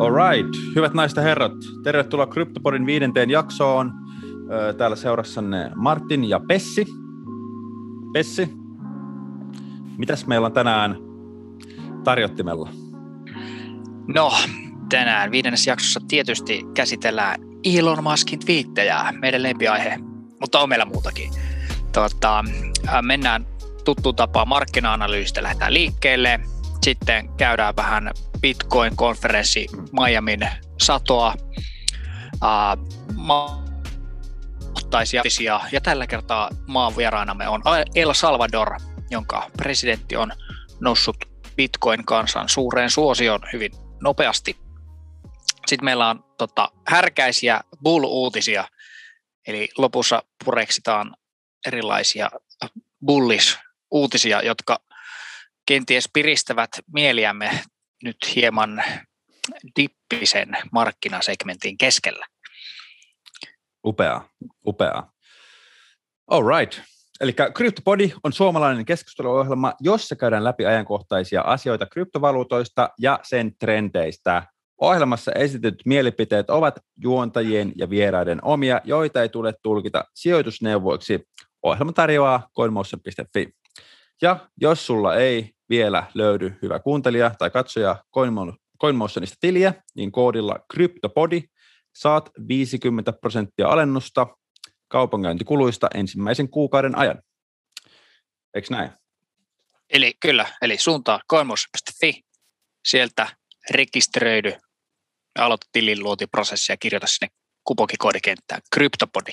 Alright, 0.00 0.56
hyvät 0.74 0.94
naiset 0.94 1.16
ja 1.16 1.22
herrat, 1.22 1.52
tervetuloa 1.84 2.26
Kryptopodin 2.26 2.86
viidenteen 2.86 3.30
jaksoon. 3.30 3.92
Täällä 4.76 4.96
seurassanne 4.96 5.70
Martin 5.74 6.24
ja 6.28 6.40
Pessi. 6.48 6.86
Pessi, 8.12 8.48
mitäs 9.98 10.26
meillä 10.26 10.46
on 10.46 10.52
tänään 10.52 10.96
tarjottimella? 12.04 12.70
No, 14.14 14.32
tänään 14.88 15.30
viidennessä 15.30 15.70
jaksossa 15.70 16.00
tietysti 16.08 16.64
käsitellään 16.74 17.40
Elon 17.64 18.04
Muskin 18.04 18.38
twiittejä, 18.38 19.12
meidän 19.20 19.42
lempiaihe, 19.42 19.98
mutta 20.40 20.60
on 20.60 20.68
meillä 20.68 20.84
muutakin. 20.84 21.30
Tota, 21.92 22.44
mennään 23.02 23.46
tuttu 23.84 24.12
tapaa 24.12 24.44
markkina-analyysistä, 24.44 25.42
lähdetään 25.42 25.74
liikkeelle, 25.74 26.40
sitten 26.82 27.28
käydään 27.36 27.76
vähän 27.76 28.10
Bitcoin-konferenssi 28.40 29.66
Miamin 29.92 30.48
satoa, 30.80 31.34
mahtaisia 33.14 35.22
ja 35.72 35.80
tällä 35.80 36.06
kertaa 36.06 36.50
maan 36.66 36.96
vieraanamme 36.96 37.48
on 37.48 37.62
El 37.94 38.14
Salvador, 38.14 38.74
jonka 39.10 39.50
presidentti 39.56 40.16
on 40.16 40.32
noussut 40.80 41.16
Bitcoin-kansan 41.56 42.48
suureen 42.48 42.90
suosioon 42.90 43.40
hyvin 43.52 43.72
nopeasti. 44.02 44.56
Sitten 45.66 45.84
meillä 45.84 46.08
on 46.08 46.24
tota, 46.38 46.72
härkäisiä 46.86 47.60
bull-uutisia, 47.84 48.64
eli 49.46 49.68
lopussa 49.78 50.22
pureksitaan 50.44 51.16
erilaisia 51.66 52.30
bullish-uutisia, 53.06 54.42
jotka 54.42 54.80
kenties 55.66 56.08
piristävät 56.12 56.70
mieliämme 56.92 57.60
nyt 58.02 58.16
hieman 58.34 58.82
dippisen 59.76 60.48
markkinasegmentin 60.72 61.78
keskellä. 61.78 62.26
Upea, 63.86 64.20
upea. 64.66 65.02
All 66.30 66.42
right. 66.58 66.80
Eli 67.20 67.32
CryptoPodi 67.32 68.12
on 68.24 68.32
suomalainen 68.32 68.84
keskusteluohjelma, 68.84 69.74
jossa 69.80 70.16
käydään 70.16 70.44
läpi 70.44 70.66
ajankohtaisia 70.66 71.40
asioita 71.40 71.86
kryptovaluutoista 71.86 72.90
ja 72.98 73.20
sen 73.22 73.56
trendeistä. 73.58 74.42
Ohjelmassa 74.80 75.32
esitetyt 75.32 75.82
mielipiteet 75.86 76.50
ovat 76.50 76.78
juontajien 76.96 77.72
ja 77.76 77.90
vieraiden 77.90 78.44
omia, 78.44 78.80
joita 78.84 79.22
ei 79.22 79.28
tule 79.28 79.54
tulkita 79.62 80.04
sijoitusneuvoiksi. 80.14 81.28
Ohjelma 81.62 81.92
tarjoaa 81.92 82.48
coinmotion.fi. 82.56 83.48
Ja 84.22 84.48
jos 84.60 84.86
sulla 84.86 85.16
ei 85.16 85.55
vielä 85.68 86.06
löydy 86.14 86.58
hyvä 86.62 86.78
kuuntelija 86.78 87.30
tai 87.38 87.50
katsoja 87.50 88.04
CoinMotionista 88.80 89.36
tiliä, 89.40 89.74
niin 89.96 90.12
koodilla 90.12 90.58
CryptoPodi 90.72 91.42
saat 91.96 92.30
50 92.48 93.12
prosenttia 93.12 93.68
alennusta 93.68 94.26
kaupankäyntikuluista 94.88 95.88
ensimmäisen 95.94 96.48
kuukauden 96.48 96.98
ajan. 96.98 97.22
Eikö 98.54 98.68
näin? 98.70 98.90
Eli 99.90 100.14
kyllä, 100.20 100.46
eli 100.62 100.78
suuntaa 100.78 101.20
coinmotion.fi, 101.30 102.22
sieltä 102.86 103.28
rekisteröidy 103.70 104.52
ja 105.38 105.44
aloita 105.44 105.66
tilinluotiprosessi 105.72 106.72
ja 106.72 106.76
kirjoita 106.76 107.06
sinne 107.06 107.28
kupokikoodikenttään 107.64 108.60
CryptoPodi. 108.74 109.32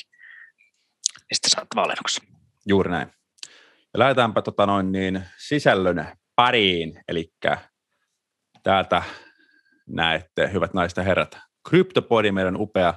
Ja 1.15 1.35
sitten 1.35 1.51
saat 1.51 1.67
valennuksen. 1.75 2.27
Juuri 2.65 2.91
näin. 2.91 3.07
Ja 3.93 3.99
lähdetäänpä 3.99 4.41
tota 4.41 4.65
noin 4.65 4.91
niin, 4.91 5.23
sisällön 5.37 6.17
pariin, 6.35 7.03
eli 7.07 7.33
täältä 8.63 9.03
näette, 9.87 10.51
hyvät 10.53 10.73
naiset 10.73 10.97
ja 10.97 11.03
herrat, 11.03 11.37
CryptoPodi, 11.69 12.31
meidän 12.31 12.61
upea, 12.61 12.93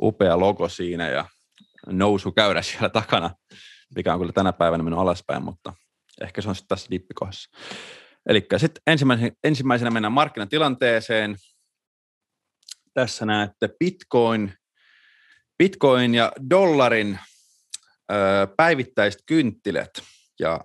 upea 0.00 0.40
logo 0.40 0.68
siinä 0.68 1.08
ja 1.08 1.24
nousu 1.86 2.32
käydä 2.32 2.62
siellä 2.62 2.88
takana, 2.88 3.30
mikä 3.96 4.12
on 4.12 4.20
kyllä 4.20 4.32
tänä 4.32 4.52
päivänä 4.52 4.82
mennyt 4.82 5.00
alaspäin, 5.00 5.44
mutta 5.44 5.72
ehkä 6.20 6.42
se 6.42 6.48
on 6.48 6.54
sitten 6.54 6.68
tässä 6.68 6.90
dippikohdassa. 6.90 7.50
Eli 8.28 8.46
sitten 8.56 8.82
ensimmäisenä, 8.86 9.30
ensimmäisenä 9.44 9.90
mennään 9.90 10.12
markkinatilanteeseen. 10.12 11.36
Tässä 12.94 13.26
näette 13.26 13.68
Bitcoin, 13.78 14.54
Bitcoin 15.58 16.14
ja 16.14 16.32
dollarin 16.50 17.18
ö, 18.12 18.46
päivittäiset 18.56 19.22
kynttilät. 19.26 19.90
Ja 20.40 20.60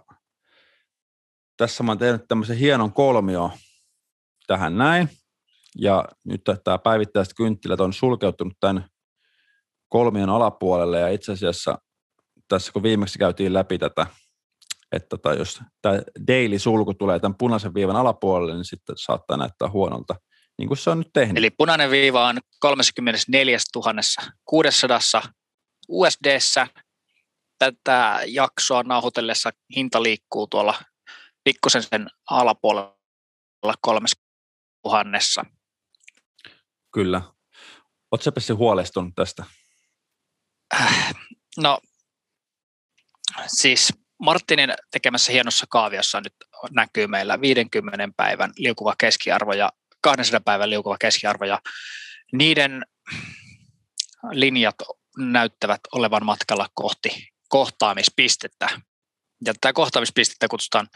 tässä 1.60 1.84
mä 1.84 1.92
oon 1.92 1.98
tehnyt 1.98 2.28
tämmöisen 2.28 2.58
hienon 2.58 2.94
kolmio 2.94 3.52
tähän 4.48 4.78
näin. 4.78 5.10
Ja 5.78 6.06
nyt 6.26 6.42
tämä 6.64 6.78
päivittäiset 6.78 7.34
kynttilät 7.38 7.80
on 7.80 7.94
sulkeutunut 7.94 8.54
tämän 8.60 8.90
kolmion 9.90 10.30
alapuolelle 10.30 11.00
ja 11.00 11.10
itse 11.10 11.32
asiassa 11.32 11.78
tässä 12.48 12.72
kun 12.72 12.84
viimeksi 12.84 13.20
käytiin 13.20 13.54
läpi 13.54 13.78
tätä, 13.78 14.08
että 14.92 15.10
tota, 15.10 15.34
jos 15.34 15.62
tämä 15.82 15.96
daily-sulku 16.28 16.94
tulee 16.94 17.20
tämän 17.20 17.38
punaisen 17.38 17.74
viivan 17.74 17.96
alapuolelle, 17.96 18.54
niin 18.54 18.66
sitten 18.66 18.98
saattaa 18.98 19.38
näyttää 19.38 19.70
huonolta, 19.70 20.16
niin 20.58 20.68
kuin 20.68 20.78
se 20.78 20.90
on 20.90 20.98
nyt 20.98 21.10
tehnyt. 21.14 21.38
Eli 21.38 21.50
punainen 21.50 21.92
viiva 21.92 22.28
on 22.28 22.40
34 22.60 23.58
600 24.46 25.00
USDssä. 25.88 26.68
Tätä 27.60 28.20
jaksoa 28.26 28.84
nauhoitellessa 28.84 29.50
hinta 29.76 30.04
liikkuu 30.04 30.48
tuolla 30.48 30.76
pikkusen 31.50 31.84
sen 31.84 32.10
alapuolella 32.30 33.74
kolmes 33.82 34.12
tuhannessa. 34.84 35.46
Kyllä. 36.94 37.22
Oletko 38.12 38.40
se 38.40 38.54
huolestunut 38.54 39.16
tästä? 39.16 39.44
No, 41.58 41.80
siis 43.48 43.94
Martinin 44.20 44.74
tekemässä 44.92 45.32
hienossa 45.32 45.66
kaaviossa 45.70 46.22
nyt 46.22 46.34
näkyy 46.72 47.08
meillä 47.08 47.42
50 47.42 48.10
päivän 48.18 48.52
liukuva 48.58 48.94
keskiarvo 48.98 49.54
ja 49.54 49.72
200 50.02 50.40
päivän 50.40 50.70
liukuva 50.70 50.98
keskiarvo 51.00 51.46
ja 51.46 51.62
niiden 52.32 52.86
linjat 54.32 54.76
näyttävät 55.18 55.82
olevan 55.92 56.26
matkalla 56.26 56.68
kohti 56.74 57.30
kohtaamispistettä. 57.48 58.70
Ja 59.46 59.54
tätä 59.54 59.74
kohtaamispistettä 59.74 60.48
kutsutaan 60.48 60.88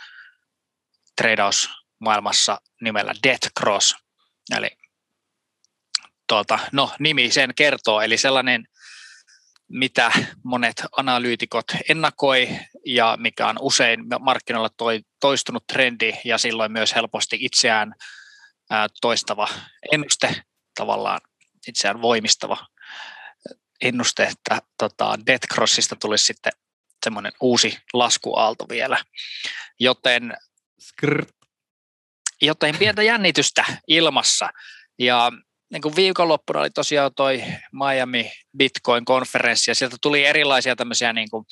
maailmassa 2.00 2.62
nimellä 2.82 3.14
Death 3.24 3.48
Cross. 3.60 3.96
Eli 4.58 4.70
tuota, 6.28 6.60
no, 6.72 6.92
nimi 7.00 7.32
sen 7.32 7.56
kertoo, 7.56 8.02
eli 8.02 8.18
sellainen, 8.18 8.68
mitä 9.70 10.12
monet 10.44 10.84
analyytikot 10.98 11.66
ennakoi 11.90 12.50
ja 12.86 13.18
mikä 13.20 13.48
on 13.48 13.58
usein 13.62 14.00
markkinoilla 14.20 14.70
toi, 14.78 15.02
toistunut 15.20 15.68
trendi 15.68 16.14
ja 16.26 16.38
silloin 16.38 16.72
myös 16.72 16.96
helposti 16.96 17.38
itseään 17.40 17.94
ää, 18.70 18.88
toistava 19.02 19.48
ennuste, 19.92 20.44
tavallaan 20.76 21.22
itseään 21.68 22.02
voimistava 22.02 22.58
ennuste, 23.82 24.24
että 24.24 24.62
tota, 24.78 25.20
Death 25.26 25.48
Crossista 25.54 25.96
tulisi 25.96 26.26
sitten 26.26 26.54
semmoinen 27.04 27.32
uusi 27.42 27.78
laskuaalto 27.94 28.66
vielä. 28.70 28.98
Joten 29.80 30.38
Skrrt. 30.80 31.30
Joten 32.42 32.78
pientä 32.78 33.04
jännitystä 33.04 33.66
ilmassa. 33.88 34.50
Ja 35.00 35.32
niin 35.72 35.82
kuin 35.82 35.96
viikonloppuna 35.96 36.60
oli 36.60 36.70
tosiaan 36.70 37.12
toi 37.16 37.44
Miami 37.72 38.32
Bitcoin-konferenssi, 38.58 39.72
ja 39.72 39.76
sieltä 39.76 39.98
tuli 40.02 40.26
erilaisia 40.26 40.76
tämmöisiä 40.76 41.14
niin 41.14 41.30
kuin 41.30 41.46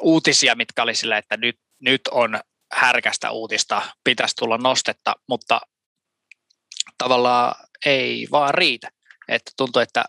uutisia, 0.00 0.54
mitkä 0.54 0.82
oli 0.82 0.94
sillä, 0.94 1.18
että 1.18 1.36
nyt, 1.36 1.56
nyt 1.80 2.00
on 2.10 2.40
härkästä 2.72 3.30
uutista, 3.30 3.82
pitäisi 4.04 4.36
tulla 4.36 4.58
nostetta, 4.58 5.14
mutta 5.28 5.60
tavallaan 6.98 7.54
ei 7.86 8.28
vaan 8.30 8.54
riitä. 8.54 8.90
Että 9.28 9.50
tuntuu, 9.56 9.82
että 9.82 10.04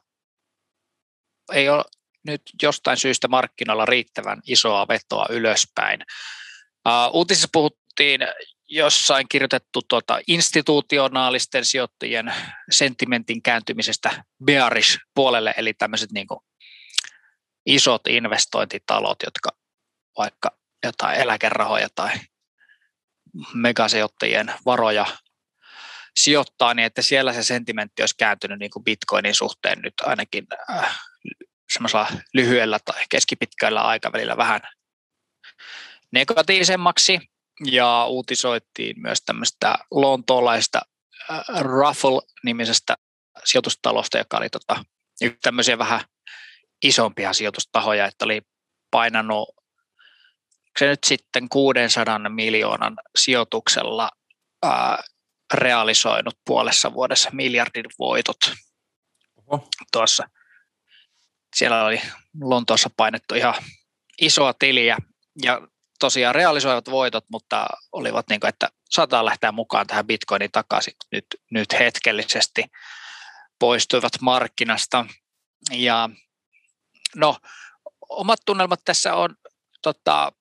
ei 1.53 1.69
ole 1.69 1.83
nyt 2.27 2.41
jostain 2.61 2.97
syystä 2.97 3.27
markkinoilla 3.27 3.85
riittävän 3.85 4.41
isoa 4.47 4.87
vetoa 4.87 5.25
ylöspäin. 5.29 5.99
Uutisissa 7.13 7.47
puhuttiin 7.51 8.21
jossain 8.67 9.27
kirjoitettu 9.29 9.81
tuota 9.89 10.19
institutionaalisten 10.27 11.65
sijoittajien 11.65 12.33
sentimentin 12.71 13.41
kääntymisestä 13.41 14.23
bearish 14.45 14.99
puolelle, 15.15 15.53
eli 15.57 15.73
tämmöiset 15.73 16.11
niin 16.11 16.27
kuin 16.27 16.39
isot 17.65 18.07
investointitalot, 18.07 19.17
jotka 19.23 19.49
vaikka 20.17 20.57
jotain 20.83 21.19
eläkerahoja 21.19 21.87
tai 21.95 22.11
megasijoittajien 23.53 24.53
varoja 24.65 25.05
sijoittaa, 26.17 26.73
niin 26.73 26.85
että 26.85 27.01
siellä 27.01 27.33
se 27.33 27.43
sentimentti 27.43 28.01
olisi 28.01 28.17
kääntynyt 28.17 28.59
niin 28.59 28.71
kuin 28.71 28.83
bitcoinin 28.83 29.35
suhteen 29.35 29.81
nyt 29.81 29.93
ainakin 30.01 30.47
äh, 30.69 30.99
semmoisella 31.73 32.07
lyhyellä 32.33 32.79
tai 32.85 33.01
keskipitkällä 33.09 33.81
aikavälillä 33.81 34.37
vähän 34.37 34.61
negatiivisemmaksi 36.13 37.19
ja 37.65 38.05
uutisoittiin 38.05 39.01
myös 39.01 39.21
tämmöistä 39.25 39.75
lontoolaista 39.91 40.81
Ruffle-nimisestä 41.59 42.95
sijoitustalosta, 43.45 44.17
joka 44.17 44.37
oli 44.37 44.49
tota, 44.49 44.85
tämmöisiä 45.41 45.77
vähän 45.77 46.01
isompia 46.83 47.33
sijoitustahoja, 47.33 48.05
että 48.05 48.25
oli 48.25 48.41
painanut 48.91 49.49
se 50.79 50.87
nyt 50.87 51.03
sitten 51.03 51.49
600 51.49 52.29
miljoonan 52.29 52.95
sijoituksella 53.17 54.11
ää, 54.63 55.03
realisoinut 55.53 56.37
puolessa 56.45 56.93
vuodessa 56.93 57.29
miljardin 57.33 57.85
voitot 57.99 58.37
Oho. 59.37 59.67
tuossa. 59.91 60.29
Siellä 61.55 61.85
oli 61.85 62.01
Lontoossa 62.41 62.89
painettu 62.97 63.35
ihan 63.35 63.55
isoa 64.21 64.53
tiliä 64.53 64.97
ja 65.43 65.67
tosiaan 66.03 66.35
realisoivat 66.35 66.91
voitot, 66.91 67.25
mutta 67.31 67.67
olivat 67.91 68.25
niin 68.29 68.39
kuin, 68.39 68.49
että 68.49 68.69
saattaa 68.89 69.25
lähteä 69.25 69.51
mukaan 69.51 69.87
tähän 69.87 70.07
bitcoinin 70.07 70.51
takaisin 70.51 70.93
nyt, 71.11 71.25
nyt 71.51 71.73
hetkellisesti 71.79 72.63
poistuivat 73.59 74.11
markkinasta. 74.21 75.05
Ja 75.71 76.09
no, 77.15 77.37
omat 78.09 78.39
tunnelmat 78.45 78.79
tässä 78.85 79.15
on 79.15 79.35
tota, 79.81 80.31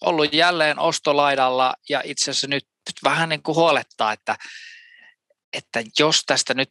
ollut 0.00 0.32
jälleen 0.32 0.78
ostolaidalla 0.78 1.74
ja 1.88 2.02
itse 2.04 2.30
asiassa 2.30 2.46
nyt, 2.46 2.64
nyt 2.64 2.96
vähän 3.04 3.28
niin 3.28 3.42
kuin 3.42 3.56
huolettaa, 3.56 4.12
että, 4.12 4.36
että 5.52 5.82
jos 5.98 6.22
tästä 6.26 6.54
nyt 6.54 6.70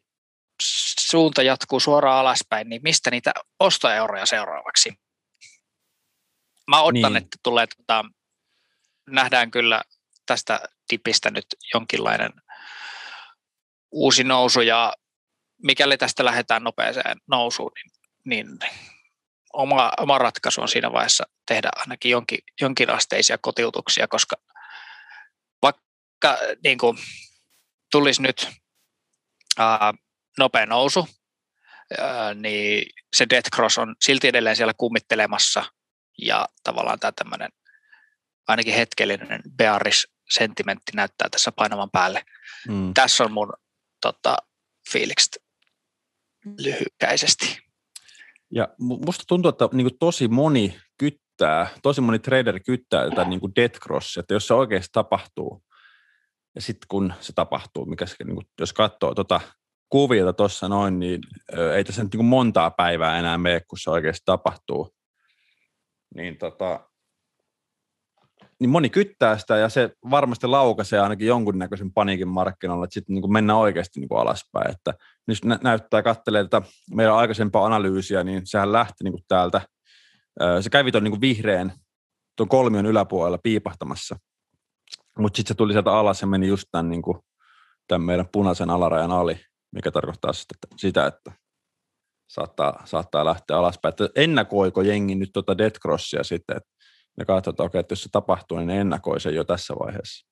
suunta 1.00 1.44
jatkuu 1.44 1.80
suoraan 1.80 2.20
alaspäin, 2.20 2.70
niin 2.70 2.82
mistä 2.84 3.12
niitä 3.12 3.32
ostoeuroja 3.60 4.26
seuraavaksi? 4.26 4.94
Mä 6.68 6.82
odotan, 6.82 7.14
niin. 7.14 7.24
että 7.24 7.38
tulee, 7.44 7.68
tota, 7.68 8.06
nähdään 9.10 9.52
kyllä 9.52 9.82
tästä 10.26 10.60
tipistä 10.88 11.32
nyt 11.32 11.46
jonkinlainen 11.74 12.32
uusi 13.92 14.24
nousu 14.24 14.62
ja 14.62 14.94
mikäli 15.64 15.98
tästä 15.98 16.26
lähdetään 16.26 16.64
nopeeseen 16.64 17.18
nousuun, 17.28 17.72
niin, 17.76 17.92
niin 18.26 18.60
oma, 19.54 19.92
oma 19.98 20.18
ratkaisu 20.18 20.62
on 20.62 20.68
siinä 20.68 20.92
vaiheessa 20.92 21.24
tehdä 21.48 21.70
ainakin 21.76 22.12
jonkin, 22.12 22.40
jonkinasteisia 22.62 23.38
kotiutuksia, 23.38 24.08
koska 24.08 24.36
vaikka 25.62 26.38
niin 26.64 26.78
kuin, 26.78 26.98
tulisi 27.92 28.22
nyt 28.22 28.50
ää, 29.58 29.94
nopea 30.40 30.66
nousu, 30.66 31.08
ää, 32.00 32.34
niin 32.34 32.86
se 33.16 33.26
death 33.30 33.50
cross 33.56 33.78
on 33.78 33.96
silti 34.02 34.28
edelleen 34.28 34.56
siellä 34.56 34.74
kummittelemassa 34.78 35.64
ja 36.18 36.48
tavallaan 36.64 37.00
tämä 37.00 37.12
tämmöinen 37.12 37.50
ainakin 38.48 38.74
hetkellinen 38.74 39.42
bearish 39.58 40.08
sentimentti 40.30 40.92
näyttää 40.96 41.30
tässä 41.30 41.52
painavan 41.52 41.90
päälle. 41.92 42.24
Mm. 42.68 42.94
Tässä 42.94 43.24
on 43.24 43.32
mun 43.32 43.54
tota, 44.02 44.38
fiilikset 44.92 45.38
lyhykäisesti. 46.58 47.60
Ja 48.52 48.68
musta 48.78 49.24
tuntuu, 49.28 49.50
että 49.50 49.70
niin 49.74 49.98
tosi 50.00 50.28
moni 50.28 50.80
kyttää, 50.98 51.68
tosi 51.84 52.02
moni 52.02 52.20
trader 52.20 52.60
kyttää 52.60 53.10
tätä 53.10 53.26
niin 53.26 53.40
kuin 53.40 53.56
death 53.56 53.80
cross, 53.80 54.18
että 54.18 54.34
jos 54.34 54.48
se 54.48 54.54
oikeasti 54.54 54.90
tapahtuu, 54.92 55.64
ja 56.56 56.62
sitten 56.62 56.88
kun 56.88 57.14
se 57.20 57.34
tapahtuu, 57.34 57.86
mikä 57.86 58.06
se, 58.06 58.16
niin 58.24 58.36
kuin, 58.36 58.48
jos 58.60 58.74
katsoo 58.74 59.16
tuota 59.16 59.42
kuviota 59.90 60.34
tuossa 60.34 60.68
noin, 60.68 61.00
niin 61.00 61.22
ei 61.76 61.84
tässä 61.84 62.04
nyt 62.04 62.14
niin 62.14 62.26
montaa 62.26 62.72
päivää 62.72 63.20
enää 63.20 63.38
mene, 63.38 63.62
kun 63.68 63.80
se 63.80 63.90
oikeasti 63.90 64.22
tapahtuu. 64.26 64.96
Niin 66.16 66.38
tota, 66.38 66.80
niin 68.60 68.70
moni 68.70 68.90
kyttää 68.90 69.38
sitä 69.38 69.58
ja 69.58 69.70
se 69.70 69.96
varmasti 70.10 70.48
laukaisee 70.48 71.00
ainakin 71.00 71.28
jonkunnäköisen 71.28 71.94
paniikin 71.94 72.28
markkinoilla, 72.28 72.86
että 72.86 72.94
sitten 72.94 73.14
niin 73.14 73.34
mennään 73.34 73.60
oikeasti 73.60 74.00
niin 74.00 74.10
kuin 74.10 74.22
alaspäin. 74.22 74.72
Että 74.72 74.94
nyt 75.28 75.46
nä- 75.46 75.60
näyttää, 75.64 76.04
katselee 76.04 76.44
tätä 76.44 76.62
meidän 76.96 77.16
aikaisempaa 77.16 77.66
analyysiä, 77.66 78.24
niin 78.24 78.42
sehän 78.46 78.72
lähti 78.72 79.04
niin 79.04 79.14
kuin 79.14 79.24
täältä, 79.28 79.62
se 80.62 80.70
kävi 80.70 80.92
tuon 80.92 81.04
niin 81.04 81.22
vihreän, 81.22 81.74
tuon 82.38 82.50
kolmion 82.50 82.86
yläpuolella 82.86 83.38
piipahtamassa, 83.44 84.16
mutta 85.20 85.38
sitten 85.38 85.54
se 85.54 85.58
tuli 85.58 85.74
sieltä 85.74 85.94
alas 85.94 86.22
ja 86.22 86.28
meni 86.28 86.48
just 86.48 86.68
tämän, 86.72 86.90
niin 86.90 87.02
kuin, 87.02 87.18
tämän 87.88 88.06
meidän 88.06 88.30
punaisen 88.32 88.70
alarajan 88.70 89.12
ali, 89.12 89.40
mikä 89.72 89.92
tarkoittaa 89.92 90.32
sitä, 90.78 91.06
että 91.06 91.32
saattaa, 92.32 92.82
saattaa 92.86 93.26
lähteä 93.26 93.58
alaspäin. 93.58 93.92
Että 93.92 94.10
ennakoiko 94.16 94.82
jengi 94.82 95.16
nyt 95.16 95.30
tuota 95.34 95.58
Death 95.58 95.80
Crossia 95.80 96.24
sitten, 96.24 96.58
että 96.58 96.70
ja 97.20 97.26
katsotaan, 97.26 97.68
okay, 97.68 97.80
että 97.80 97.92
jos 97.92 98.04
se 98.04 98.10
tapahtuu, 98.12 98.58
niin 98.58 98.68
ne 98.68 98.82
ennakoi 98.82 99.20
sen 99.20 99.36
jo 99.36 99.44
tässä 99.44 99.74
vaiheessa. 99.74 100.28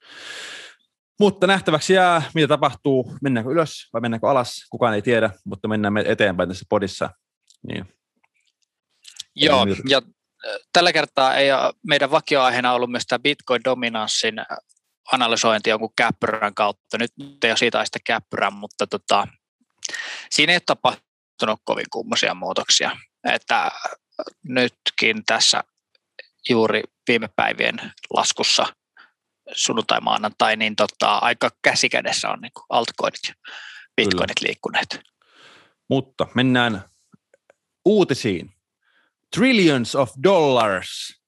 Mutta 1.19 1.47
nähtäväksi 1.47 1.93
jää, 1.93 2.21
mitä 2.33 2.47
tapahtuu, 2.47 3.13
mennäänkö 3.21 3.51
ylös 3.51 3.89
vai 3.93 4.01
mennäänkö 4.01 4.29
alas, 4.29 4.65
kukaan 4.69 4.93
ei 4.93 5.01
tiedä, 5.01 5.29
mutta 5.45 5.67
mennään 5.67 5.93
me 5.93 6.03
eteenpäin 6.07 6.49
tässä 6.49 6.65
podissa. 6.69 7.09
Niin. 7.67 7.85
Joo, 9.35 9.65
ja 9.89 10.01
tällä 10.73 10.93
kertaa 10.93 11.35
ei 11.35 11.51
ole 11.51 11.73
meidän 11.87 12.11
vakioaiheena 12.11 12.73
ollut 12.73 12.91
myös 12.91 13.05
tämä 13.07 13.19
Bitcoin-dominanssin 13.19 14.45
analysointi 15.11 15.69
jonkun 15.69 15.93
käppyrän 15.95 16.55
kautta. 16.55 16.97
Nyt 16.97 17.13
ei 17.43 17.51
ole 17.51 17.57
siitä 17.57 17.85
sitä 17.85 17.99
käppyrän, 18.05 18.53
mutta 18.53 18.87
tota, 18.87 19.27
siinä 20.29 20.53
ei 20.53 20.55
ole 20.55 20.61
tapahtunut 20.65 21.08
kovin 21.63 21.85
kummoisia 21.91 22.33
muutoksia. 22.33 22.97
Että 23.33 23.71
nytkin 24.43 25.23
tässä 25.25 25.63
juuri 26.49 26.83
viime 27.07 27.29
päivien 27.35 27.77
laskussa 28.13 28.65
sunnuntai 29.53 30.01
maanantai, 30.01 30.55
niin 30.55 30.75
tota, 30.75 31.17
aika 31.17 31.49
käsikädessä 31.61 32.29
on 32.29 32.41
niin 32.41 32.51
altcoinit 32.69 33.21
ja 33.27 33.33
bitcoinit 33.95 34.39
Kyllä. 34.39 34.47
liikkuneet. 34.47 34.99
Mutta 35.89 36.27
mennään 36.35 36.83
uutisiin. 37.85 38.53
Trillions 39.35 39.95
of 39.95 40.09
dollars 40.23 41.19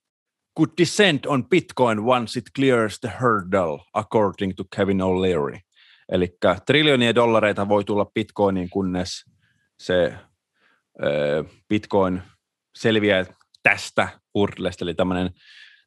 could 0.58 0.70
descend 0.78 1.20
on 1.28 1.50
Bitcoin 1.50 2.00
once 2.00 2.40
it 2.40 2.46
clears 2.56 3.00
the 3.00 3.12
hurdle, 3.22 3.86
according 3.94 4.54
to 4.56 4.64
Kevin 4.76 5.02
O'Leary. 5.02 5.60
Eli 6.12 6.38
triljoonia 6.66 7.16
dollareita 7.16 7.70
voi 7.70 7.84
tulla 7.84 8.06
Bitcoiniin, 8.06 8.70
kunnes 8.70 9.26
se 9.82 10.14
Bitcoin 11.70 12.22
selviää 12.76 13.26
tästä 13.64 14.10
hurdlesta, 14.34 14.86
eli 14.86 14.94
tämmöinen 14.94 15.32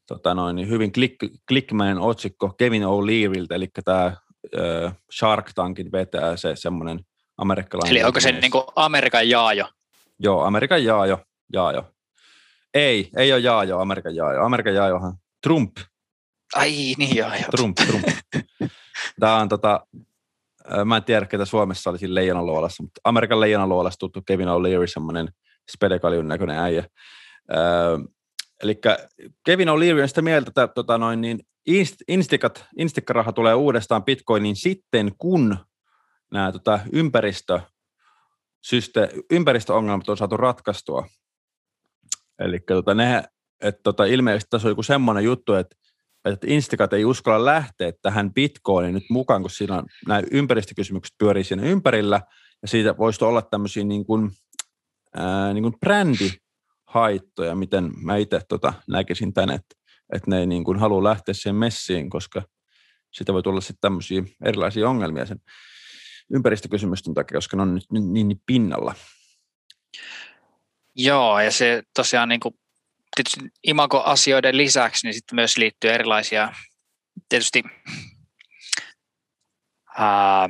tota 0.06 0.34
noin, 0.34 0.56
niin 0.56 0.68
hyvin 0.68 0.92
klik, 0.92 1.16
klikmäinen 1.48 1.98
otsikko 1.98 2.48
Kevin 2.58 2.82
O'Learyltä, 2.82 3.54
eli 3.54 3.68
tämä 3.84 4.16
Shark 5.18 5.50
Tankin 5.54 5.92
vetää 5.92 6.36
se 6.36 6.56
semmoinen 6.56 7.00
amerikkalainen. 7.38 7.96
Eli 7.96 8.04
onko 8.04 8.20
se 8.20 8.32
niin 8.32 8.50
kuin 8.50 8.64
Amerikan 8.76 9.28
jaajo? 9.28 9.68
Joo, 10.18 10.44
Amerikan 10.44 10.84
jaajo, 10.84 11.18
jaajo. 11.52 11.90
Ei, 12.74 13.10
ei 13.16 13.32
ole 13.32 13.40
jaajo, 13.40 13.78
Amerikan 13.78 14.16
jaajo. 14.16 14.44
Amerikan 14.44 14.74
jaajohan 14.74 15.14
Trump. 15.42 15.76
Ai 16.54 16.94
niin 16.98 17.16
joo. 17.16 17.30
Trump, 17.56 17.76
Trump. 17.76 18.04
Tämä 19.20 19.36
on 19.36 19.48
tota, 19.48 19.86
mä 20.84 20.96
en 20.96 21.04
tiedä, 21.04 21.26
ketä 21.26 21.44
Suomessa 21.44 21.90
oli 21.90 21.98
leijonaluolassa, 22.14 22.82
mutta 22.82 23.00
Amerikan 23.04 23.40
leijonaluolassa 23.40 23.98
tuttu 23.98 24.22
Kevin 24.26 24.48
O'Leary, 24.48 24.86
semmoinen 24.86 25.28
spedekaliun 25.70 26.28
näköinen 26.28 26.58
äijä. 26.58 26.84
Öö, 27.56 27.98
eli 28.62 28.80
Kevin 29.44 29.68
O'Leary 29.68 30.02
on 30.02 30.08
sitä 30.08 30.22
mieltä, 30.22 30.48
että 30.48 30.74
tota 30.74 30.98
noin, 30.98 31.20
niin 31.20 31.38
instikat, 32.08 32.64
instikkaraha 32.78 33.32
tulee 33.32 33.54
uudestaan 33.54 34.04
Bitcoiniin 34.04 34.56
sitten, 34.56 35.12
kun 35.18 35.56
nämä 36.32 36.52
tota, 36.52 36.80
ympäristö, 36.92 37.60
syste, 38.64 39.08
ympäristöongelmat 39.30 40.08
on 40.08 40.16
saatu 40.16 40.36
ratkaistua. 40.36 41.06
Eli 42.38 42.60
tota, 42.60 42.94
ne, 42.94 43.24
että 43.60 43.80
tota, 43.82 44.04
ilmeisesti 44.04 44.50
tässä 44.50 44.68
on 44.68 44.70
joku 44.70 44.82
semmoinen 44.82 45.24
juttu, 45.24 45.54
että, 45.54 45.76
että 46.24 46.46
Instikat 46.50 46.92
ei 46.92 47.04
uskalla 47.04 47.44
lähteä 47.44 47.92
tähän 48.02 48.32
Bitcoiniin 48.32 48.94
nyt 48.94 49.04
mukaan, 49.10 49.42
kun 49.42 49.50
siinä 49.50 49.74
on, 49.74 49.86
nämä 50.08 50.22
ympäristökysymykset 50.30 51.14
pyörii 51.18 51.44
siinä 51.44 51.62
ympärillä, 51.62 52.20
ja 52.62 52.68
siitä 52.68 52.96
voisi 52.98 53.24
olla 53.24 53.42
tämmöisiä 53.42 53.84
niin 53.84 54.06
kuin, 54.06 54.30
ää, 55.16 55.52
niin 55.52 55.62
kuin 55.62 55.78
brändi 55.80 56.30
haittoja, 56.86 57.54
miten 57.54 57.90
mä 58.02 58.16
itse 58.16 58.40
tota 58.48 58.72
näkisin 58.88 59.32
tämän, 59.32 59.50
että, 59.50 59.76
että 60.12 60.30
ne 60.30 60.38
ei 60.38 60.46
niin 60.46 60.64
kuin 60.64 60.78
halua 60.78 61.04
lähteä 61.04 61.34
siihen 61.34 61.56
messiin, 61.56 62.10
koska 62.10 62.42
sitä 63.12 63.32
voi 63.32 63.42
tulla 63.42 63.60
sitten 63.60 63.80
tämmöisiä 63.80 64.22
erilaisia 64.44 64.88
ongelmia 64.88 65.26
sen 65.26 65.40
ympäristökysymysten 66.32 67.14
takia, 67.14 67.36
koska 67.36 67.56
ne 67.56 67.62
on 67.62 67.74
nyt 67.74 67.84
niin, 67.92 68.28
niin 68.28 68.40
pinnalla. 68.46 68.94
Joo, 70.96 71.40
ja 71.40 71.50
se 71.50 71.82
tosiaan 71.94 72.28
niin 72.28 72.40
kuin, 72.40 72.54
tietysti 73.14 73.40
imago-asioiden 73.66 74.56
lisäksi 74.56 75.06
niin 75.06 75.14
sitten 75.14 75.36
myös 75.36 75.56
liittyy 75.56 75.90
erilaisia 75.90 76.52
tietysti 77.28 77.62
ää, 79.98 80.48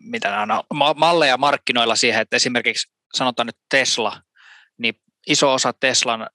mitä 0.00 0.30
nämä 0.30 0.62
on, 0.70 0.96
malleja 0.96 1.36
markkinoilla 1.36 1.96
siihen, 1.96 2.22
että 2.22 2.36
esimerkiksi 2.36 2.90
sanotaan 3.14 3.46
nyt 3.46 3.58
Tesla 3.70 4.22
niin 4.78 4.94
iso 5.26 5.52
osa 5.52 5.72
Teslan 5.80 6.26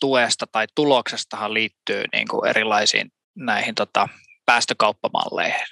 tuesta 0.00 0.46
tai 0.52 0.66
tuloksestahan 0.74 1.54
liittyy 1.54 2.04
niin 2.12 2.28
kuin 2.28 2.48
erilaisiin 2.48 3.12
näihin 3.36 3.74
tota, 3.74 4.08
päästökauppamalleihin. 4.46 5.66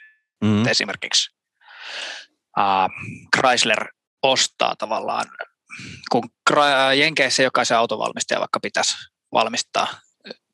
mm. 0.44 0.66
esimerkiksi 0.66 1.30
uh, 2.58 2.90
Chrysler 3.36 3.88
ostaa 4.22 4.76
tavallaan, 4.76 5.26
kun 6.12 6.30
Jenkeissä 6.98 7.42
jokaisen 7.42 7.76
autovalmistaja 7.76 8.40
vaikka 8.40 8.60
pitäisi 8.60 8.94
valmistaa 9.32 9.86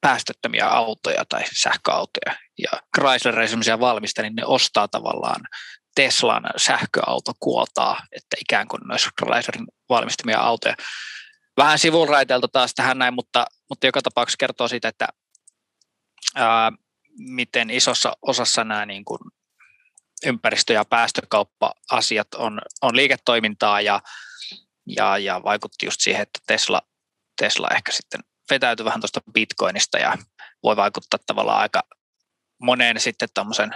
päästöttömiä 0.00 0.66
autoja 0.66 1.24
tai 1.28 1.42
sähköautoja, 1.52 2.36
ja 2.58 2.70
Chrysler 2.96 3.40
esimerkiksi 3.40 3.80
valmistaa, 3.80 4.22
niin 4.22 4.36
ne 4.36 4.44
ostaa 4.44 4.88
tavallaan 4.88 5.40
Teslan 5.94 6.42
sähköautokuotaa, 6.56 8.00
että 8.12 8.36
ikään 8.40 8.68
kuin 8.68 8.92
olisi 8.92 9.08
Chryslerin 9.20 9.66
valmistamia 9.88 10.40
autoja. 10.40 10.74
Vähän 11.56 11.78
sivulraiteelta 11.78 12.48
taas 12.48 12.74
tähän 12.74 12.98
näin, 12.98 13.14
mutta, 13.14 13.46
mutta 13.68 13.86
joka 13.86 14.02
tapauksessa 14.02 14.36
kertoo 14.38 14.68
siitä, 14.68 14.88
että 14.88 15.08
ää, 16.34 16.72
miten 17.18 17.70
isossa 17.70 18.16
osassa 18.22 18.64
nämä 18.64 18.86
niin 18.86 19.04
kuin 19.04 19.20
ympäristö- 20.26 20.72
ja 20.72 20.84
päästökauppa-asiat 20.84 22.34
on, 22.34 22.60
on 22.82 22.96
liiketoimintaa 22.96 23.80
ja, 23.80 24.00
ja, 24.96 25.18
ja 25.18 25.40
vaikutti 25.44 25.86
just 25.86 26.00
siihen, 26.00 26.22
että 26.22 26.40
Tesla, 26.46 26.82
Tesla 27.40 27.68
ehkä 27.76 27.92
sitten 27.92 28.20
vetäytyi 28.50 28.84
vähän 28.84 29.00
tuosta 29.00 29.20
bitcoinista 29.32 29.98
ja 29.98 30.18
voi 30.62 30.76
vaikuttaa 30.76 31.20
tavallaan 31.26 31.60
aika 31.60 31.82
moneen 32.62 33.00
sitten 33.00 33.28
tuommoisen 33.34 33.70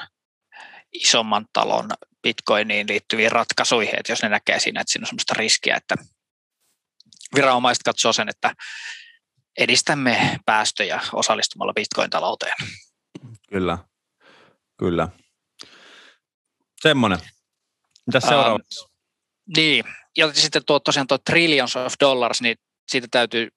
isomman 0.92 1.46
talon 1.52 1.90
bitcoiniin 2.22 2.88
liittyviin 2.88 3.32
ratkaisuihin, 3.32 3.98
että 3.98 4.12
jos 4.12 4.22
ne 4.22 4.28
näkee 4.28 4.60
siinä, 4.60 4.80
että 4.80 4.92
siinä 4.92 5.02
on 5.04 5.06
sellaista 5.06 5.34
riskiä, 5.34 5.76
että 5.76 5.94
viranomaiset 7.34 7.82
katsoo 7.82 8.12
sen, 8.12 8.28
että 8.28 8.54
edistämme 9.58 10.40
päästöjä 10.46 11.00
osallistumalla 11.12 11.72
bitcoin-talouteen. 11.72 12.56
Kyllä, 13.48 13.78
kyllä. 14.78 15.08
Semmoinen. 16.80 17.18
Mitä 18.06 18.20
seuraavaksi? 18.20 18.84
Uh, 18.84 18.91
niin, 19.56 19.84
ja 20.16 20.32
sitten 20.32 20.64
tuo 20.66 20.80
tosiaan 20.80 21.06
tuo 21.06 21.18
trillions 21.18 21.76
of 21.76 21.94
dollars, 22.00 22.40
niin 22.40 22.56
siitä 22.88 23.08
täytyy 23.10 23.48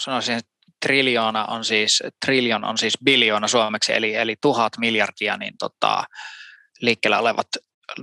sanoa 0.00 0.20
siihen, 0.20 0.42
triljoona 0.86 1.44
on 1.44 1.64
siis, 1.64 2.02
trillion 2.24 2.64
on 2.64 2.78
siis 2.78 2.98
biljoona 3.04 3.48
suomeksi, 3.48 3.92
eli, 3.92 4.14
eli 4.14 4.36
tuhat 4.40 4.78
miljardia, 4.78 5.36
niin 5.36 5.54
tota, 5.58 6.04
liikkeellä 6.80 7.18
olevat 7.18 7.48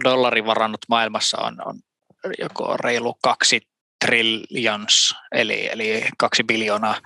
dollarivarannut 0.04 0.82
maailmassa 0.90 1.38
on, 1.42 1.68
on 1.68 1.80
joko 2.40 2.78
reilu 2.78 3.18
kaksi 3.24 3.62
trillions, 4.06 5.16
eli, 5.32 5.68
eli 5.68 6.06
kaksi 6.18 6.44
biljoonaa. 6.44 7.02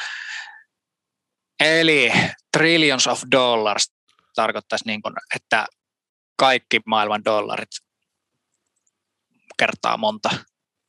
Eli 1.59 2.11
trillions 2.57 3.07
of 3.07 3.21
dollars 3.31 3.93
tarkoittaisi 4.35 4.85
niin 4.87 5.01
kuin, 5.01 5.13
että 5.35 5.67
kaikki 6.35 6.79
maailman 6.85 7.25
dollarit 7.25 7.69
kertaa 9.61 9.97
monta 9.97 10.29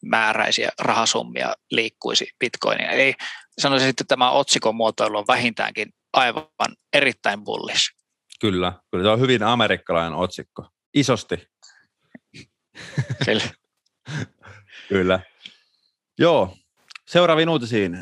määräisiä 0.04 0.70
rahasummia 0.78 1.54
liikkuisi 1.70 2.28
bitcoinia. 2.38 2.90
Eli 2.90 3.14
sanoisin, 3.60 3.88
että 3.88 4.04
tämä 4.08 4.30
otsikon 4.30 4.74
muotoilu 4.74 5.18
on 5.18 5.24
vähintäänkin 5.28 5.88
aivan 6.12 6.76
erittäin 6.92 7.44
bullish. 7.44 7.94
Kyllä, 8.40 8.72
kyllä. 8.90 9.04
Se 9.04 9.10
on 9.10 9.20
hyvin 9.20 9.42
amerikkalainen 9.42 10.14
otsikko. 10.14 10.66
Isosti. 10.94 11.48
Kyllä. 13.24 13.44
kyllä. 14.88 15.20
Joo, 16.18 16.56
seuraaviin 17.08 17.48
uutisiin. 17.48 17.98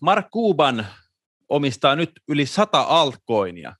Mark 0.00 0.26
Cuban 0.30 0.86
omistaa 1.48 1.96
nyt 1.96 2.10
yli 2.28 2.46
sata 2.46 2.80
altcoinia. 2.80 3.76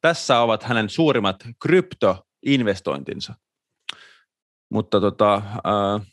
Tässä 0.00 0.40
ovat 0.40 0.62
hänen 0.62 0.90
suurimmat 0.90 1.36
kryptoinvestointinsa. 1.62 3.34
Mutta 4.70 5.00
tota, 5.00 5.34
äh, 5.34 6.06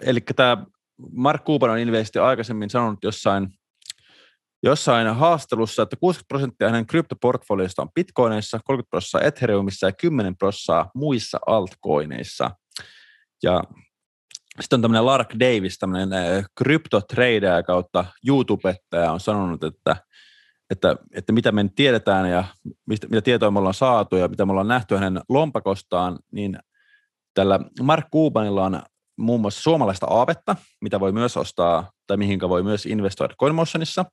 eli 0.00 0.20
tämä 0.20 0.66
Mark 1.12 1.44
Cuban 1.44 1.70
on 1.70 1.78
ilmeisesti 1.78 2.18
aikaisemmin 2.18 2.70
sanonut 2.70 2.98
jossain, 3.04 3.48
jossain 4.62 5.06
haastelussa, 5.14 5.82
että 5.82 5.96
60 5.96 6.28
prosenttia 6.28 6.68
hänen 6.68 6.86
kryptoportfoliosta 6.86 7.82
on 7.82 7.92
bitcoineissa, 7.94 8.60
30 8.64 8.90
prosenttia 8.90 9.28
Ethereumissa 9.28 9.86
ja 9.86 9.92
10 9.92 10.36
prosenttia 10.36 10.90
muissa 10.94 11.38
altcoineissa. 11.46 12.50
Ja 13.42 13.62
sitten 14.60 14.76
on 14.76 14.82
tämmöinen 14.82 15.06
Lark 15.06 15.34
Davis, 15.40 15.78
tämmöinen 15.78 16.08
kryptotrader 16.58 17.62
kautta 17.66 18.04
YouTubettaja 18.26 19.12
on 19.12 19.20
sanonut, 19.20 19.64
että, 19.64 19.96
että, 20.70 20.96
että 21.14 21.32
mitä 21.32 21.52
me 21.52 21.70
tiedetään 21.76 22.30
ja 22.30 22.44
mistä, 22.86 23.06
mitä 23.06 23.22
tietoa 23.22 23.50
me 23.50 23.58
ollaan 23.58 23.74
saatu 23.74 24.16
ja 24.16 24.28
mitä 24.28 24.46
me 24.46 24.52
ollaan 24.52 24.68
nähty 24.68 24.96
hänen 24.96 25.22
lompakostaan, 25.28 26.18
niin 26.32 26.58
tällä 27.34 27.60
Mark 27.82 28.06
Cubanilla 28.12 28.64
on 28.64 28.82
muun 29.18 29.40
muassa 29.40 29.62
suomalaista 29.62 30.06
aavetta, 30.06 30.56
mitä 30.80 31.00
voi 31.00 31.12
myös 31.12 31.36
ostaa 31.36 31.92
tai 32.06 32.16
mihinkä 32.16 32.48
voi 32.48 32.62
myös 32.62 32.86
investoida 32.86 33.34
CoinMotionissa, 33.40 34.04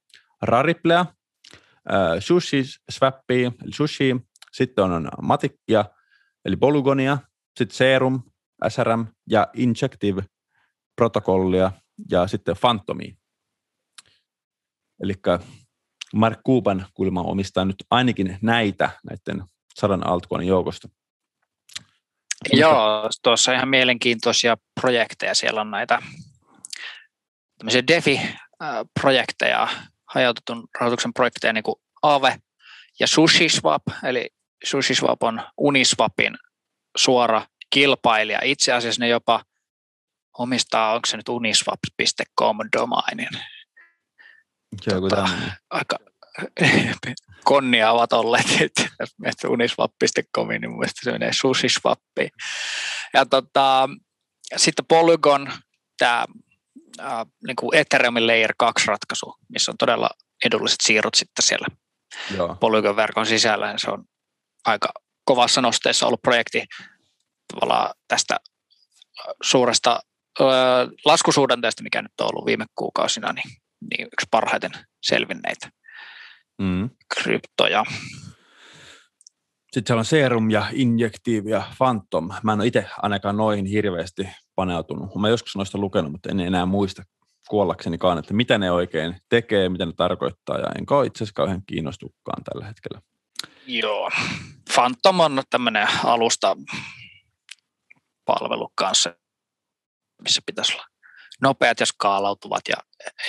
Rariplea, 0.41 0.99
äh, 0.99 2.17
Sushi 2.19 2.63
Swappia, 2.91 3.51
eli 3.63 3.71
Sushi, 3.73 4.15
sitten 4.51 4.83
on 4.83 5.09
Matikkia, 5.21 5.85
eli 6.45 6.55
Polygonia, 6.55 7.17
sitten 7.59 7.77
Serum, 7.77 8.21
SRM 8.67 9.05
ja 9.29 9.47
Injective 9.53 10.23
protokollia 10.95 11.71
ja 12.11 12.27
sitten 12.27 12.55
Phantomia. 12.61 13.15
Eli 15.03 15.13
Mark 16.15 16.39
Cuban 16.47 16.85
kulma 16.93 17.21
omistaa 17.21 17.65
nyt 17.65 17.75
ainakin 17.89 18.37
näitä 18.41 18.89
näiden 19.03 19.43
sadan 19.75 20.07
altcoinin 20.07 20.47
joukosta. 20.47 20.89
Joo, 22.51 23.09
tuossa 23.23 23.53
ihan 23.53 23.69
mielenkiintoisia 23.69 24.57
projekteja. 24.81 25.35
Siellä 25.35 25.61
on 25.61 25.71
näitä 25.71 26.01
tämmöisiä 27.57 27.87
DeFi-projekteja, 27.87 29.67
hajautetun 30.05 30.67
rahoituksen 30.79 31.13
projekteja, 31.13 31.53
niin 31.53 31.63
kuin 31.63 31.75
Aave 32.03 32.37
ja 32.99 33.07
SushiSwap, 33.07 33.83
eli 34.03 34.29
SushiSwap 34.63 35.23
on 35.23 35.41
Uniswapin 35.57 36.37
suora 36.97 37.41
kilpailija. 37.69 38.39
Itse 38.43 38.73
asiassa 38.73 38.99
ne 38.99 39.07
jopa 39.07 39.43
omistaa, 40.37 40.93
onko 40.93 41.05
se 41.05 41.17
nyt 41.17 41.29
uniswap.com 41.29 42.57
domainin. 42.77 43.29
Tota, 44.83 45.29
aika 45.69 45.97
konnia 47.43 47.91
ovat 47.91 48.13
olleet, 48.13 48.61
että 48.61 48.85
menet 49.17 49.43
uniswap.comiin, 49.47 50.61
niin 50.61 50.69
mun 50.69 50.79
mielestä 50.79 51.01
se 51.03 51.11
menee 51.11 51.33
sushiswappiin. 51.33 52.29
Ja 53.13 53.25
tota, 53.25 53.89
sitten 54.57 54.85
Polygon, 54.85 55.51
tämä 55.97 56.25
äh, 56.99 57.25
niin 57.47 57.55
kuin 57.55 57.75
Ethereumin 57.75 58.27
Layer 58.27 58.53
2 58.57 58.87
ratkaisu, 58.87 59.35
missä 59.49 59.71
on 59.71 59.77
todella 59.77 60.09
edulliset 60.45 60.81
siirrot 60.83 61.15
sitten 61.15 61.45
siellä 61.45 61.67
Joo. 62.35 62.55
Polygon-verkon 62.55 63.25
sisällä. 63.25 63.73
Se 63.77 63.91
on 63.91 64.03
aika 64.65 64.87
kovassa 65.25 65.61
nosteessa 65.61 66.07
ollut 66.07 66.21
projekti 66.21 66.63
tavallaan 67.53 67.93
tästä 68.07 68.37
suuresta 69.43 69.99
laskusuhdanteesta, 71.05 71.83
mikä 71.83 72.01
nyt 72.01 72.21
on 72.21 72.27
ollut 72.27 72.45
viime 72.45 72.65
kuukausina, 72.75 73.33
niin, 73.33 73.57
niin 73.89 74.07
yksi 74.13 74.27
parhaiten 74.31 74.71
selvinneitä 75.01 75.69
mm. 76.57 76.89
kryptoja. 77.15 77.85
Sitten 79.71 79.87
siellä 79.87 79.99
on 79.99 80.05
Serum 80.05 80.49
ja 80.49 80.65
Injective 80.73 81.49
ja 81.49 81.63
Phantom. 81.77 82.29
Mä 82.43 82.53
en 82.53 82.59
ole 82.59 82.67
itse 82.67 82.89
ainakaan 82.97 83.37
noihin 83.37 83.65
hirveästi 83.65 84.29
paneutunut. 84.55 85.15
Mä 85.15 85.29
joskus 85.29 85.55
noista 85.55 85.77
lukenut, 85.77 86.11
mutta 86.11 86.29
en 86.29 86.39
enää 86.39 86.65
muista 86.65 87.03
kuollaksenikaan, 87.49 88.17
että 88.17 88.33
mitä 88.33 88.57
ne 88.57 88.71
oikein 88.71 89.15
tekee, 89.29 89.69
mitä 89.69 89.85
ne 89.85 89.93
tarkoittaa, 89.97 90.57
ja 90.57 90.67
enkä 90.77 90.95
ole 90.95 91.05
itse 91.05 91.17
asiassa 91.17 91.33
kauhean 91.35 91.61
kiinnostukkaan 91.65 92.43
tällä 92.43 92.65
hetkellä. 92.65 93.01
Joo. 93.67 94.09
Phantom 94.73 95.19
on 95.19 95.43
tämmöinen 95.49 95.87
alusta 96.03 96.57
palvelu 98.25 98.71
kanssa, 98.75 99.15
missä 100.21 100.41
pitäisi 100.45 100.73
olla 100.73 100.85
nopeat 101.41 101.79
ja 101.79 101.85
skaalautuvat 101.85 102.61
ja 102.69 102.75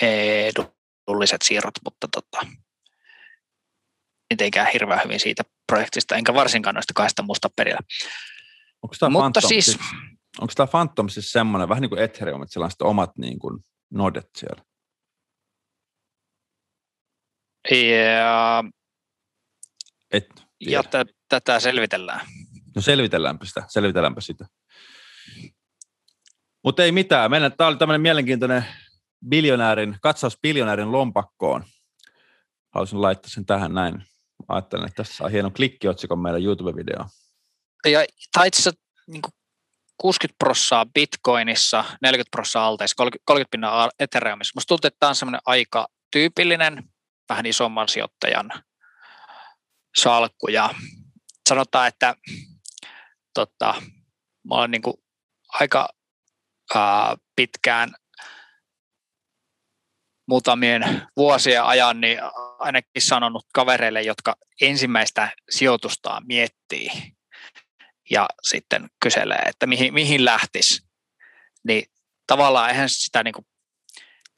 edulliset 0.01 1.43
siirrot, 1.43 1.75
mutta 1.85 2.09
tota, 2.13 2.47
mitenkään 4.31 4.69
hirveän 4.73 5.01
hyvin 5.05 5.21
siitä 5.21 5.43
projektista, 5.67 6.17
enkä 6.17 6.35
varsinkaan 6.35 6.75
noista 6.75 6.95
kahdesta 6.95 7.23
muusta 7.23 7.51
perillä. 7.57 7.81
Onko 8.83 8.97
tämä 9.01 9.11
Mutta 9.11 9.23
Phantom, 9.23 9.49
siis, 9.49 9.65
siis, 9.65 9.79
onko 10.41 10.53
tämä 10.57 10.67
Phantom 10.67 11.09
siis 11.09 11.33
semmoinen, 11.33 11.69
vähän 11.69 11.83
niin 11.83 11.91
kuin 11.91 12.03
Ethereum, 12.03 12.43
että 12.43 12.53
siellä 12.53 12.65
on 12.65 12.71
sitten 12.71 12.87
omat 12.87 13.11
niin 13.19 13.39
kuin 13.39 13.65
nodet 13.91 14.31
siellä? 14.37 14.63
Ja, 17.71 18.65
Et, 20.13 20.27
ja 20.61 20.83
t- 20.83 21.17
tätä 21.29 21.61
selvitellään. 21.61 22.27
No 22.77 22.83
selvitelläänpä 22.83 23.45
sitä, 23.45 23.65
selvitelläänpä 23.69 24.21
sitä. 24.21 24.47
Mutta 26.67 26.85
ei 26.85 26.93
mitään. 26.93 27.31
Meillä, 27.31 27.51
tämä 27.51 27.69
oli 27.69 27.77
tämmöinen 27.77 28.01
mielenkiintoinen 28.01 28.65
biljonäärin, 29.29 29.97
katsaus 30.01 30.39
biljonäärin 30.43 30.93
lompakkoon. 30.93 31.65
Haluaisin 32.75 33.03
laittaa 33.03 33.31
sen 33.31 33.47
tähän 33.47 33.75
näin 33.75 34.05
Ajattelen, 34.49 34.87
että 34.87 35.03
tässä 35.03 35.25
on 35.25 35.31
hieno 35.31 35.51
klikkiotsikon 35.51 36.19
meidän 36.19 36.43
YouTube-video. 36.43 37.07
Ja, 37.87 38.05
tai 38.33 38.49
itse 38.49 38.61
asiassa 38.61 38.81
niin 39.07 39.23
60 39.99 40.37
prossaa 40.39 40.87
bitcoinissa, 40.87 41.85
40 42.03 42.31
prossaa 42.31 42.67
alteissa, 42.67 42.97
30, 42.97 43.23
30 43.27 43.51
pinnaa 43.51 43.91
Ethereumissa. 44.01 44.53
Musta 44.55 44.69
tuntuu, 44.69 44.89
että 44.89 45.01
tämä 45.01 45.09
on 45.09 45.15
semmoinen 45.15 45.41
aika 45.47 45.89
tyypillinen, 46.13 46.85
vähän 47.29 47.47
isomman 47.47 47.89
sijoittajan 47.89 48.51
salkku. 49.97 50.49
Ja 50.49 50.75
sanotaan, 51.49 51.89
että 51.89 52.15
tota, 53.35 53.75
mä 54.49 54.55
olen 54.55 54.71
niin 54.71 54.83
aika 55.49 55.89
ää, 56.75 57.17
pitkään 57.37 57.95
muutamien 60.29 61.03
vuosien 61.17 61.65
ajan 61.65 62.01
niin 62.01 62.19
ainakin 62.59 63.03
sanonut 63.03 63.47
kavereille, 63.55 64.03
jotka 64.03 64.37
ensimmäistä 64.61 65.37
sijoitustaan 65.51 66.27
miettii 66.27 66.91
ja 68.11 68.29
sitten 68.43 68.91
kyselee, 69.03 69.43
että 69.47 69.67
mihin, 69.67 69.95
mihin 69.95 70.25
lähtisi, 70.25 70.87
niin 71.65 71.85
tavallaan 72.27 72.71
eihän 72.71 72.89
sitä 72.89 73.23
niin 73.23 73.35
kuin, 73.35 73.47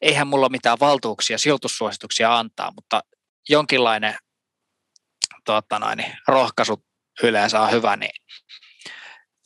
eihän 0.00 0.26
mulla 0.26 0.48
mitään 0.48 0.80
valtuuksia 0.80 1.38
sijoitussuosituksia 1.38 2.38
antaa, 2.38 2.72
mutta 2.74 3.02
jonkinlainen 3.48 4.18
tuota 5.44 5.78
noin, 5.78 6.04
rohkaisu 6.28 6.84
yleensä 7.22 7.60
on 7.60 7.70
hyvä, 7.70 7.96
niin, 7.96 8.22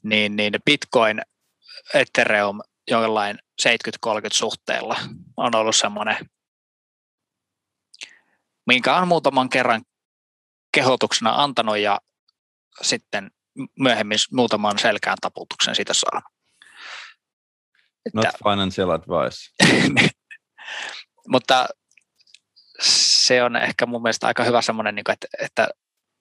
niin, 0.02 0.36
niin 0.36 0.52
Bitcoin, 0.64 1.22
Ethereum 1.94 2.60
jollain 2.90 3.38
70-30 3.62 3.68
suhteella 4.32 5.00
on 5.36 5.54
ollut 5.54 5.76
semmoinen, 5.76 6.16
minkä 8.66 8.96
on 8.96 9.08
muutaman 9.08 9.48
kerran 9.48 9.82
kehotuksena 10.74 11.42
antanut 11.42 11.78
ja 11.78 12.00
sitten 12.82 13.30
myöhemmin 13.78 14.18
muutaman 14.32 14.78
selkään 14.78 15.16
taputuksen 15.20 15.74
siitä 15.74 15.92
saanut. 15.94 16.24
Not 18.14 18.24
että, 18.24 18.38
financial 18.50 18.90
advice. 18.90 19.50
mutta 21.32 21.68
se 22.80 23.42
on 23.42 23.56
ehkä 23.56 23.86
mun 23.86 24.02
mielestä 24.02 24.26
aika 24.26 24.44
hyvä 24.44 24.62
semmoinen, 24.62 24.94
niin 24.94 25.10
että, 25.10 25.26
että 25.38 25.68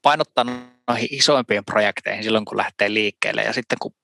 painottaa 0.01 0.46
noihin 0.88 1.08
isoimpiin 1.12 1.65
projekteihin 1.65 2.24
silloin, 2.24 2.46
kun 2.46 2.58
lähtee 2.58 2.94
liikkeelle 2.94 3.41
ja 3.44 3.53
sitten 3.53 3.77
kun 3.82 3.96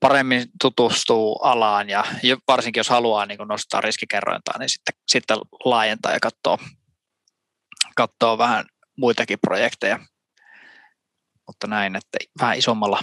paremmin 0.00 0.46
tutustuu 0.60 1.38
alaan 1.42 1.88
ja 1.88 2.04
varsinkin 2.48 2.80
jos 2.80 2.88
haluaa 2.88 3.26
niin 3.26 3.38
nostaa 3.48 3.80
riskikerrointaa, 3.80 4.58
niin 4.58 4.70
sitten, 4.70 4.94
sitten 5.08 5.38
laajentaa 5.64 6.12
ja 6.12 6.20
katsoo, 6.20 6.58
katsoo 7.96 8.38
vähän 8.38 8.64
muitakin 8.96 9.38
projekteja. 9.40 9.98
Mutta 11.46 11.66
näin, 11.66 11.96
että 11.96 12.18
vähän 12.40 12.58
isommalla 12.58 13.00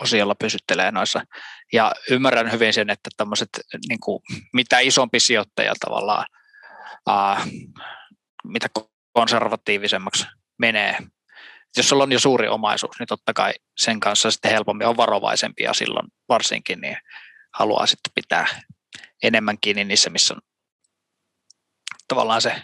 osiolla 0.00 0.34
pysyttelee 0.34 0.90
noissa. 0.90 1.24
Ja 1.72 1.92
ymmärrän 2.10 2.52
hyvin 2.52 2.72
sen, 2.72 2.90
että 2.90 3.10
tämmöiset, 3.16 3.48
niin 3.88 4.00
kuin, 4.00 4.22
mitä 4.52 4.78
isompi 4.78 5.20
sijoittaja 5.20 5.74
tavallaan, 5.80 6.26
ää, 7.06 7.46
mitä 8.44 8.68
konservatiivisemmaksi 9.12 10.26
menee. 10.58 10.98
Jos 11.76 11.88
sulla 11.88 12.02
on 12.02 12.12
jo 12.12 12.18
suuri 12.18 12.48
omaisuus, 12.48 12.98
niin 12.98 13.06
totta 13.06 13.32
kai 13.32 13.52
sen 13.76 14.00
kanssa 14.00 14.30
sitten 14.30 14.50
helpommin 14.50 14.86
on 14.86 14.96
varovaisempi 14.96 15.62
ja 15.62 15.74
silloin 15.74 16.08
varsinkin 16.28 16.80
niin 16.80 16.96
haluaa 17.54 17.86
sitten 17.86 18.12
pitää 18.14 18.46
enemmän 19.22 19.58
kiinni 19.60 19.84
niissä, 19.84 20.10
missä 20.10 20.34
on 20.34 20.40
tavallaan 22.08 22.42
se 22.42 22.62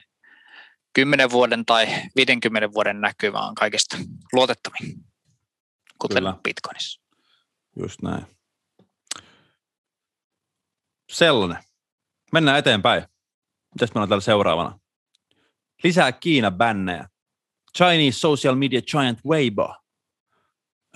10 0.92 1.30
vuoden 1.30 1.66
tai 1.66 1.86
50 2.16 2.72
vuoden 2.72 3.00
näkymä 3.00 3.38
on 3.38 3.54
kaikista 3.54 3.96
luotettavin, 4.32 4.94
kuten 5.98 6.16
Kyllä. 6.16 6.36
Bitcoinissa. 6.42 7.00
Just 7.76 8.02
näin. 8.02 8.26
Sellainen. 11.10 11.62
Mennään 12.32 12.58
eteenpäin. 12.58 13.02
Mitäs 13.74 13.94
meillä 13.94 14.02
on 14.02 14.08
täällä 14.08 14.22
seuraavana? 14.22 14.78
Lisää 15.84 16.12
Kiina 16.12 16.50
bännejä. 16.50 17.08
Chinese 17.76 18.18
social 18.18 18.54
media 18.54 18.82
giant 18.82 19.18
Weibo 19.26 19.74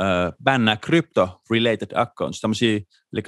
öö, 0.00 0.32
bännää 0.44 0.76
crypto-related 0.76 2.00
accounts. 2.00 2.40
Tämmöisiä, 2.40 2.80
eli 3.12 3.22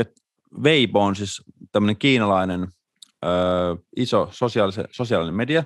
Weibo 0.62 1.00
on 1.00 1.16
siis 1.16 1.42
tämmöinen 1.72 1.96
kiinalainen 1.96 2.68
öö, 3.24 3.30
iso 3.96 4.28
sosiaalisen, 4.32 4.84
sosiaalinen 4.90 5.34
media, 5.34 5.64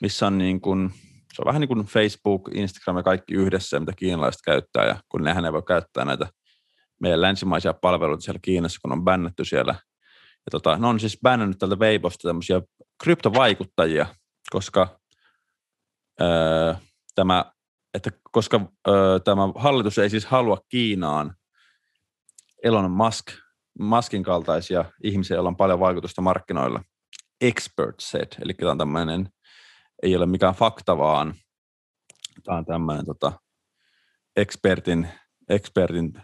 missä 0.00 0.26
on 0.26 0.38
niin 0.38 0.60
kuin, 0.60 0.90
se 1.34 1.42
on 1.42 1.46
vähän 1.46 1.60
niin 1.60 1.68
kuin 1.68 1.86
Facebook, 1.86 2.50
Instagram 2.54 2.96
ja 2.96 3.02
kaikki 3.02 3.34
yhdessä, 3.34 3.80
mitä 3.80 3.92
kiinalaiset 3.96 4.42
käyttää, 4.44 4.86
ja 4.86 5.00
kun 5.08 5.22
nehän 5.22 5.44
ei 5.44 5.52
voi 5.52 5.62
käyttää 5.62 6.04
näitä 6.04 6.26
meidän 7.00 7.20
länsimaisia 7.20 7.72
palveluita 7.72 8.20
siellä 8.20 8.38
Kiinassa, 8.42 8.78
kun 8.82 8.92
on 8.92 9.04
bännetty 9.04 9.44
siellä. 9.44 9.74
Ja 10.46 10.50
tota, 10.50 10.78
ne 10.78 10.86
on 10.86 11.00
siis 11.00 11.18
bännännyt 11.22 11.58
tältä 11.58 11.76
Weibosta 11.76 12.28
tämmöisiä 12.28 12.60
kryptovaikuttajia, 13.02 14.06
koska 14.50 15.00
öö, 16.20 16.74
tämä, 17.14 17.52
että 17.94 18.10
koska 18.32 18.60
öö, 18.88 19.18
tämä 19.18 19.42
hallitus 19.54 19.98
ei 19.98 20.10
siis 20.10 20.26
halua 20.26 20.58
Kiinaan 20.68 21.36
Elon 22.62 22.90
Musk, 22.90 23.26
Muskin 23.78 24.22
kaltaisia 24.22 24.84
ihmisiä, 25.04 25.36
joilla 25.36 25.48
on 25.48 25.56
paljon 25.56 25.80
vaikutusta 25.80 26.22
markkinoilla. 26.22 26.82
Expert 27.40 28.00
said, 28.00 28.28
eli 28.42 28.54
tämä 28.54 28.70
on 28.70 28.78
tämmöinen, 28.78 29.28
ei 30.02 30.16
ole 30.16 30.26
mikään 30.26 30.54
fakta, 30.54 30.98
vaan 30.98 31.34
tämä 32.44 32.58
on 32.58 32.64
tämmöinen 32.64 33.04
tota, 33.04 33.32
expertin, 34.36 35.08
expertin 35.48 36.22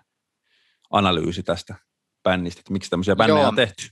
analyysi 0.91 1.43
tästä 1.43 1.75
bännistä, 2.23 2.61
että 2.61 2.73
miksi 2.73 2.91
tämmöisiä 2.91 3.17
bännejä 3.17 3.41
Joo. 3.41 3.49
on 3.49 3.57
tehty. 3.57 3.89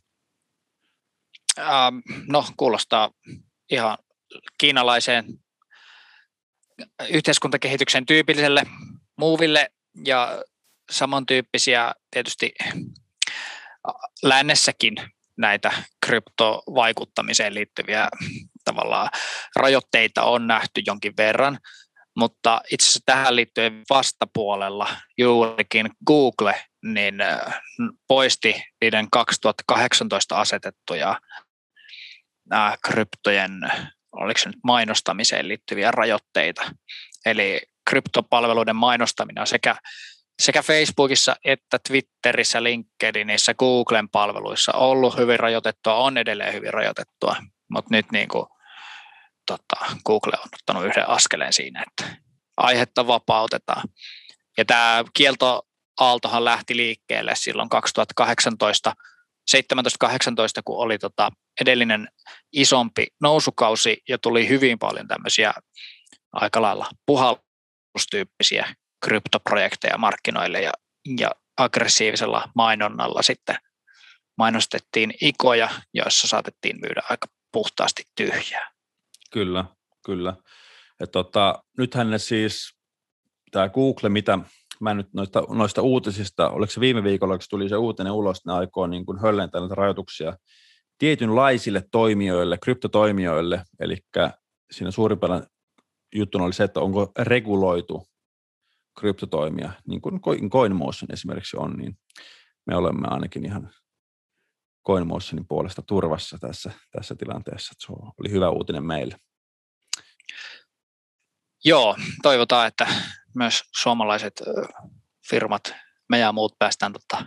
Ähm, 1.58 1.98
no, 2.28 2.44
kuulostaa 2.56 3.10
ihan 3.70 3.98
kiinalaiseen 4.58 5.24
yhteiskuntakehityksen 7.08 8.06
tyypilliselle 8.06 8.62
muuville 9.18 9.70
ja 10.04 10.42
samantyyppisiä 10.90 11.94
tietysti 12.10 12.54
lännessäkin 14.22 14.94
näitä 15.36 15.72
kryptovaikuttamiseen 16.06 17.54
liittyviä 17.54 18.08
tavallaan 18.64 19.10
rajoitteita 19.56 20.22
on 20.22 20.46
nähty 20.46 20.82
jonkin 20.86 21.12
verran, 21.16 21.58
mutta 22.16 22.60
itse 22.70 22.84
asiassa 22.84 23.00
tähän 23.06 23.36
liittyen 23.36 23.82
vastapuolella 23.90 24.88
juurikin 25.18 25.90
Google 26.06 26.64
niin 26.82 27.14
poisti 28.08 28.62
niiden 28.80 29.10
2018 29.10 30.40
asetettuja 30.40 31.20
kryptojen 32.84 33.52
oliko 34.16 34.38
se 34.38 34.48
nyt 34.48 34.64
mainostamiseen 34.64 35.48
liittyviä 35.48 35.90
rajoitteita. 35.90 36.62
Eli 37.26 37.60
kryptopalveluiden 37.90 38.76
mainostaminen 38.76 39.40
on 39.40 39.46
sekä, 39.46 39.76
sekä 40.42 40.62
Facebookissa 40.62 41.36
että 41.44 41.78
Twitterissä, 41.88 42.62
LinkedInissä, 42.62 43.54
Googlen 43.54 44.08
palveluissa 44.08 44.72
ollut 44.72 45.16
hyvin 45.16 45.40
rajoitettua, 45.40 45.94
on 45.94 46.18
edelleen 46.18 46.54
hyvin 46.54 46.74
rajoitettua, 46.74 47.36
mutta 47.70 47.88
nyt 47.90 48.12
niin 48.12 48.28
kuin, 48.28 48.46
tota, 49.46 49.76
Google 50.04 50.32
on 50.38 50.48
ottanut 50.54 50.84
yhden 50.84 51.08
askeleen 51.08 51.52
siinä, 51.52 51.84
että 51.86 52.16
aihetta 52.56 53.06
vapautetaan. 53.06 53.88
Ja 54.58 54.64
tämä 54.64 55.04
kieltoaaltohan 55.14 56.44
lähti 56.44 56.76
liikkeelle 56.76 57.32
silloin 57.34 57.68
2018 57.68 58.92
17-18, 59.56 60.08
kun 60.64 60.78
oli 60.78 60.98
tota 60.98 61.30
edellinen 61.60 62.08
isompi 62.52 63.06
nousukausi 63.22 64.02
ja 64.08 64.18
tuli 64.18 64.48
hyvin 64.48 64.78
paljon 64.78 65.08
tämmöisiä 65.08 65.54
aika 66.32 66.62
lailla 66.62 66.86
puhallustyyppisiä 67.06 68.74
kryptoprojekteja 69.04 69.98
markkinoille 69.98 70.60
ja, 70.60 70.72
ja 71.20 71.30
aggressiivisella 71.56 72.48
mainonnalla 72.54 73.22
sitten 73.22 73.56
mainostettiin 74.38 75.14
ikoja, 75.20 75.68
joissa 75.94 76.28
saatettiin 76.28 76.80
myydä 76.80 77.02
aika 77.10 77.26
puhtaasti 77.52 78.04
tyhjää. 78.16 78.70
Kyllä, 79.30 79.64
kyllä. 80.06 80.36
Ja 81.00 81.06
tota, 81.06 81.62
nythän 81.78 82.10
ne 82.10 82.18
siis, 82.18 82.74
tämä 83.50 83.68
Google, 83.68 84.08
mitä 84.08 84.38
mä 84.80 84.94
nyt 84.94 85.14
noista, 85.14 85.42
noista 85.48 85.82
uutisista, 85.82 86.50
oliko 86.50 86.72
se 86.72 86.80
viime 86.80 87.02
viikolla, 87.04 87.38
kun 87.38 87.46
tuli 87.50 87.68
se 87.68 87.76
uutinen 87.76 88.12
ulos, 88.12 88.44
ne 88.46 88.52
aikoo 88.52 88.86
niin 88.86 89.06
kuin 89.06 89.20
höllentää 89.20 89.60
näitä 89.60 89.74
rajoituksia 89.74 90.36
tietynlaisille 90.98 91.84
toimijoille, 91.92 92.58
kryptotoimijoille, 92.58 93.64
eli 93.80 93.96
siinä 94.70 94.90
suurimpana 94.90 95.42
juttuna 96.14 96.44
oli 96.44 96.52
se, 96.52 96.64
että 96.64 96.80
onko 96.80 97.12
reguloitu 97.18 98.06
kryptotoimia, 99.00 99.72
niin 99.88 100.00
kuin 100.00 100.20
CoinMotion 100.50 101.12
esimerkiksi 101.12 101.56
on, 101.56 101.72
niin 101.72 101.98
me 102.66 102.76
olemme 102.76 103.08
ainakin 103.10 103.44
ihan 103.44 103.70
CoinMotionin 104.86 105.46
puolesta 105.48 105.82
turvassa 105.82 106.38
tässä, 106.40 106.70
tässä 106.92 107.14
tilanteessa. 107.14 107.74
Se 107.78 107.92
oli 107.92 108.30
hyvä 108.30 108.50
uutinen 108.50 108.84
meille. 108.84 109.16
Joo, 111.68 111.96
toivotaan, 112.22 112.66
että 112.66 112.86
myös 113.34 113.62
suomalaiset 113.80 114.42
firmat, 115.30 115.74
me 116.08 116.18
ja 116.18 116.32
muut 116.32 116.58
päästään 116.58 116.92
tota, 116.92 117.26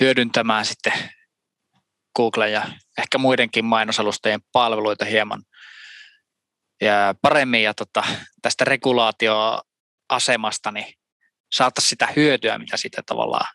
hyödyntämään 0.00 0.64
sitten 0.64 0.92
Google 2.16 2.50
ja 2.50 2.66
ehkä 2.98 3.18
muidenkin 3.18 3.64
mainosalustajien 3.64 4.40
palveluita 4.52 5.04
hieman 5.04 5.42
ja 6.80 7.14
paremmin 7.22 7.62
ja 7.62 7.74
tota, 7.74 8.02
tästä 8.42 8.64
regulaatioasemasta 8.64 10.72
niin 10.72 10.94
saataisiin 11.52 11.90
sitä 11.90 12.08
hyötyä, 12.16 12.58
mitä 12.58 12.76
sitä 12.76 13.02
tavallaan 13.06 13.54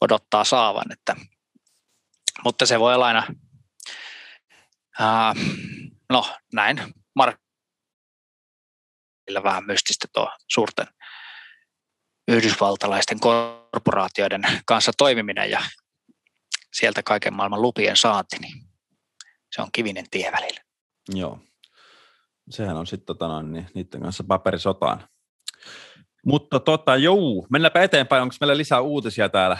odottaa 0.00 0.44
saavan. 0.44 0.92
Että, 0.92 1.16
mutta 2.44 2.66
se 2.66 2.80
voi 2.80 2.94
olla 2.94 3.06
aina, 3.06 3.26
ää, 4.98 5.34
no 6.10 6.34
näin, 6.52 6.94
markkinoilla 9.24 9.42
vähän 9.42 9.66
mystistä 9.66 10.08
tuo 10.12 10.30
suurten 10.48 10.86
yhdysvaltalaisten 12.28 13.20
korporaatioiden 13.20 14.42
kanssa 14.66 14.92
toimiminen 14.98 15.50
ja 15.50 15.62
sieltä 16.72 17.02
kaiken 17.02 17.34
maailman 17.34 17.62
lupien 17.62 17.96
saanti, 17.96 18.36
niin 18.40 18.54
se 19.54 19.62
on 19.62 19.68
kivinen 19.72 20.06
tie 20.10 20.32
välillä. 20.32 20.60
Joo. 21.08 21.38
Sehän 22.50 22.76
on 22.76 22.86
sitten 22.86 23.06
tota, 23.06 23.42
niin, 23.42 23.66
niiden 23.74 24.00
kanssa 24.00 24.24
paperisotaan. 24.24 25.08
Mutta 26.26 26.60
tota, 26.60 26.96
joo, 26.96 27.46
mennäänpä 27.50 27.82
eteenpäin. 27.82 28.22
Onko 28.22 28.34
meillä 28.40 28.56
lisää 28.56 28.80
uutisia 28.80 29.28
täällä? 29.28 29.58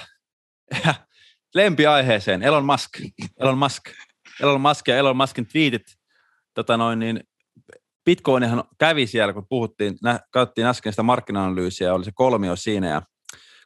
Lempiaiheeseen, 1.54 2.42
Elon 2.42 2.64
Musk. 2.64 2.90
Elon 3.40 3.58
Musk. 3.58 3.82
Elon 4.40 4.60
Musk 4.60 4.88
ja 4.88 4.96
Elon 4.96 5.16
Muskin 5.16 5.46
tweetit. 5.46 5.86
Tota 6.54 6.76
noin, 6.76 6.98
niin 6.98 7.20
Bitcoinihan 8.04 8.64
kävi 8.78 9.06
siellä, 9.06 9.32
kun 9.32 9.46
puhuttiin, 9.48 9.96
nä, 10.02 10.20
katsottiin 10.30 10.66
äsken 10.66 10.92
sitä 10.92 11.02
markkina-analyysiä, 11.02 11.94
oli 11.94 12.04
se 12.04 12.12
kolmio 12.14 12.56
siinä, 12.56 12.88
ja 12.88 13.02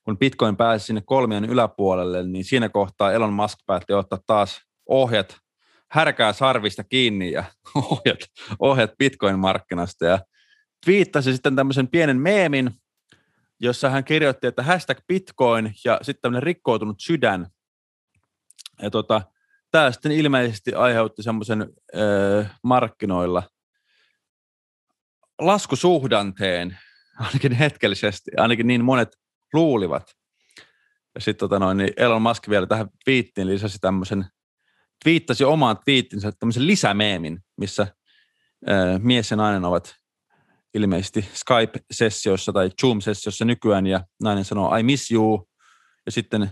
kun 0.05 0.18
Bitcoin 0.18 0.57
pääsi 0.57 0.87
sinne 0.87 1.03
kolmion 1.07 1.44
yläpuolelle, 1.44 2.22
niin 2.22 2.44
siinä 2.44 2.68
kohtaa 2.68 3.12
Elon 3.12 3.33
Musk 3.33 3.59
päätti 3.66 3.92
ottaa 3.92 4.18
taas 4.27 4.62
ohjat 4.87 5.37
härkää 5.90 6.33
sarvista 6.33 6.85
kiinni 6.85 7.33
ja 7.33 7.44
ohjat, 7.90 8.18
ohjat 8.59 8.90
Bitcoin-markkinasta 8.98 10.07
ja 10.07 10.18
twiittasi 10.85 11.33
sitten 11.33 11.57
tämmöisen 11.57 11.88
pienen 11.88 12.16
meemin, 12.16 12.70
jossa 13.61 13.90
hän 13.90 14.05
kirjoitti, 14.05 14.46
että 14.46 14.62
hashtag 14.62 14.98
Bitcoin 15.09 15.74
ja 15.85 15.98
sitten 16.03 16.22
tämmöinen 16.22 16.42
rikkoutunut 16.42 17.01
sydän. 17.01 17.46
Ja 18.83 18.90
tota, 18.90 19.22
tämä 19.70 19.92
sitten 19.92 20.12
ilmeisesti 20.12 20.74
aiheutti 20.74 21.22
semmoisen 21.22 21.66
öö, 21.96 22.44
markkinoilla 22.62 23.42
laskusuhdanteen, 25.38 26.79
ainakin 27.18 27.53
hetkellisesti, 27.53 28.31
ainakin 28.37 28.66
niin 28.66 28.85
monet 28.85 29.09
luulivat. 29.53 30.11
Ja 31.14 31.20
sitten 31.20 31.48
tota 31.48 31.74
niin 31.74 31.92
Elon 31.96 32.22
Musk 32.22 32.48
vielä 32.48 32.66
tähän 32.66 32.88
viittiin 33.07 33.46
lisäsi 33.46 33.79
tämmöisen, 33.79 34.27
twiittasi 35.05 35.44
omaan 35.44 35.79
twiittinsä 35.85 36.33
tämmöisen 36.33 36.66
lisämeemin, 36.66 37.38
missä 37.57 37.87
ää, 38.66 38.98
mies 38.98 39.31
ja 39.31 39.37
nainen 39.37 39.64
ovat 39.64 39.94
ilmeisesti 40.74 41.29
Skype-sessiossa 41.35 42.53
tai 42.53 42.70
Zoom-sessiossa 42.81 43.44
nykyään 43.44 43.87
ja 43.87 44.05
nainen 44.22 44.44
sanoo 44.44 44.77
I 44.77 44.83
miss 44.83 45.11
you 45.11 45.48
ja 46.07 46.12
sitten 46.12 46.51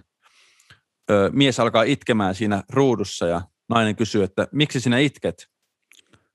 ö, 1.11 1.31
mies 1.33 1.61
alkaa 1.61 1.83
itkemään 1.83 2.35
siinä 2.35 2.63
ruudussa 2.73 3.27
ja 3.27 3.43
nainen 3.69 3.97
kysyy, 3.97 4.23
että 4.23 4.49
miksi 4.53 4.81
sinä 4.81 4.99
itket? 4.99 5.47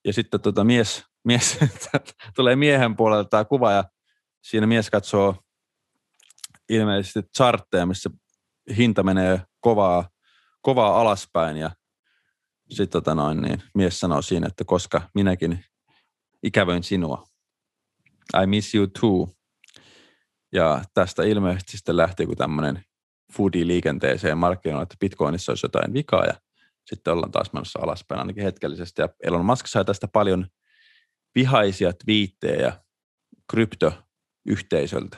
Ja 0.06 0.14
sitten 0.14 0.42
tota, 0.42 0.64
mies, 0.64 1.06
mies 1.24 1.60
tulee 2.36 2.56
miehen 2.56 2.96
puolelta 2.96 3.30
tämä 3.30 3.46
kuva 3.46 3.72
ja 3.72 3.84
siinä 4.42 4.68
mies 4.68 4.90
katsoo 4.90 5.36
ilmeisesti 6.70 7.22
chartteja, 7.38 7.86
missä 7.86 8.10
hinta 8.78 9.04
menee 9.04 9.42
kovaa, 9.60 10.10
kovaa 10.62 11.02
alaspäin 11.02 11.58
ja 11.58 11.72
sitten 12.70 12.92
tota 13.04 13.16
noin, 13.16 13.42
niin 13.42 13.64
mies 13.76 14.00
sanoo 14.00 14.22
siinä, 14.22 14.48
että 14.48 14.64
koska 14.64 15.02
minäkin 15.14 15.66
ikävöin 16.44 16.84
sinua. 16.84 17.24
I 18.44 18.46
miss 18.46 18.76
you 18.76 18.88
too. 18.88 19.30
Ja 20.54 20.82
tästä 20.94 21.24
ilmeisesti 21.24 21.78
sitten 21.78 21.98
lähti 21.98 22.24
joku 22.24 22.36
tämmöinen 22.36 22.84
foodie 23.34 23.68
liikenteeseen 23.68 24.38
markkinoilla, 24.38 24.84
että 24.84 24.96
Bitcoinissa 25.00 25.52
olisi 25.52 25.66
jotain 25.66 25.94
vikaa 25.94 26.26
ja 26.26 26.34
sitten 26.86 27.14
ollaan 27.14 27.32
taas 27.32 27.54
menossa 27.54 27.80
alaspäin 27.82 28.20
ainakin 28.20 28.44
hetkellisesti. 28.44 29.02
Ja 29.02 29.10
Elon 29.24 29.46
Musk 29.46 29.68
sai 29.68 29.86
tästä 29.86 30.08
paljon 30.08 30.48
vihaisia 31.36 31.94
twiittejä 31.94 32.82
kryptoyhteisöltä. 33.52 35.18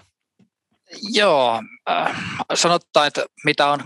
Joo, 1.13 1.62
äh, 1.89 2.21
sanottaa, 2.54 3.06
että 3.06 3.26
mitä 3.45 3.67
on 3.67 3.84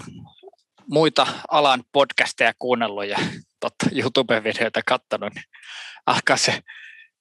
muita 0.90 1.28
alan 1.48 1.84
podcasteja 1.92 2.54
kuunnellut 2.60 3.06
ja 3.06 3.20
totta, 3.60 3.86
YouTube-videoita 3.92 4.82
katsonut, 4.86 5.34
niin 5.34 5.46
alkaa 6.06 6.38
se 6.38 6.62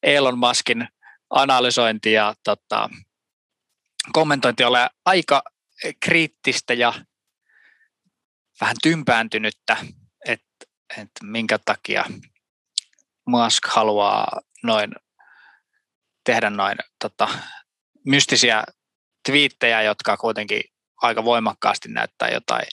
Elon 0.03 0.39
Muskin 0.39 0.89
analysointi 1.31 2.13
ja 2.13 2.35
tota, 2.45 2.91
kommentointi 4.13 4.65
ole 4.65 4.91
aika 5.05 5.43
kriittistä 6.01 6.75
ja 6.75 6.93
vähän 8.61 8.77
tympääntynyttä, 8.83 9.77
että, 10.27 10.67
että 10.91 11.25
minkä 11.25 11.59
takia 11.65 12.05
Musk 13.27 13.67
haluaa 13.67 14.41
noin 14.67 14.93
tehdä 16.25 16.51
noin 16.51 16.79
tota, 17.01 17.29
mystisiä 18.07 18.65
twiittejä, 19.27 19.83
jotka 19.83 20.17
kuitenkin 20.17 20.63
aika 21.03 21.25
voimakkaasti 21.25 21.89
näyttää 21.89 22.29
jotain 22.29 22.67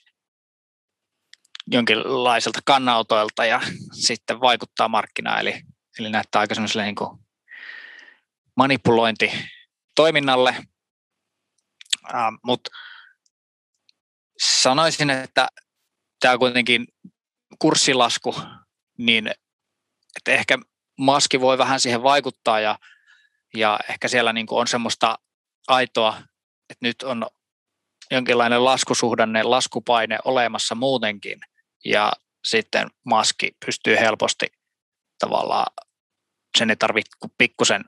jonkinlaiselta 1.68 2.60
kannautoilta 2.66 3.46
ja 3.46 3.62
sitten 3.92 4.40
vaikuttaa 4.40 4.88
markkinaan, 4.88 5.40
eli, 5.40 5.62
eli 6.00 6.10
näyttää 6.10 6.40
aika 6.40 6.56
semmoiselle 6.56 6.86
niin 6.86 6.96
manipulointi 8.56 9.32
toiminnalle, 9.96 10.56
uh, 12.10 12.40
mutta 12.44 12.70
sanoisin, 14.40 15.10
että 15.10 15.48
tämä 16.20 16.38
kuitenkin 16.38 16.88
kurssilasku, 17.60 18.36
niin 18.98 19.28
että 20.18 20.32
ehkä 20.32 20.58
maski 20.98 21.42
voi 21.42 21.58
vähän 21.58 21.80
siihen 21.80 22.04
vaikuttaa 22.04 22.60
ja, 22.60 22.80
ja 23.54 23.80
ehkä 23.90 24.08
siellä 24.08 24.34
niin 24.34 24.48
on 24.50 24.68
semmoista 24.68 25.20
aitoa, 25.68 26.18
että 26.70 26.86
nyt 26.86 27.04
on 27.04 27.28
jonkinlainen 28.12 28.66
laskusuhdanne, 28.66 29.44
laskupaine 29.44 30.18
olemassa 30.26 30.76
muutenkin 30.76 31.40
ja 31.86 32.12
sitten 32.46 32.88
maski 33.06 33.52
pystyy 33.66 33.96
helposti 33.96 34.48
tavallaan, 35.20 35.74
sen 36.58 36.70
ei 36.70 36.76
tarvitse 36.76 37.18
pikkusen 37.38 37.86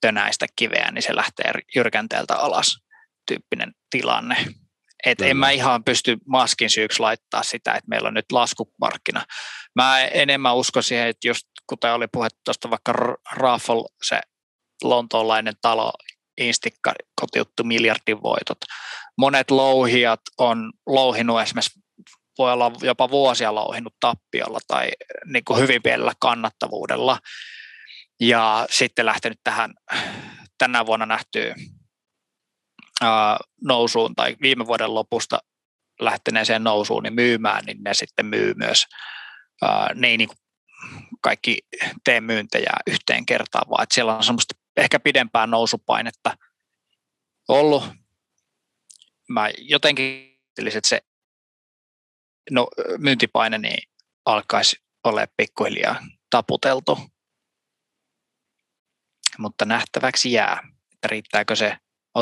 tönäistä 0.00 0.46
kiveä, 0.56 0.90
niin 0.90 1.02
se 1.02 1.16
lähtee 1.16 1.52
jyrkänteeltä 1.74 2.36
alas 2.36 2.78
tyyppinen 3.26 3.74
tilanne. 3.90 4.36
Et 5.06 5.20
en 5.20 5.36
mä 5.36 5.50
ihan 5.50 5.84
pysty 5.84 6.16
maskin 6.26 6.70
syyksi 6.70 7.00
laittaa 7.00 7.42
sitä, 7.42 7.72
että 7.72 7.88
meillä 7.88 8.08
on 8.08 8.14
nyt 8.14 8.32
laskumarkkina. 8.32 9.24
Mä 9.74 10.00
enemmän 10.00 10.56
uskon 10.56 10.82
siihen, 10.82 11.08
että 11.08 11.28
just 11.28 11.46
kuten 11.66 11.92
oli 11.94 12.06
puhe 12.12 12.28
tuosta 12.44 12.70
vaikka 12.70 12.92
Raffle, 13.32 13.88
se 14.02 14.20
lontoolainen 14.84 15.54
talo, 15.62 15.92
Instikka 16.40 16.92
kotiuttu 17.20 17.64
miljardin 17.64 18.22
voitot. 18.22 18.58
Monet 19.18 19.50
louhijat 19.50 20.20
on 20.38 20.72
louhinut 20.86 21.40
esimerkiksi, 21.40 21.80
voi 22.38 22.52
olla 22.52 22.72
jopa 22.82 23.10
vuosia 23.10 23.54
louhinut 23.54 23.94
tappiolla 24.00 24.58
tai 24.68 24.90
niin 25.26 25.44
kuin 25.44 25.60
hyvin 25.60 25.82
pienellä 25.82 26.12
kannattavuudella 26.20 27.18
ja 28.20 28.66
sitten 28.70 29.06
lähtenyt 29.06 29.38
tähän 29.44 29.74
tänä 30.58 30.86
vuonna 30.86 31.06
nähtyyn 31.06 31.54
nousuun 33.64 34.14
tai 34.14 34.36
viime 34.42 34.66
vuoden 34.66 34.94
lopusta 34.94 35.38
lähteneeseen 36.00 36.64
nousuun 36.64 37.02
niin 37.02 37.14
myymään, 37.14 37.64
niin 37.64 37.78
ne 37.84 37.94
sitten 37.94 38.26
myy 38.26 38.54
myös. 38.54 38.86
ne 39.94 40.08
ei 40.08 40.16
niin 40.16 40.28
kaikki 41.20 41.58
tee 42.04 42.20
myyntejä 42.20 42.72
yhteen 42.86 43.26
kertaan, 43.26 43.70
vaan 43.70 43.82
että 43.82 43.94
siellä 43.94 44.16
on 44.16 44.24
semmoista 44.24 44.54
ehkä 44.76 45.00
pidempää 45.00 45.46
nousupainetta 45.46 46.36
ollut. 47.48 47.84
Mä 49.28 49.50
jotenkin 49.58 50.30
että 50.58 50.88
se 50.88 51.00
no, 52.50 52.68
myyntipaine 52.98 53.58
niin 53.58 53.88
alkaisi 54.24 54.76
olla 55.04 55.26
pikkuhiljaa 55.36 55.96
taputeltu 56.30 56.98
mutta 59.40 59.64
nähtäväksi 59.64 60.32
jää, 60.32 60.68
että 60.94 61.08
riittääkö 61.08 61.56
se, 61.56 61.76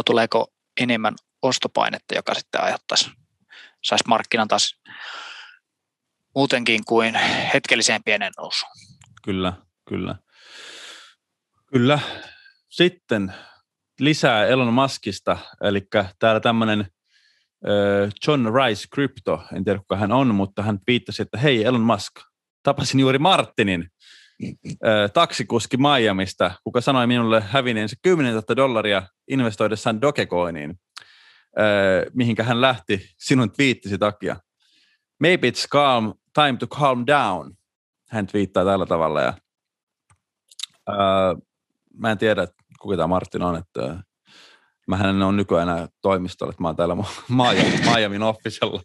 tuleeko 0.07 0.53
enemmän 0.79 1.15
ostopainetta, 1.43 2.15
joka 2.15 2.35
sitten 2.35 2.63
aiheuttaisi, 2.63 3.11
saisi 3.85 4.05
markkinan 4.09 4.49
taas 4.49 4.81
muutenkin 6.35 6.85
kuin 6.85 7.15
hetkelliseen 7.55 8.03
pienen 8.05 8.33
nousuun. 8.39 8.73
Kyllä, 9.23 9.53
kyllä. 9.89 10.17
Kyllä. 11.67 11.99
Sitten 12.69 13.35
lisää 14.01 14.47
Elon 14.47 14.73
Muskista, 14.73 15.39
eli 15.61 15.89
täällä 16.19 16.41
tämmöinen 16.41 16.87
John 18.27 18.47
Rice 18.55 18.89
Crypto, 18.95 19.45
en 19.57 19.65
tiedä 19.65 19.79
kuka 19.79 19.97
hän 19.97 20.13
on, 20.13 20.35
mutta 20.35 20.63
hän 20.63 20.79
viittasi, 20.87 21.23
että 21.23 21.39
hei 21.39 21.65
Elon 21.65 21.81
Musk, 21.81 22.13
tapasin 22.63 23.01
juuri 23.01 23.19
Martinin, 23.19 23.91
taksikuski 25.13 25.77
Miamista, 25.77 26.51
kuka 26.65 26.81
sanoi 26.81 27.07
minulle 27.07 27.41
hävinneensä 27.41 27.97
10 28.03 28.33
000 28.33 28.57
dollaria 28.57 29.03
investoidessaan 29.31 30.01
Dogecoiniin, 30.01 30.81
mihinkä 32.15 32.43
hän 32.43 32.61
lähti 32.61 33.11
sinun 33.19 33.51
twiittisi 33.51 33.99
takia. 33.99 34.37
Maybe 35.21 35.51
it's 35.51 35.69
calm, 35.73 36.15
time 36.35 36.57
to 36.59 36.67
calm 36.67 37.05
down, 37.07 37.57
hän 38.11 38.27
twiittaa 38.27 38.65
tällä 38.65 38.87
tavalla. 38.87 39.21
Ja, 39.21 39.35
ää, 40.89 40.97
mä 41.95 42.11
en 42.11 42.19
tiedä, 42.19 42.49
kuka 42.81 42.97
tämä 42.97 43.07
Martin 43.07 43.43
on, 43.43 43.57
että 43.57 44.03
mä 44.87 44.97
en 44.97 45.23
ole 45.23 45.37
nykyään 45.37 45.69
enää 45.69 45.89
toimistolla, 46.03 46.51
että 46.51 46.63
mä 46.63 46.69
oon 46.69 46.77
täällä 46.77 46.97
Miamin 47.97 48.23
officella. 48.23 48.83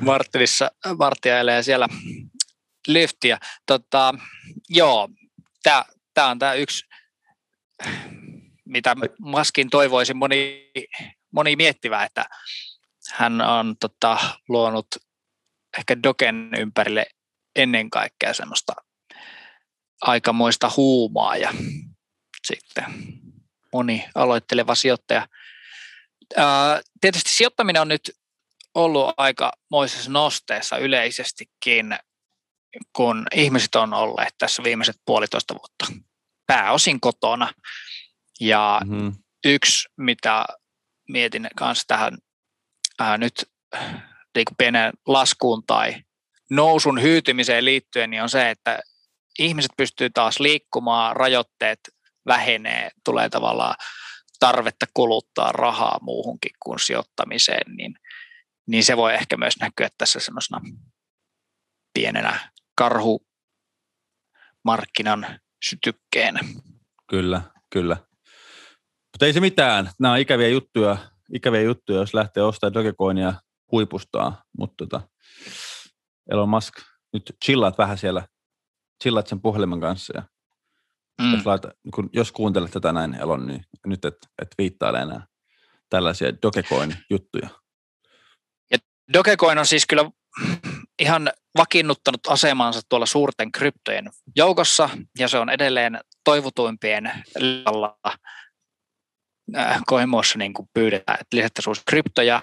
Martinissa, 0.00 0.70
Martti 0.98 1.28
siellä 1.62 1.88
lyftiä. 2.86 3.38
Tota, 3.66 4.14
joo, 4.68 5.08
tämä 6.14 6.30
on 6.30 6.38
tämä 6.38 6.54
yksi, 6.54 6.84
mitä 8.64 8.96
Maskin 9.18 9.70
toivoisi 9.70 10.14
moni, 10.14 10.70
moni 11.30 11.56
miettivää, 11.56 12.04
että 12.04 12.24
hän 13.12 13.40
on 13.40 13.76
tota, 13.80 14.18
luonut 14.48 14.86
ehkä 15.78 16.02
Doken 16.02 16.50
ympärille 16.58 17.06
ennen 17.56 17.90
kaikkea 17.90 18.34
semmoista 18.34 18.72
aikamoista 20.00 20.72
huumaa 20.76 21.36
ja 21.36 21.54
sitten 22.46 22.84
moni 23.72 24.04
aloitteleva 24.14 24.74
sijoittaja. 24.74 25.28
Ää, 26.36 26.80
tietysti 27.00 27.30
sijoittaminen 27.30 27.82
on 27.82 27.88
nyt 27.88 28.10
ollut 28.74 29.14
aika 29.16 29.52
moisessa 29.70 30.10
nosteessa 30.10 30.78
yleisestikin, 30.78 31.98
kun 32.92 33.26
ihmiset 33.34 33.74
on 33.74 33.94
olleet 33.94 34.34
tässä 34.38 34.62
viimeiset 34.62 34.96
puolitoista 35.06 35.54
vuotta 35.54 35.86
pääosin 36.46 37.00
kotona. 37.00 37.52
Ja 38.40 38.80
mm-hmm. 38.84 39.12
yksi, 39.44 39.88
mitä 39.96 40.46
mietin 41.08 41.48
kanssa 41.56 41.84
tähän 41.86 42.18
ää, 42.98 43.18
nyt 43.18 43.50
niin 44.36 44.46
pienen 44.58 44.92
laskuun 45.06 45.62
tai 45.66 45.94
nousun 46.50 47.02
hyytymiseen 47.02 47.64
liittyen, 47.64 48.10
niin 48.10 48.22
on 48.22 48.28
se, 48.28 48.50
että 48.50 48.78
ihmiset 49.38 49.70
pystyy 49.76 50.10
taas 50.10 50.40
liikkumaan, 50.40 51.16
rajoitteet 51.16 51.80
vähenee, 52.26 52.90
tulee 53.04 53.28
tavallaan 53.28 53.74
tarvetta 54.38 54.86
kuluttaa 54.94 55.52
rahaa 55.52 55.98
muuhunkin 56.02 56.52
kuin 56.62 56.78
sijoittamiseen, 56.78 57.76
niin, 57.76 57.94
niin 58.66 58.84
se 58.84 58.96
voi 58.96 59.14
ehkä 59.14 59.36
myös 59.36 59.54
näkyä 59.60 59.88
tässä 59.98 60.20
semmoisena 60.20 60.60
pienenä 61.94 62.50
karhumarkkinan 62.76 65.26
sytykkeenä. 65.64 66.40
Kyllä, 67.10 67.42
kyllä. 67.72 67.96
Mutta 69.12 69.26
ei 69.26 69.32
se 69.32 69.40
mitään. 69.40 69.90
Nämä 69.98 70.12
on 70.12 70.18
ikäviä 70.18 70.48
juttuja, 70.48 70.96
ikäviä 71.34 71.60
juttuja 71.60 71.98
jos 71.98 72.14
lähtee 72.14 72.42
ostamaan 72.42 72.74
Dogecoinia 72.74 73.34
huipustaa, 73.72 74.42
mutta 74.58 74.86
tota, 74.86 75.08
Elon 76.30 76.48
Musk, 76.48 76.74
nyt 77.12 77.36
chillaat 77.44 77.78
vähän 77.78 77.98
siellä, 77.98 78.26
chillaat 79.02 79.26
sen 79.26 79.40
puhelimen 79.40 79.80
kanssa 79.80 80.12
ja 80.16 80.22
mm. 81.20 81.34
jos, 81.34 81.46
laita, 81.46 81.70
kun, 81.94 82.10
jos 82.12 82.32
kuuntelet 82.32 82.70
tätä 82.70 82.92
näin 82.92 83.14
Elon, 83.14 83.46
niin 83.46 83.64
nyt 83.86 84.04
et, 84.04 84.16
et 84.42 84.48
viittaile 84.58 84.98
enää 84.98 85.26
tällaisia 85.90 86.32
Dogecoin-juttuja. 86.42 87.48
Ja 88.70 88.78
Dogecoin 89.12 89.58
on 89.58 89.66
siis 89.66 89.86
kyllä 89.86 90.10
ihan 90.98 91.32
vakiinnuttanut 91.56 92.26
asemansa 92.28 92.80
tuolla 92.88 93.06
suurten 93.06 93.52
kryptojen 93.52 94.10
joukossa, 94.36 94.90
ja 95.18 95.28
se 95.28 95.38
on 95.38 95.50
edelleen 95.50 96.00
toivotuimpien 96.24 97.12
listalla 97.38 97.98
äh, 99.56 99.80
Koimossa 99.86 100.38
niin 100.38 100.54
kuin 100.54 100.68
pyydetään, 100.74 101.18
että 101.20 101.36
lisättäisiin 101.36 101.76
kryptoja. 101.86 102.42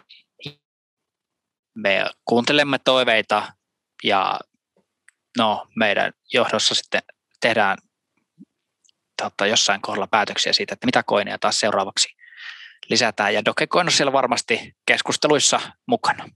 Me 1.76 2.06
kuuntelemme 2.26 2.80
toiveita 2.80 3.54
ja 4.04 4.40
no, 5.38 5.68
meidän 5.76 6.14
johdossa 6.34 6.76
sitten 6.76 7.02
tehdään 7.42 7.78
tota, 9.22 9.46
jossain 9.48 9.82
kohdalla 9.82 10.08
päätöksiä 10.08 10.54
siitä, 10.54 10.74
että 10.74 10.86
mitä 10.86 11.04
koineja 11.04 11.40
taas 11.40 11.60
seuraavaksi 11.60 12.08
lisätään. 12.90 13.34
Ja 13.34 13.46
Dogecoin 13.46 13.88
on 13.88 13.92
siellä 13.92 14.14
varmasti 14.14 14.76
keskusteluissa 14.86 15.62
mukana. 15.88 16.30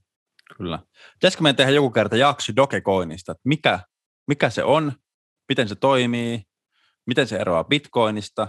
Kyllä. 0.56 0.78
Pitäisikö 1.14 1.42
meidän 1.42 1.56
tehdä 1.56 1.72
joku 1.72 1.90
kerta 1.90 2.16
jakso 2.16 2.52
Dogecoinista, 2.56 3.32
että 3.32 3.42
mikä, 3.44 3.80
mikä 4.26 4.50
se 4.50 4.64
on, 4.64 4.92
miten 5.48 5.68
se 5.68 5.74
toimii, 5.74 6.42
miten 7.06 7.26
se 7.26 7.36
eroaa 7.36 7.64
Bitcoinista. 7.64 8.48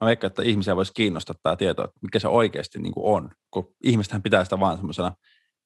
Mä 0.00 0.06
veikkaan, 0.06 0.28
että 0.28 0.42
ihmisiä 0.42 0.76
voisi 0.76 0.92
kiinnostaa 0.94 1.36
tämä 1.42 1.56
tieto, 1.56 1.84
että 1.84 1.98
mikä 2.02 2.18
se 2.18 2.28
oikeasti 2.28 2.78
niin 2.78 2.92
kuin 2.92 3.16
on, 3.16 3.30
kun 3.50 3.74
ihmistähän 3.84 4.22
pitää 4.22 4.44
sitä 4.44 4.60
vaan 4.60 4.76
semmoisena 4.76 5.12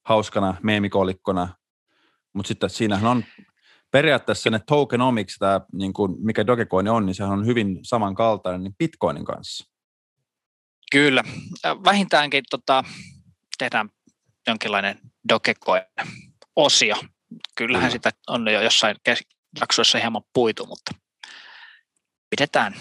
hauskana 0.04 0.54
meemikolikkona, 0.62 1.48
mutta 2.32 2.48
sitten 2.48 2.70
siinähän 2.70 3.10
on 3.10 3.24
periaatteessa 3.90 4.50
ne 4.50 4.60
tokenomics, 4.66 5.36
tämä, 5.38 5.60
niin 5.72 5.92
kuin 5.92 6.16
mikä 6.18 6.46
Dogecoin 6.46 6.88
on, 6.88 7.06
niin 7.06 7.14
sehän 7.14 7.38
on 7.38 7.46
hyvin 7.46 7.78
samankaltainen 7.82 8.62
niin 8.62 8.74
Bitcoinin 8.78 9.24
kanssa. 9.24 9.70
Kyllä. 10.92 11.22
Vähintäänkin 11.84 12.44
tota, 12.50 12.84
tehdään 13.58 13.88
jonkinlainen 14.46 14.98
Dogecoin-osio. 15.28 16.96
Kyllähän 17.54 17.90
mm. 17.90 17.92
sitä 17.92 18.10
on 18.28 18.52
jo 18.52 18.60
jossain 18.60 18.96
jaksoissa 19.60 19.98
hieman 19.98 20.22
puitu, 20.32 20.66
mutta 20.66 20.94
pidetään 22.30 22.74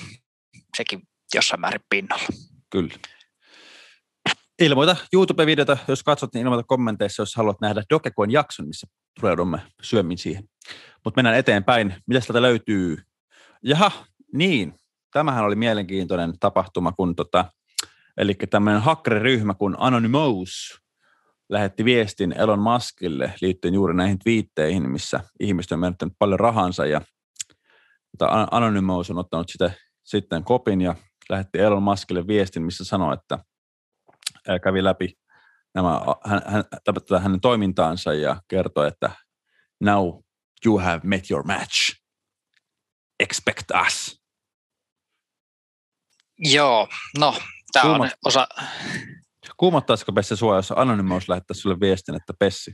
sekin 0.77 1.01
jossain 1.35 1.61
määrin 1.61 1.81
pinnalla. 1.89 2.27
Kyllä. 2.69 2.93
Ilmoita 4.61 4.95
YouTube-videota, 5.13 5.77
jos 5.87 6.03
katsot, 6.03 6.33
niin 6.33 6.43
ilmoita 6.45 6.67
kommenteissa, 6.67 7.21
jos 7.21 7.35
haluat 7.35 7.61
nähdä 7.61 7.83
Dogecoin 7.89 8.31
jakson, 8.31 8.67
missä 8.67 8.87
pureudumme 9.21 9.61
syömmin 9.81 10.17
siihen. 10.17 10.43
Mutta 11.05 11.17
mennään 11.17 11.37
eteenpäin. 11.37 11.95
Mitä 12.07 12.19
täältä 12.19 12.41
löytyy? 12.41 12.97
Jaha, 13.63 13.91
niin. 14.33 14.73
Tämähän 15.13 15.45
oli 15.45 15.55
mielenkiintoinen 15.55 16.39
tapahtuma, 16.39 16.91
kun 16.91 17.15
tota, 17.15 17.45
eli 18.17 18.35
tämmöinen 18.49 18.81
hakkeriryhmä 18.81 19.53
kuin 19.53 19.75
Anonymous 19.77 20.78
lähetti 21.49 21.85
viestin 21.85 22.31
Elon 22.31 22.59
Muskille 22.59 23.33
liittyen 23.41 23.73
juuri 23.73 23.93
näihin 23.93 24.19
twiitteihin, 24.19 24.89
missä 24.89 25.19
ihmiset 25.39 25.71
on 25.71 25.79
menettänyt 25.79 26.13
paljon 26.19 26.39
rahansa 26.39 26.85
ja 26.85 27.01
tota, 28.17 28.47
Anonymous 28.51 29.11
on 29.11 29.17
ottanut 29.17 29.49
sitä 29.49 29.71
sitten 30.03 30.43
kopin 30.43 30.81
ja 30.81 30.95
lähetti 31.29 31.59
Elon 31.59 31.83
Muskille 31.83 32.27
viestin, 32.27 32.63
missä 32.63 32.83
sanoi, 32.85 33.13
että 33.13 33.39
kävi 34.63 34.83
läpi 34.83 35.13
nämä, 35.75 36.01
hän, 36.25 36.41
hän, 36.45 36.63
tätä 36.83 37.19
hänen 37.19 37.41
toimintaansa 37.41 38.13
ja 38.13 38.41
kertoi, 38.47 38.87
että 38.87 39.11
now 39.79 40.19
you 40.65 40.79
have 40.79 41.01
met 41.03 41.31
your 41.31 41.45
match. 41.45 41.99
Expect 43.19 43.65
us. 43.87 44.21
Joo, 46.37 46.87
no 47.17 47.35
tämä 47.73 47.93
on 47.93 48.09
osa, 48.25 48.47
Kuumottaisiko 49.59 50.13
Pessi 50.13 50.35
sua, 50.35 50.55
jos 50.55 50.73
Anonymous 50.75 51.29
lähettäisi 51.29 51.61
sulle 51.61 51.79
viestin, 51.79 52.15
että 52.15 52.33
Pessi, 52.39 52.73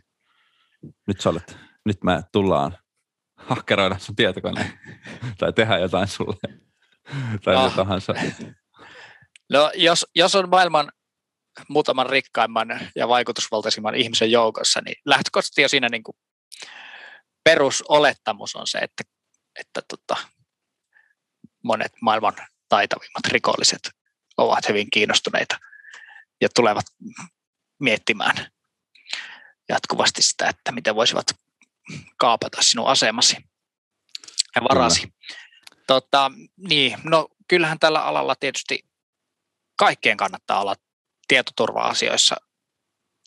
nyt 1.08 1.22
sä 1.22 1.30
olet, 1.30 1.58
nyt 1.86 2.04
me 2.04 2.24
tullaan 2.32 2.78
hakkeroida 3.38 4.00
sun 4.00 4.16
tietokone 4.16 4.80
tai 5.40 5.54
tehdä 5.54 5.78
jotain 5.78 6.08
sulle 6.08 6.60
tai 7.44 7.56
no. 7.56 7.70
tahansa. 7.70 8.14
No 9.50 9.72
jos, 9.76 10.06
jos 10.16 10.36
on 10.36 10.50
maailman 10.50 10.92
muutaman 11.70 12.10
rikkaimman 12.10 12.80
ja 12.96 13.08
vaikutusvaltaisimman 13.08 13.96
ihmisen 13.96 14.32
joukossa, 14.32 14.82
niin 14.86 14.96
lähtökohtaisesti 15.06 15.62
jo 15.62 15.70
siinä 15.70 15.90
niin 15.90 16.04
kuin 16.04 16.18
perusolettamus 17.44 18.56
on 18.56 18.68
se, 18.68 18.78
että, 18.78 19.04
että 19.60 19.82
tota, 19.88 20.28
monet 21.64 21.92
maailman 22.02 22.36
taitavimmat 22.70 23.26
rikolliset 23.28 23.90
ovat 24.38 24.70
hyvin 24.70 24.88
kiinnostuneita– 24.92 25.58
ja 26.42 26.50
tulevat 26.56 26.86
miettimään 27.80 28.52
jatkuvasti 29.70 30.22
sitä, 30.22 30.50
että 30.50 30.72
miten 30.72 30.96
voisivat 30.96 31.26
kaapata 32.18 32.62
sinun 32.62 32.88
asemasi 32.88 33.38
ja 34.56 34.62
varasi. 34.64 35.02
Kyllä. 35.02 35.42
Tota, 35.88 36.32
niin, 36.58 36.98
no 37.04 37.28
kyllähän 37.48 37.80
tällä 37.80 38.04
alalla 38.04 38.36
tietysti 38.36 38.80
kaikkeen 39.78 40.18
kannattaa 40.18 40.62
olla 40.62 40.76
tietoturva-asioissa 41.28 42.36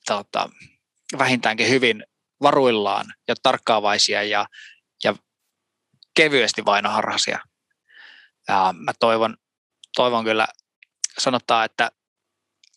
tota, 0.07 0.51
vähintäänkin 1.19 1.69
hyvin 1.69 2.05
varuillaan 2.43 3.07
ja 3.29 3.35
tarkkaavaisia 3.43 4.23
ja, 4.23 4.47
ja 5.05 5.15
kevyesti 6.15 6.65
vainoharhaisia. 6.65 7.39
Ja 8.49 8.75
mä 8.79 8.93
toivon, 9.01 9.37
toivon 9.97 10.25
kyllä, 10.25 10.49
sanotaan, 11.19 11.65
että 11.65 11.91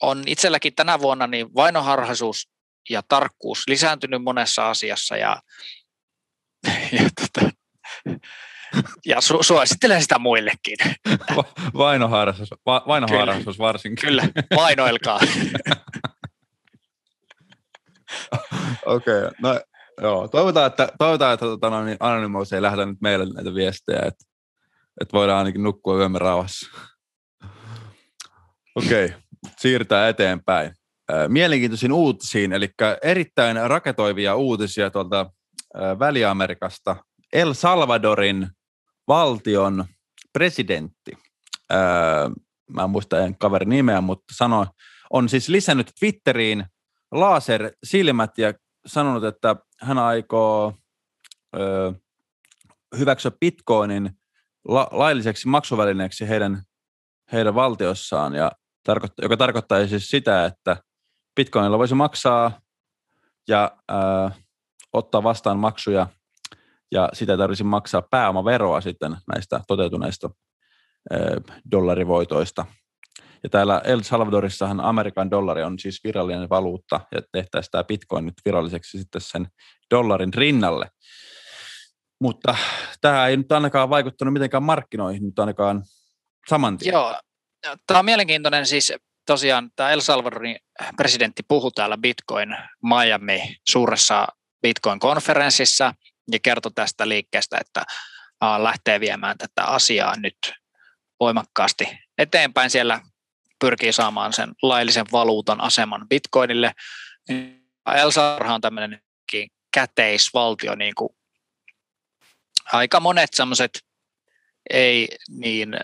on 0.01 0.23
itselläkin 0.27 0.75
tänä 0.75 0.99
vuonna 0.99 1.27
niin 1.27 1.55
vainoharhaisuus 1.55 2.49
ja 2.89 3.01
tarkkuus 3.07 3.63
lisääntynyt 3.67 4.23
monessa 4.23 4.69
asiassa 4.69 5.17
ja, 5.17 5.41
ja, 6.99 7.09
tota, 7.21 7.51
ja 9.05 9.21
su, 9.21 9.43
suosittelen 9.43 10.01
sitä 10.01 10.19
muillekin. 10.19 10.77
Vainoharhastus, 11.73 12.51
va, 12.65 12.83
vainoharhastus 12.87 13.59
varsinkin. 13.59 14.07
Kyllä, 14.07 14.23
vainoilkaa. 14.55 15.19
Okei, 18.85 19.17
okay, 19.17 19.31
no 19.41 19.61
joo, 20.01 20.27
toivotaan, 20.27 20.67
että, 20.67 20.89
toivotaan, 20.97 21.33
että 21.33 21.45
tota, 21.45 21.69
no, 21.69 21.85
niin 21.85 21.97
Anonymous 21.99 22.53
ei 22.53 22.61
lähdetä 22.61 22.85
nyt 22.85 23.01
meille 23.01 23.25
näitä 23.33 23.53
viestejä, 23.53 23.99
että, 23.99 24.25
että 25.01 25.13
voidaan 25.13 25.37
ainakin 25.37 25.63
nukkua 25.63 25.97
yömme 25.97 26.19
rauhassa. 26.19 26.69
Okei, 28.75 29.05
okay, 29.05 29.19
siirrytään 29.57 30.09
eteenpäin. 30.09 30.73
Mielenkiintoisiin 31.27 31.91
uutisiin, 31.91 32.53
eli 32.53 32.69
erittäin 33.03 33.69
raketoivia 33.69 34.35
uutisia 34.35 34.89
tuolta 34.89 35.31
Väli-Amerikasta. 35.99 36.95
El 37.33 37.53
Salvadorin 37.53 38.47
valtion 39.07 39.85
presidentti, 40.33 41.11
mä 42.69 42.83
en 42.83 42.89
muista 42.89 43.19
en 43.19 43.37
kaverin 43.37 43.69
nimeä, 43.69 44.01
mutta 44.01 44.33
sanoi, 44.35 44.65
on 45.09 45.29
siis 45.29 45.49
lisännyt 45.49 45.91
Twitteriin 45.99 46.65
lasersilmät 47.11 48.37
ja 48.37 48.53
sanonut, 48.85 49.23
että 49.23 49.55
hän 49.81 49.97
aikoo 49.97 50.73
hyväksyä 52.97 53.31
bitcoinin 53.39 54.11
la, 54.67 54.87
lailliseksi 54.91 55.47
maksuvälineeksi 55.47 56.29
heidän, 56.29 56.63
heidän 57.31 57.55
valtiossaan, 57.55 58.35
ja 58.35 58.51
joka 59.21 59.37
tarkoittaa 59.37 59.87
siis 59.87 60.09
sitä, 60.09 60.45
että 60.45 60.77
bitcoinilla 61.35 61.77
voisi 61.77 61.95
maksaa 61.95 62.61
ja 63.47 63.71
ö, 63.91 63.95
ottaa 64.93 65.23
vastaan 65.23 65.59
maksuja, 65.59 66.07
ja 66.91 67.09
sitä 67.13 67.37
tarvitsisi 67.37 67.63
maksaa 67.63 68.01
pääomaveroa 68.01 68.81
sitten 68.81 69.17
näistä 69.27 69.61
toteutuneista 69.67 70.29
ö, 71.13 71.41
dollarivoitoista– 71.71 72.65
ja 73.43 73.49
täällä 73.49 73.81
El 73.83 74.01
Salvadorissahan 74.01 74.79
Amerikan 74.79 75.31
dollari 75.31 75.63
on 75.63 75.79
siis 75.79 76.03
virallinen 76.03 76.49
valuutta, 76.49 76.99
ja 77.11 77.21
tehtäisiin 77.31 77.71
tämä 77.71 77.83
bitcoin 77.83 78.25
nyt 78.25 78.33
viralliseksi 78.45 78.97
sitten 78.97 79.21
sen 79.21 79.47
dollarin 79.93 80.33
rinnalle. 80.33 80.89
Mutta 82.21 82.55
tämä 83.01 83.27
ei 83.27 83.37
nyt 83.37 83.51
ainakaan 83.51 83.89
vaikuttanut 83.89 84.33
mitenkään 84.33 84.63
markkinoihin 84.63 85.23
nyt 85.23 85.39
ainakaan 85.39 85.83
saman 86.49 86.77
tien. 86.77 86.93
Joo, 86.93 87.15
tämä 87.87 87.99
on 87.99 88.05
mielenkiintoinen 88.05 88.67
siis 88.67 88.93
tosiaan 89.25 89.71
tämä 89.75 89.91
El 89.91 90.01
Salvadorin 90.01 90.57
presidentti 90.97 91.43
puhui 91.47 91.71
täällä 91.71 91.97
Bitcoin 91.97 92.57
Miami 92.83 93.57
suuressa 93.69 94.27
Bitcoin-konferenssissa 94.61 95.93
ja 96.31 96.39
kertoi 96.39 96.71
tästä 96.71 97.09
liikkeestä, 97.09 97.57
että 97.61 97.85
lähtee 98.57 98.99
viemään 98.99 99.37
tätä 99.37 99.63
asiaa 99.65 100.15
nyt 100.17 100.37
voimakkaasti 101.19 101.87
eteenpäin 102.17 102.69
siellä 102.69 103.01
pyrkii 103.59 103.93
saamaan 103.93 104.33
sen 104.33 104.51
laillisen 104.61 105.05
valuutan 105.11 105.61
aseman 105.61 106.07
bitcoinille. 106.09 106.71
El 107.95 108.11
Salvador 108.11 108.47
on 108.47 108.61
tämmöinen 108.61 109.01
käteisvaltio, 109.73 110.75
niin 110.75 110.95
kuin 110.95 111.09
aika 112.73 112.99
monet 112.99 113.33
semmoiset 113.33 113.71
ei 114.69 115.07
niin 115.29 115.77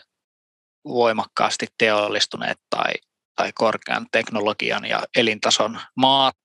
voimakkaasti 0.88 1.68
teollistuneet 1.78 2.58
tai, 2.70 2.94
tai 3.36 3.52
korkean 3.54 4.08
teknologian 4.12 4.86
ja 4.86 5.04
elintason 5.16 5.80
maat. 5.96 6.36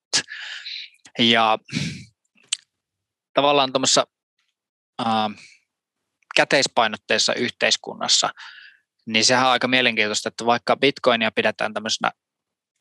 Ja 1.18 1.58
tavallaan 3.34 3.72
tuommoisessa 3.72 4.06
käteispainotteessa 6.36 7.34
yhteiskunnassa– 7.34 8.30
niin 9.06 9.24
sehän 9.24 9.46
on 9.46 9.52
aika 9.52 9.68
mielenkiintoista, 9.68 10.28
että 10.28 10.46
vaikka 10.46 10.76
bitcoinia 10.76 11.30
pidetään 11.30 11.74
tämmöisenä, 11.74 12.12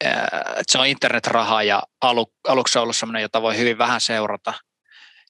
että 0.01 0.63
se 0.71 0.77
on 0.77 0.87
internetraha 0.87 1.63
ja 1.63 1.83
alu, 2.01 2.33
aluksi 2.47 2.77
on 2.79 2.83
ollut 2.83 2.95
sellainen, 2.95 3.21
jota 3.21 3.41
voi 3.41 3.57
hyvin 3.57 3.77
vähän 3.77 4.01
seurata, 4.01 4.53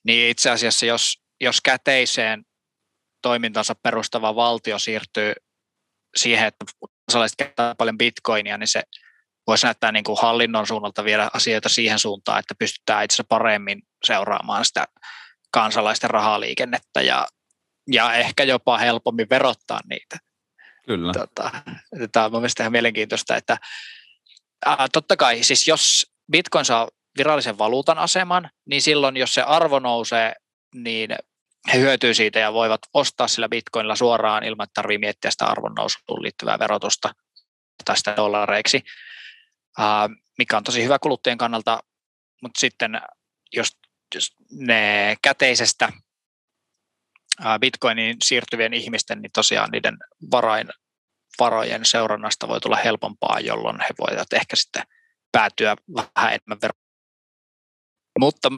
niin 0.04 0.30
itse 0.30 0.50
asiassa 0.50 0.86
jos, 0.86 1.22
jos 1.42 1.62
käteiseen 1.62 2.44
toimintansa 3.22 3.76
perustava 3.76 4.36
valtio 4.36 4.80
siirtyy 4.80 5.34
siihen, 6.16 6.48
että 6.48 6.66
kansalaiset 6.80 7.38
käyttää 7.38 7.76
paljon 7.76 7.98
bitcoinia, 7.98 8.58
niin 8.58 8.68
se 8.68 8.84
voisi 9.48 9.66
näyttää 9.66 9.92
niin 9.92 10.04
kuin 10.04 10.18
hallinnon 10.22 10.68
suunnalta 10.68 11.04
viedä 11.04 11.30
asioita 11.34 11.70
siihen 11.70 12.00
suuntaan, 12.00 12.40
että 12.40 12.56
pystytään 12.60 13.06
itse 13.06 13.24
paremmin 13.24 13.82
seuraamaan 14.06 14.66
sitä 14.66 14.86
kansalaisten 15.52 16.10
rahaliikennettä 16.10 17.02
ja, 17.02 17.28
ja 17.92 18.14
ehkä 18.14 18.44
jopa 18.44 18.78
helpommin 18.78 19.30
verottaa 19.30 19.80
niitä. 19.90 20.18
Kyllä. 20.86 21.14
Tota, 21.14 21.52
tämä 22.12 22.26
on 22.26 22.32
mielestäni 22.32 22.64
ihan 22.64 22.72
mielenkiintoista, 22.72 23.36
että 23.36 23.58
ää, 24.66 24.88
totta 24.94 25.18
kai 25.18 25.44
siis 25.44 25.68
jos 25.68 26.12
Bitcoin 26.32 26.66
saa 26.66 26.90
virallisen 27.18 27.58
valuutan 27.58 27.98
aseman, 27.98 28.50
niin 28.66 28.82
silloin 28.82 29.18
jos 29.18 29.34
se 29.34 29.42
arvo 29.42 29.80
nousee, 29.80 30.34
niin 30.76 31.16
he 31.74 31.80
hyötyy 31.80 32.14
siitä 32.14 32.40
ja 32.40 32.54
voivat 32.54 32.82
ostaa 32.94 33.28
sillä 33.28 33.50
bitcoinilla 33.50 33.96
suoraan 33.96 34.44
ilman, 34.44 34.64
että 34.64 34.74
tarvitsee 34.74 35.00
miettiä 35.00 35.32
sitä 35.32 35.46
arvon 35.46 35.74
nousuun 35.74 36.22
liittyvää 36.24 36.60
verotusta 36.60 37.14
tai 37.86 37.98
sitä 37.98 38.14
dollareiksi, 38.16 38.84
mikä 40.38 40.58
on 40.58 40.64
tosi 40.64 40.84
hyvä 40.84 41.00
kuluttajien 41.00 41.38
kannalta, 41.38 41.80
mutta 42.42 42.60
sitten 42.60 43.02
jos, 43.54 43.78
ne 44.52 45.16
käteisestä 45.22 45.90
bitcoinin 47.62 48.18
siirtyvien 48.24 48.74
ihmisten, 48.74 49.22
niin 49.22 49.32
tosiaan 49.32 49.70
niiden 49.72 49.98
varain, 50.32 50.70
varojen 51.40 51.86
seurannasta 51.86 52.48
voi 52.48 52.62
tulla 52.62 52.76
helpompaa, 52.76 53.40
jolloin 53.40 53.80
he 53.82 53.90
voivat 54.00 54.34
ehkä 54.34 54.56
sitten 54.56 54.84
päätyä 55.32 55.76
vähän 55.96 56.34
enemmän 56.34 56.58
ver- 56.66 56.82
Mutta 58.20 58.50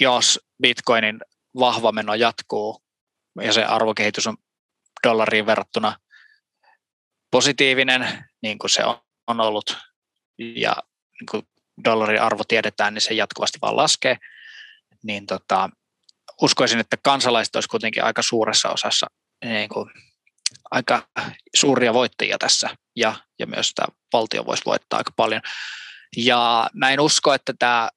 jos 0.00 0.40
bitcoinin 0.62 1.20
vahva 1.58 1.92
meno 1.92 2.14
jatkuu 2.14 2.82
ja 3.40 3.52
se 3.52 3.64
arvokehitys 3.64 4.26
on 4.26 4.36
dollariin 5.06 5.46
verrattuna 5.46 5.96
positiivinen, 7.30 8.24
niin 8.42 8.58
kuin 8.58 8.70
se 8.70 8.82
on 9.26 9.40
ollut, 9.40 9.78
ja 10.38 10.76
niin 11.20 11.26
kuin 11.30 11.42
dollarin 11.84 12.22
arvo 12.22 12.44
tiedetään, 12.44 12.94
niin 12.94 13.02
se 13.02 13.14
jatkuvasti 13.14 13.58
vaan 13.62 13.76
laskee, 13.76 14.16
niin 15.02 15.26
tota, 15.26 15.70
uskoisin, 16.42 16.80
että 16.80 16.96
kansalaiset 17.02 17.56
olisivat 17.56 17.70
kuitenkin 17.70 18.04
aika 18.04 18.22
suuressa 18.22 18.68
osassa 18.70 19.06
niin 19.44 19.68
kuin, 19.68 19.90
aika 20.70 21.08
suuria 21.56 21.94
voittajia 21.94 22.38
tässä. 22.38 22.70
Ja, 22.96 23.14
ja 23.38 23.46
myös 23.46 23.72
tämä 23.74 23.86
valtio 24.12 24.46
voisi 24.46 24.64
voittaa 24.64 24.98
aika 24.98 25.10
paljon. 25.16 25.42
Ja 26.16 26.70
mä 26.74 26.90
en 26.90 27.00
usko, 27.00 27.34
että 27.34 27.54
tämä 27.58 27.88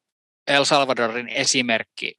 El 0.48 0.66
Salvadorin 0.66 1.30
esimerkki 1.30 2.16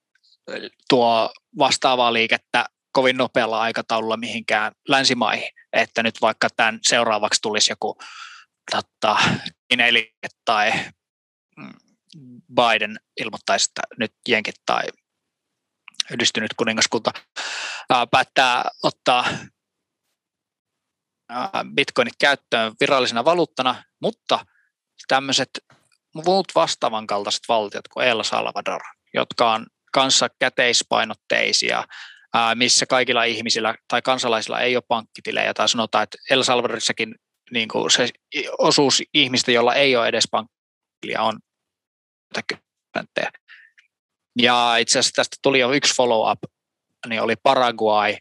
tuo 0.88 1.32
vastaavaa 1.58 2.12
liikettä 2.12 2.66
kovin 2.92 3.16
nopealla 3.16 3.60
aikataululla 3.60 4.16
mihinkään 4.16 4.72
länsimaihin, 4.88 5.48
että 5.72 6.02
nyt 6.02 6.20
vaikka 6.20 6.48
tämän 6.56 6.78
seuraavaksi 6.82 7.40
tulisi 7.42 7.72
joku 7.72 7.98
totta, 8.70 9.16
tai 10.44 10.72
mm, 11.56 11.72
Biden 12.54 12.96
ilmoittaisi, 13.20 13.70
että 13.70 13.82
nyt 13.98 14.12
jenkit 14.28 14.54
tai 14.66 14.82
yhdistynyt 16.10 16.54
kuningaskunta 16.56 17.10
päättää 18.10 18.70
ottaa 18.82 19.26
bitcoinit 21.74 22.14
käyttöön 22.18 22.72
virallisena 22.80 23.24
valuuttana, 23.24 23.84
mutta 24.00 24.46
tämmöiset 25.08 25.50
muut 26.14 26.46
vastaavan 26.54 27.06
kaltaiset 27.06 27.42
valtiot 27.48 27.88
kuin 27.88 28.06
El 28.06 28.22
Salvador, 28.22 28.80
jotka 29.14 29.52
on 29.52 29.66
kanssa 29.94 30.28
käteispainotteisia, 30.38 31.84
missä 32.54 32.86
kaikilla 32.86 33.24
ihmisillä 33.24 33.74
tai 33.88 34.02
kansalaisilla 34.02 34.60
ei 34.60 34.76
ole 34.76 34.84
pankkitilejä, 34.88 35.54
tai 35.54 35.68
sanotaan, 35.68 36.02
että 36.02 36.18
El 36.30 36.42
Salvadorissakin 36.42 37.14
niin 37.50 37.68
kuin 37.68 37.90
se 37.90 38.08
osuus 38.58 39.02
ihmistä, 39.14 39.52
jolla 39.52 39.74
ei 39.74 39.96
ole 39.96 40.08
edes 40.08 40.28
pankkitiliä, 40.30 41.22
on 41.22 41.38
ja 44.38 44.76
itse 44.76 44.98
asiassa 44.98 45.16
tästä 45.16 45.36
tuli 45.42 45.58
jo 45.58 45.72
yksi 45.72 45.94
follow-up, 45.96 46.38
niin 47.08 47.22
oli 47.22 47.36
Paraguay, 47.36 48.16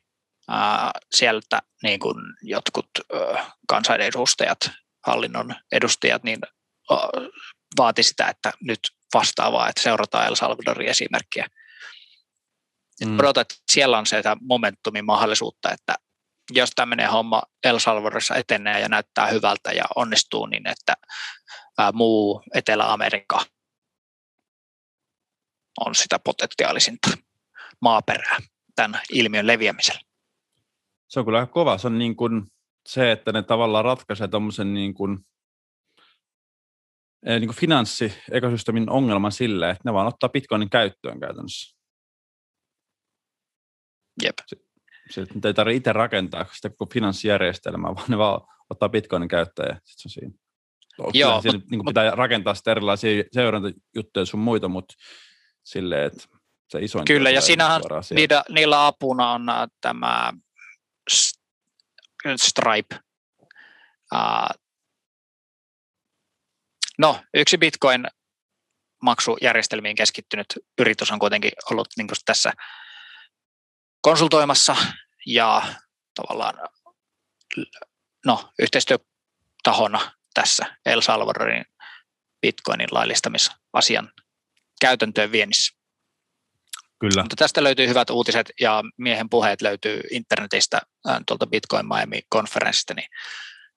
sieltä 1.16 1.62
niin 1.84 2.00
kuin 2.00 2.16
jotkut 2.42 2.90
ää, 3.14 3.52
kansanedustajat, 3.68 4.72
hallinnon 5.08 5.56
edustajat, 5.72 6.24
niin 6.24 6.40
vaati 7.78 8.04
sitä, 8.04 8.28
että 8.28 8.52
nyt 8.62 8.80
vastaavaa, 9.14 9.70
että 9.70 9.82
seurataan 9.82 10.28
El 10.28 10.36
Salvadorin 10.36 10.90
esimerkkiä. 10.90 11.48
Mm. 13.06 13.20
Odotan, 13.20 13.42
että 13.42 13.56
siellä 13.72 13.98
on 13.98 14.06
se 14.06 14.22
momentumin 14.42 15.06
mahdollisuutta, 15.06 15.72
että 15.72 15.96
jos 16.52 16.70
tämmöinen 16.76 17.10
homma 17.10 17.44
El 17.64 17.80
Salvadorissa 17.80 18.36
etenee 18.36 18.80
ja 18.80 18.90
näyttää 18.90 19.28
hyvältä 19.28 19.72
ja 19.72 19.84
onnistuu, 19.96 20.46
niin 20.46 20.68
että 20.68 20.94
ää, 21.78 21.92
muu 21.92 22.44
Etelä-Amerikka 22.54 23.46
on 25.80 25.96
sitä 25.96 26.20
potentiaalisinta 26.20 27.10
maaperää 27.82 28.38
tämän 28.76 29.02
ilmiön 29.14 29.48
leviämisellä. 29.48 30.02
Se 31.10 31.20
on 31.20 31.26
kyllä 31.26 31.40
aika 31.40 31.52
kova. 31.52 31.78
Se 31.78 31.88
on 31.88 31.98
niin 31.98 32.16
kuin 32.16 32.44
se, 32.90 33.12
että 33.12 33.32
ne 33.32 33.44
tavallaan 33.44 33.86
ratkaisee 33.86 34.28
tuommoisen 34.28 34.74
niin 34.74 34.94
kuin, 34.94 35.20
eh, 37.26 37.40
niin 37.40 37.48
kuin 37.48 37.58
finanssi-ekosysteemin 37.58 38.90
ongelman 38.90 39.32
sille, 39.32 39.70
että 39.70 39.82
ne 39.86 39.94
vaan 39.94 40.08
ottaa 40.08 40.30
bitcoinin 40.30 40.70
käyttöön 40.70 41.20
käytännössä. 41.20 41.83
Jep. 44.24 44.36
Sitten 45.10 45.42
ei 45.46 45.54
tarvitse 45.54 45.78
itse 45.78 45.94
rakentaa 45.94 46.46
sitä 46.54 46.70
koko 46.70 46.94
finanssijärjestelmää, 46.94 47.96
vaan 47.96 48.06
ne 48.10 48.18
vaan 48.18 48.42
ottaa 48.70 48.90
bitcoinin 48.90 49.30
käyttöön 49.30 49.68
ja 49.70 49.76
sitten 49.84 50.12
se 50.12 50.20
on 51.00 51.12
siinä. 51.12 51.20
Joo, 51.20 51.42
siinä 51.42 51.58
mut, 51.58 51.70
niin 51.70 51.86
pitää 51.86 52.10
mut, 52.10 52.18
rakentaa 52.18 52.54
sitten 52.54 52.72
erilaisia 52.72 53.24
seurantajuttuja 53.32 54.26
sun 54.26 54.40
muita, 54.40 54.68
mutta 54.68 54.94
silleen, 55.64 56.08
että 56.08 56.24
se 56.70 56.80
isoin 56.80 57.06
Kyllä, 57.06 57.30
ja 57.30 57.42
siinähän 57.42 57.82
niitä, 58.16 58.44
niillä 58.50 58.88
apuna 58.88 59.32
on 59.32 59.50
äh, 59.50 59.68
tämä 59.82 60.34
Stripe. 62.36 63.00
Uh, 64.14 64.60
no, 66.98 67.20
yksi 67.34 67.58
Bitcoin 67.58 68.08
maksujärjestelmiin 69.02 69.96
keskittynyt 69.96 70.48
yritys 70.80 71.12
on 71.12 71.20
kuitenkin 71.20 71.52
ollut 71.72 71.88
niin 71.98 72.08
tässä 72.26 72.54
konsultoimassa 74.04 74.76
ja 75.26 75.62
tavallaan 76.16 76.54
no, 78.26 78.50
yhteistyötahona 78.60 80.12
tässä 80.34 80.66
El 80.86 81.02
Salvadorin 81.02 81.66
Bitcoinin 82.42 82.88
laillistamisasian 82.92 84.12
käytäntöön 84.82 85.32
viennissä. 85.32 85.74
Kyllä. 87.00 87.22
Mutta 87.22 87.36
tästä 87.36 87.64
löytyy 87.64 87.88
hyvät 87.88 88.10
uutiset 88.10 88.52
ja 88.60 88.84
miehen 88.98 89.30
puheet 89.30 89.62
löytyy 89.62 90.02
internetistä 90.12 90.82
tuolta 91.28 91.48
Bitcoin 91.48 91.86
Miami-konferenssista, 91.88 92.94
niin 92.94 93.10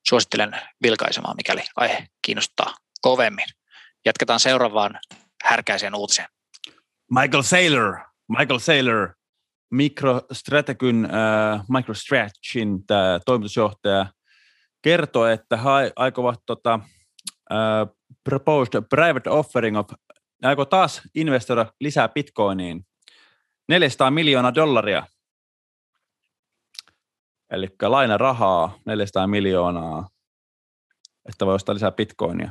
suosittelen 0.08 0.60
vilkaisemaan, 0.82 1.36
mikäli 1.36 1.62
aihe 1.76 2.06
kiinnostaa 2.22 2.74
kovemmin. 3.00 3.46
Jatketaan 4.04 4.40
seuraavaan 4.40 5.00
härkäiseen 5.44 5.94
uutiseen. 5.94 6.28
Michael 7.10 7.42
Saylor, 7.42 7.98
Michael 8.38 8.58
Saylor, 8.58 9.15
MicroStrategy'n, 9.74 11.04
äh, 11.04 11.64
MicroStratchin 11.68 12.84
toimitusjohtaja, 13.26 14.06
kertoo, 14.82 15.26
että 15.26 15.56
he 15.56 15.92
aikovat 15.96 16.40
tota, 16.46 16.80
äh, 17.52 17.96
proposed 18.24 18.82
private 18.90 19.30
offering 19.30 19.78
of, 19.78 19.86
aikoo 20.42 20.64
taas 20.64 21.02
investoida 21.14 21.66
lisää 21.80 22.08
bitcoiniin 22.08 22.86
400 23.68 24.10
miljoonaa 24.10 24.54
dollaria. 24.54 25.06
Eli 27.50 27.68
laina 27.82 28.18
rahaa 28.18 28.78
400 28.86 29.26
miljoonaa, 29.26 30.08
että 31.28 31.46
voi 31.46 31.54
ostaa 31.54 31.74
lisää 31.74 31.92
bitcoinia. 31.92 32.50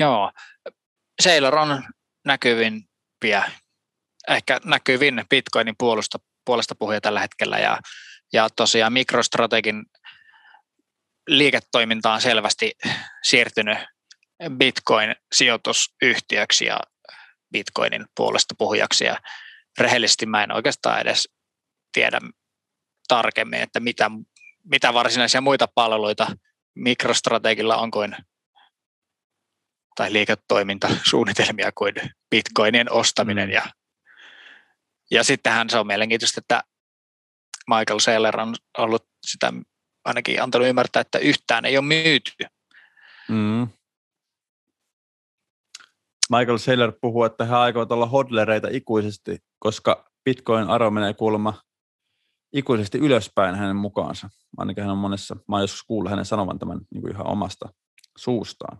Joo, 0.00 0.32
Sailor 1.22 1.56
on 1.56 1.82
näkyvimpiä, 2.24 3.50
ehkä 4.28 4.60
näkyvin 4.64 5.24
bitcoinin 5.30 5.74
puolesta, 5.78 6.18
puolesta 6.44 6.74
puhuja 6.74 7.00
tällä 7.00 7.20
hetkellä 7.20 7.58
ja, 7.58 7.78
ja 8.32 8.48
tosiaan 8.56 8.92
mikrostrategin 8.92 9.86
liiketoiminta 11.28 12.12
on 12.12 12.20
selvästi 12.20 12.72
siirtynyt 13.22 13.78
Bitcoin-sijoitusyhtiöksi 14.48 16.64
ja 16.64 16.80
Bitcoinin 17.52 18.06
puolesta 18.16 18.54
puhujaksi 18.58 19.04
ja 19.04 19.20
rehellisesti 19.78 20.26
mä 20.26 20.42
en 20.42 20.52
oikeastaan 20.52 21.00
edes 21.00 21.28
tiedä 21.92 22.20
tarkemmin, 23.08 23.60
että 23.60 23.80
mitä, 23.80 24.10
mitä 24.64 24.94
varsinaisia 24.94 25.40
muita 25.40 25.68
palveluita 25.74 26.26
mikrostrategilla 26.74 27.76
on 27.76 27.90
kuin 27.90 28.16
tai 29.94 30.12
liiketoimintasuunnitelmia 30.12 31.72
kuin 31.74 31.94
bitcoinien 32.30 32.92
ostaminen. 32.92 33.48
Mm. 33.48 33.52
Ja, 33.52 33.62
ja 35.10 35.24
sittenhän 35.24 35.70
se 35.70 35.78
on 35.78 35.86
mielenkiintoista, 35.86 36.38
että 36.38 36.62
Michael 37.68 37.98
Saylor 37.98 38.40
on 38.40 38.54
ollut 38.78 39.06
sitä 39.26 39.52
ainakin 40.04 40.42
antanut 40.42 40.68
ymmärtää, 40.68 41.00
että 41.00 41.18
yhtään 41.18 41.64
ei 41.64 41.78
ole 41.78 41.86
myyty. 41.86 42.32
Mm. 43.28 43.68
Michael 46.30 46.58
Saylor 46.58 46.92
puhuu, 47.00 47.24
että 47.24 47.44
he 47.44 47.54
aikovat 47.54 47.92
olla 47.92 48.06
hodlereita 48.06 48.68
ikuisesti, 48.70 49.38
koska 49.58 50.10
Bitcoin-arvo 50.24 50.90
menee 50.90 51.14
kuulemma 51.14 51.62
ikuisesti 52.52 52.98
ylöspäin 52.98 53.54
hänen 53.54 53.76
mukaansa. 53.76 54.28
Ainakin 54.56 54.84
hän 54.84 54.92
on 54.92 54.98
monessa, 54.98 55.34
mä 55.34 55.56
oon 55.56 55.62
joskus 55.62 55.82
kuullut 55.82 56.10
hänen 56.10 56.24
sanovan 56.24 56.58
tämän 56.58 56.80
niin 56.90 57.02
kuin 57.02 57.12
ihan 57.12 57.26
omasta 57.26 57.68
suustaan. 58.18 58.78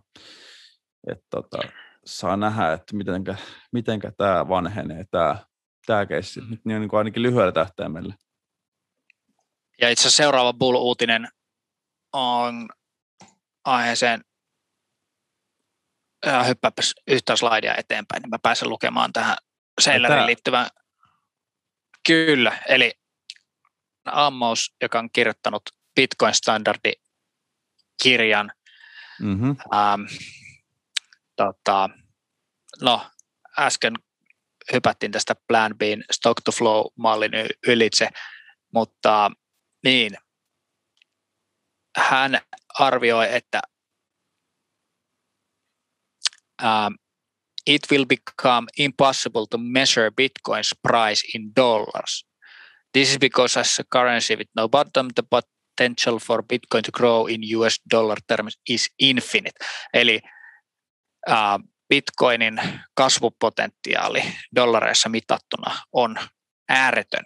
Että 1.07 1.25
tota, 1.29 1.57
saa 2.05 2.37
nähdä, 2.37 2.73
että 2.73 2.95
mitenkä, 2.95 3.35
mitenkä 3.71 4.11
tämä 4.17 4.47
vanhenee, 4.47 5.05
tämä, 5.11 5.37
tämä 5.85 6.05
keissi, 6.05 6.41
nyt 6.49 6.65
niin, 6.65 6.89
kuin 6.89 6.97
ainakin 6.97 7.23
lyhyellä 7.23 7.51
tähtäimellä. 7.51 8.13
Ja 9.81 9.89
itse 9.89 10.01
asiassa 10.01 10.23
seuraava 10.23 10.53
Bull-uutinen 10.53 11.27
on 12.13 12.69
aiheeseen 13.65 14.23
hyppääpäs 16.47 16.93
yhtä 17.07 17.35
slaidia 17.35 17.75
eteenpäin, 17.75 18.21
niin 18.21 18.29
mä 18.29 18.39
pääsen 18.43 18.69
lukemaan 18.69 19.13
tähän 19.13 19.37
Seilerin 19.81 20.25
liittyvän. 20.25 20.67
Kyllä, 22.07 22.57
eli 22.67 22.93
Ammous, 24.05 24.75
joka 24.81 24.99
on 24.99 25.09
kirjoittanut 25.13 25.61
Bitcoin-standardi-kirjan. 25.95 28.51
Mm-hmm. 29.21 29.49
Ähm, 29.49 30.01
tota, 31.35 31.89
no, 32.81 33.07
äsken 33.59 33.93
hypättiin 34.73 35.11
tästä 35.11 35.35
Plan 35.47 35.77
B 35.77 35.81
stock 36.11 36.41
to 36.45 36.51
flow 36.51 36.85
mallin 36.97 37.31
ylitse, 37.67 38.09
mutta 38.73 39.31
niin, 39.83 40.17
hän 41.97 42.41
arvioi, 42.79 43.35
että 43.35 43.61
um, 46.61 46.97
it 47.65 47.81
will 47.91 48.05
become 48.05 48.67
impossible 48.77 49.45
to 49.49 49.57
measure 49.57 50.09
Bitcoin's 50.09 50.73
price 50.81 51.23
in 51.35 51.51
dollars. 51.55 52.25
This 52.93 53.11
is 53.11 53.17
because 53.17 53.59
as 53.59 53.79
a 53.79 53.83
currency 53.83 54.35
with 54.35 54.49
no 54.55 54.67
bottom, 54.67 55.09
the 55.15 55.23
potential 55.23 56.19
for 56.19 56.43
Bitcoin 56.43 56.83
to 56.83 56.91
grow 56.91 57.27
in 57.27 57.43
US 57.57 57.79
dollar 57.91 58.17
terms 58.27 58.57
is 58.69 58.89
infinite. 58.99 59.55
Eli 59.93 60.19
uh, 61.27 61.59
Bitcoinin 61.91 62.61
kasvupotentiaali 62.93 64.23
dollareissa 64.55 65.09
mitattuna 65.09 65.81
on 65.91 66.15
ääretön 66.69 67.25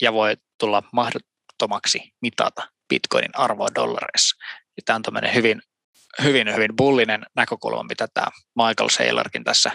ja 0.00 0.12
voi 0.12 0.36
tulla 0.58 0.82
mahdottomaksi 0.92 2.14
mitata 2.22 2.68
Bitcoinin 2.88 3.36
arvoa 3.38 3.68
dollareissa. 3.74 4.36
Ja 4.76 4.82
tämä 4.84 4.96
on 4.96 5.02
tämmöinen 5.02 5.34
hyvin 5.34 5.62
hyvin, 6.22 6.54
hyvin 6.54 6.76
bullinen 6.76 7.26
näkökulma, 7.36 7.82
mitä 7.82 8.08
tämä 8.14 8.26
Michael 8.56 8.88
Saylorkin 8.88 9.44
tässä 9.44 9.70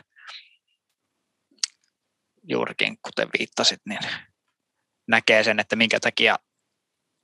juurikin, 2.43 2.97
kuten 3.01 3.29
viittasit, 3.39 3.81
niin 3.85 3.99
näkee 5.07 5.43
sen, 5.43 5.59
että 5.59 5.75
minkä 5.75 5.99
takia, 5.99 6.39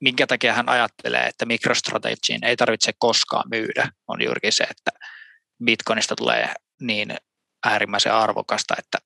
minkä 0.01 0.27
takia 0.27 0.53
hän 0.53 0.69
ajattelee, 0.69 1.25
että 1.25 1.45
MicroStrategyin 1.45 2.45
ei 2.45 2.55
tarvitse 2.55 2.91
koskaan 2.97 3.49
myydä, 3.49 3.89
on 4.07 4.21
juurikin 4.21 4.53
se, 4.53 4.63
että 4.63 4.91
Bitcoinista 5.63 6.15
tulee 6.15 6.53
niin 6.81 7.15
äärimmäisen 7.65 8.13
arvokasta, 8.13 8.75
että 8.77 8.97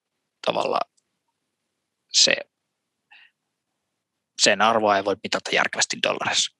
tavallaan 0.47 0.91
se, 2.11 2.35
sen 4.41 4.61
arvoa 4.61 4.97
ei 4.97 5.05
voi 5.05 5.15
mitata 5.23 5.49
järkevästi 5.53 5.97
dollarissa. 6.03 6.59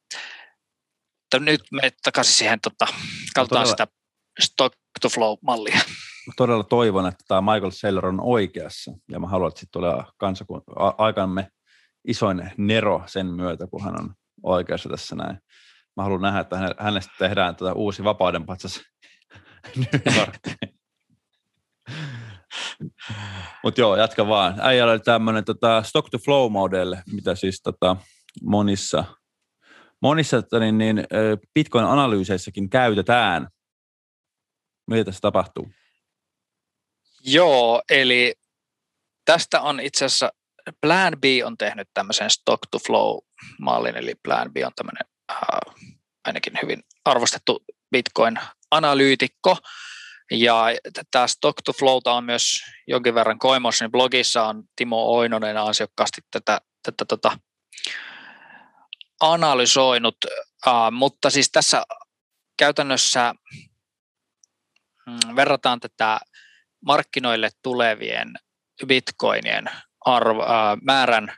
Mutta 1.22 1.40
nyt 1.40 1.62
me 1.72 1.92
takaisin 2.04 2.36
siihen, 2.36 2.62
tota, 2.62 2.88
katsotaan 3.36 3.68
sitä 3.68 3.88
stock 4.40 4.76
to 5.02 5.10
flow-mallia. 5.10 5.80
Todella 6.38 6.64
toivon, 6.64 7.08
että 7.08 7.24
tämä 7.28 7.54
Michael 7.54 7.72
Saylor 7.72 8.06
on 8.06 8.22
oikeassa, 8.22 8.92
ja 9.12 9.20
mä 9.20 9.28
haluan, 9.28 9.48
että 9.48 9.60
sitten 9.60 9.82
tulee 9.82 10.04
kansakun, 10.18 10.64
aikamme 10.98 11.48
isoin 12.08 12.52
nero 12.58 13.04
sen 13.06 13.26
myötä, 13.26 13.68
kun 13.68 13.84
hän 13.84 14.00
on 14.00 14.14
oikeassa 14.44 14.90
tässä 14.90 15.16
näin. 15.16 15.40
Mä 15.96 16.04
haluan 16.04 16.22
nähdä, 16.22 16.40
että 16.40 16.58
hänestä 16.80 17.14
tehdään 17.20 17.56
tätä 17.56 17.60
tota 17.60 17.74
uusi 17.74 18.04
vapaudenpatsas 18.04 18.82
Mutta 23.64 23.82
joo, 23.82 23.96
jatka 23.96 24.28
vaan. 24.28 24.56
Äijällä 24.62 24.92
oli 24.92 25.00
tämmöinen 25.00 25.46
tota, 25.46 25.84
stock 25.84 26.10
to 26.10 26.18
flow 26.18 26.52
model, 26.52 26.96
mitä 27.12 27.36
siis 27.36 27.62
tota, 27.62 27.96
monissa, 28.44 29.04
monissa 30.02 30.38
että 30.38 30.60
niin, 30.60 30.78
niin, 30.78 31.04
Bitcoin-analyyseissäkin 31.54 32.70
käytetään. 32.70 33.48
Mitä 34.88 35.04
tässä 35.04 35.22
tapahtuu? 35.22 35.70
Joo, 37.24 37.82
eli 37.90 38.34
tästä 39.26 39.62
on 39.62 39.80
itse 39.80 40.06
asiassa 40.06 40.32
Plan 40.82 41.18
B 41.22 41.24
on 41.46 41.58
tehnyt 41.58 41.90
tämmöisen 41.94 42.30
stock 42.30 42.62
to 42.72 42.80
flow 42.80 43.18
mallin, 43.60 43.96
eli 43.96 44.16
Plan 44.24 44.54
B 44.54 44.58
on 44.66 44.72
tämmöinen 44.76 45.06
äh, 45.32 45.38
ainakin 46.26 46.54
hyvin 46.62 46.84
arvostettu 47.06 47.64
Bitcoin-analyytikko, 48.70 49.58
ja 50.32 50.66
tämä 51.12 51.28
Stock 51.28 51.58
to 51.66 51.74
Flowta 51.74 52.14
on 52.14 52.24
myös 52.24 52.62
jonkin 52.88 53.16
verran 53.16 53.40
koimossa, 53.40 53.86
niin 53.86 53.92
blogissa 53.92 54.44
on 54.44 54.64
Timo 54.76 55.06
Oinonen 55.18 55.58
ansiokkaasti 55.58 56.22
tätä, 56.32 56.62
tätä 56.84 57.06
tota, 57.06 57.40
analysoinut, 59.22 60.18
uh, 60.68 60.92
mutta 60.92 61.30
siis 61.30 61.52
tässä 61.52 61.84
käytännössä 62.58 63.34
mm, 65.06 65.36
verrataan 65.36 65.80
tätä 65.80 66.20
markkinoille 66.86 67.50
tulevien 67.64 68.34
bitcoinien 68.88 69.66
arvo, 70.06 70.44
uh, 70.44 70.82
määrän 70.84 71.38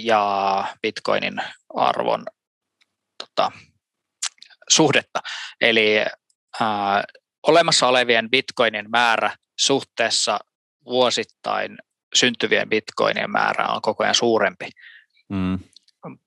ja 0.00 0.64
bitcoinin 0.82 1.36
arvon 1.74 2.24
tota, 3.18 3.52
suhdetta. 4.72 5.20
Eli 5.60 5.96
uh, 6.60 6.66
olemassa 7.46 7.88
olevien 7.88 8.30
bitcoinin 8.30 8.90
määrä 8.90 9.36
suhteessa 9.60 10.38
vuosittain 10.84 11.78
syntyvien 12.14 12.68
bitcoinien 12.68 13.30
määrä 13.30 13.68
on 13.68 13.82
koko 13.82 14.02
ajan 14.04 14.14
suurempi. 14.14 14.70
Mm. 15.28 15.58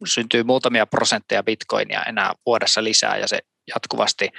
Syntyy 0.05 0.43
muutamia 0.43 0.85
prosentteja 0.85 1.43
bitcoinia 1.43 2.03
enää 2.03 2.33
vuodessa 2.45 2.83
lisää 2.83 3.17
ja 3.17 3.27
se 3.27 3.39
jatkuvasti 3.75 4.29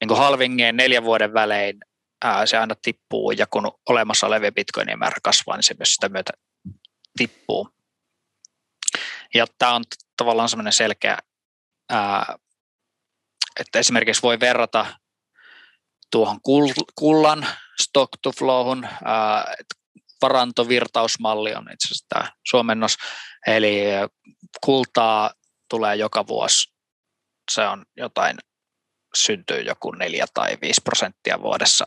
niin 0.00 0.16
halvingeen 0.16 0.76
neljän 0.76 1.04
vuoden 1.04 1.34
välein 1.34 1.78
ää, 2.24 2.46
se 2.46 2.58
aina 2.58 2.74
tippuu 2.82 3.30
ja 3.30 3.46
kun 3.46 3.72
olemassa 3.88 4.26
olevien 4.26 4.54
bitcoinien 4.54 4.98
määrä 4.98 5.16
kasvaa, 5.22 5.56
niin 5.56 5.64
se 5.64 5.74
myös 5.78 5.94
sitä 5.94 6.08
myötä 6.08 6.32
tippuu. 7.18 7.68
Ja 9.34 9.46
tämä 9.58 9.74
on 9.74 9.84
tavallaan 10.16 10.48
semmoinen 10.48 10.72
selkeä, 10.72 11.18
ää, 11.90 12.36
että 13.60 13.78
esimerkiksi 13.78 14.22
voi 14.22 14.40
verrata 14.40 14.86
tuohon 16.10 16.40
kullan 16.94 17.46
stock 17.82 18.08
to 18.22 18.32
flowhun, 18.32 18.88
varantovirtausmalli 20.22 21.54
on 21.54 21.72
itse 21.72 21.86
asiassa 21.86 22.06
tämä 22.08 22.32
suomennos, 22.48 22.96
eli 23.46 23.82
kultaa 24.64 25.30
tulee 25.70 25.96
joka 25.96 26.26
vuosi, 26.26 26.72
se 27.50 27.66
on 27.66 27.84
jotain, 27.96 28.36
syntyy 29.14 29.60
joku 29.60 29.92
4 29.92 30.26
tai 30.34 30.58
5 30.62 30.80
prosenttia 30.84 31.42
vuodessa. 31.42 31.86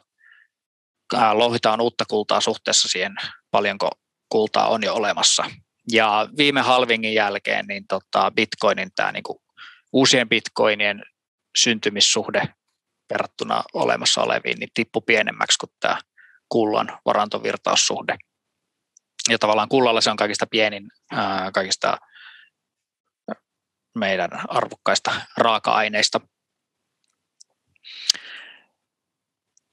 Louhitaan 1.33 1.81
uutta 1.81 2.05
kultaa 2.09 2.41
suhteessa 2.41 2.87
siihen, 2.87 3.15
paljonko 3.51 3.89
kultaa 4.29 4.67
on 4.67 4.83
jo 4.83 4.93
olemassa. 4.93 5.45
Ja 5.91 6.27
viime 6.37 6.61
halvingin 6.61 7.13
jälkeen 7.13 7.65
niin 7.67 7.87
tota 7.87 8.31
Bitcoinin 8.31 8.91
tämä 8.95 9.11
niinku 9.11 9.41
uusien 9.93 10.29
Bitcoinien 10.29 11.03
syntymissuhde 11.57 12.53
verrattuna 13.13 13.63
olemassa 13.73 14.21
oleviin, 14.21 14.59
niin 14.59 14.69
tippu 14.73 15.01
pienemmäksi 15.01 15.57
kuin 15.57 15.71
tämä 15.79 15.97
kullan 16.49 16.99
varantovirtaussuhde. 17.05 18.17
Ja 19.29 19.39
tavallaan 19.39 19.69
kullalla 19.69 20.01
se 20.01 20.11
on 20.11 20.17
kaikista 20.17 20.47
pienin 20.47 20.91
kaikista 21.53 21.97
meidän 23.95 24.29
arvokkaista 24.47 25.21
raaka-aineista. 25.37 26.21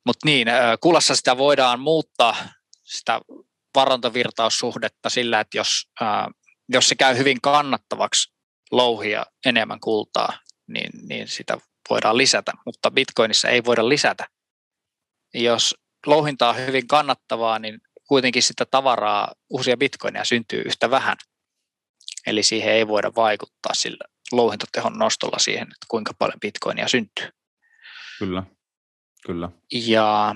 Mutta 0.06 0.26
niin, 0.26 0.48
kullassa 0.80 1.16
sitä 1.16 1.36
voidaan 1.36 1.80
muuttaa 1.80 2.36
sitä 2.84 3.20
varantovirtaussuhdetta 3.74 5.10
sillä, 5.10 5.40
että 5.40 5.58
jos, 5.58 5.90
jos 6.68 6.88
se 6.88 6.94
käy 6.94 7.16
hyvin 7.16 7.40
kannattavaksi 7.40 8.34
louhia 8.70 9.26
enemmän 9.46 9.80
kultaa, 9.80 10.38
niin, 10.66 10.90
niin 11.08 11.28
sitä 11.28 11.58
voidaan 11.90 12.16
lisätä, 12.16 12.52
mutta 12.66 12.90
Bitcoinissa 12.90 13.48
ei 13.48 13.64
voida 13.64 13.88
lisätä. 13.88 14.26
Jos 15.34 15.74
louhinta 16.06 16.48
on 16.48 16.56
hyvin 16.56 16.88
kannattavaa, 16.88 17.58
niin 17.58 17.80
kuitenkin 18.08 18.42
sitä 18.42 18.66
tavaraa, 18.66 19.32
uusia 19.50 19.76
bitcoineja 19.76 20.24
syntyy 20.24 20.62
yhtä 20.66 20.90
vähän. 20.90 21.16
Eli 22.26 22.42
siihen 22.42 22.72
ei 22.72 22.88
voida 22.88 23.12
vaikuttaa 23.16 23.74
sillä 23.74 24.04
louhintatehon 24.32 24.98
nostolla 24.98 25.38
siihen, 25.38 25.62
että 25.62 25.86
kuinka 25.88 26.14
paljon 26.18 26.40
bitcoinia 26.40 26.88
syntyy. 26.88 27.28
Kyllä, 28.18 28.42
kyllä. 29.26 29.48
Ja 29.72 30.34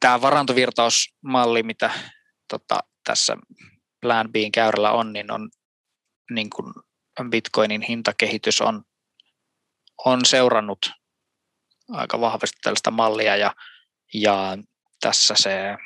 tämä 0.00 0.20
varantovirtausmalli, 0.20 1.62
mitä 1.62 1.90
tota, 2.48 2.78
tässä 3.04 3.36
Plan 4.00 4.32
Bin 4.32 4.52
käyrällä 4.52 4.90
on, 4.90 5.12
niin 5.12 5.32
on 5.32 5.50
niin 6.30 6.50
kuin 6.50 6.72
bitcoinin 7.30 7.82
hintakehitys 7.82 8.60
on 8.60 8.82
on 10.04 10.24
seurannut 10.24 10.90
aika 11.88 12.20
vahvasti 12.20 12.58
tällaista 12.62 12.90
mallia 12.90 13.36
ja, 13.36 13.54
ja 14.14 14.58
tässä 15.00 15.34
se 15.36 15.76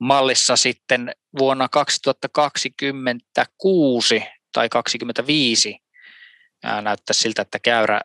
mallissa 0.00 0.56
sitten 0.56 1.12
vuonna 1.38 1.68
2026 1.68 4.22
tai 4.52 4.68
2025 4.68 5.78
näyttää 6.82 7.14
siltä, 7.14 7.42
että 7.42 7.58
käyrä 7.58 8.00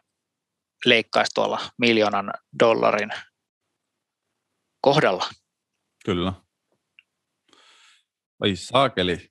leikkaisi 0.85 1.31
tuolla 1.35 1.59
miljoonan 1.77 2.33
dollarin 2.59 3.09
kohdalla. 4.81 5.29
Kyllä. 6.05 6.33
Ai 8.41 8.55
saakeli. 8.55 9.29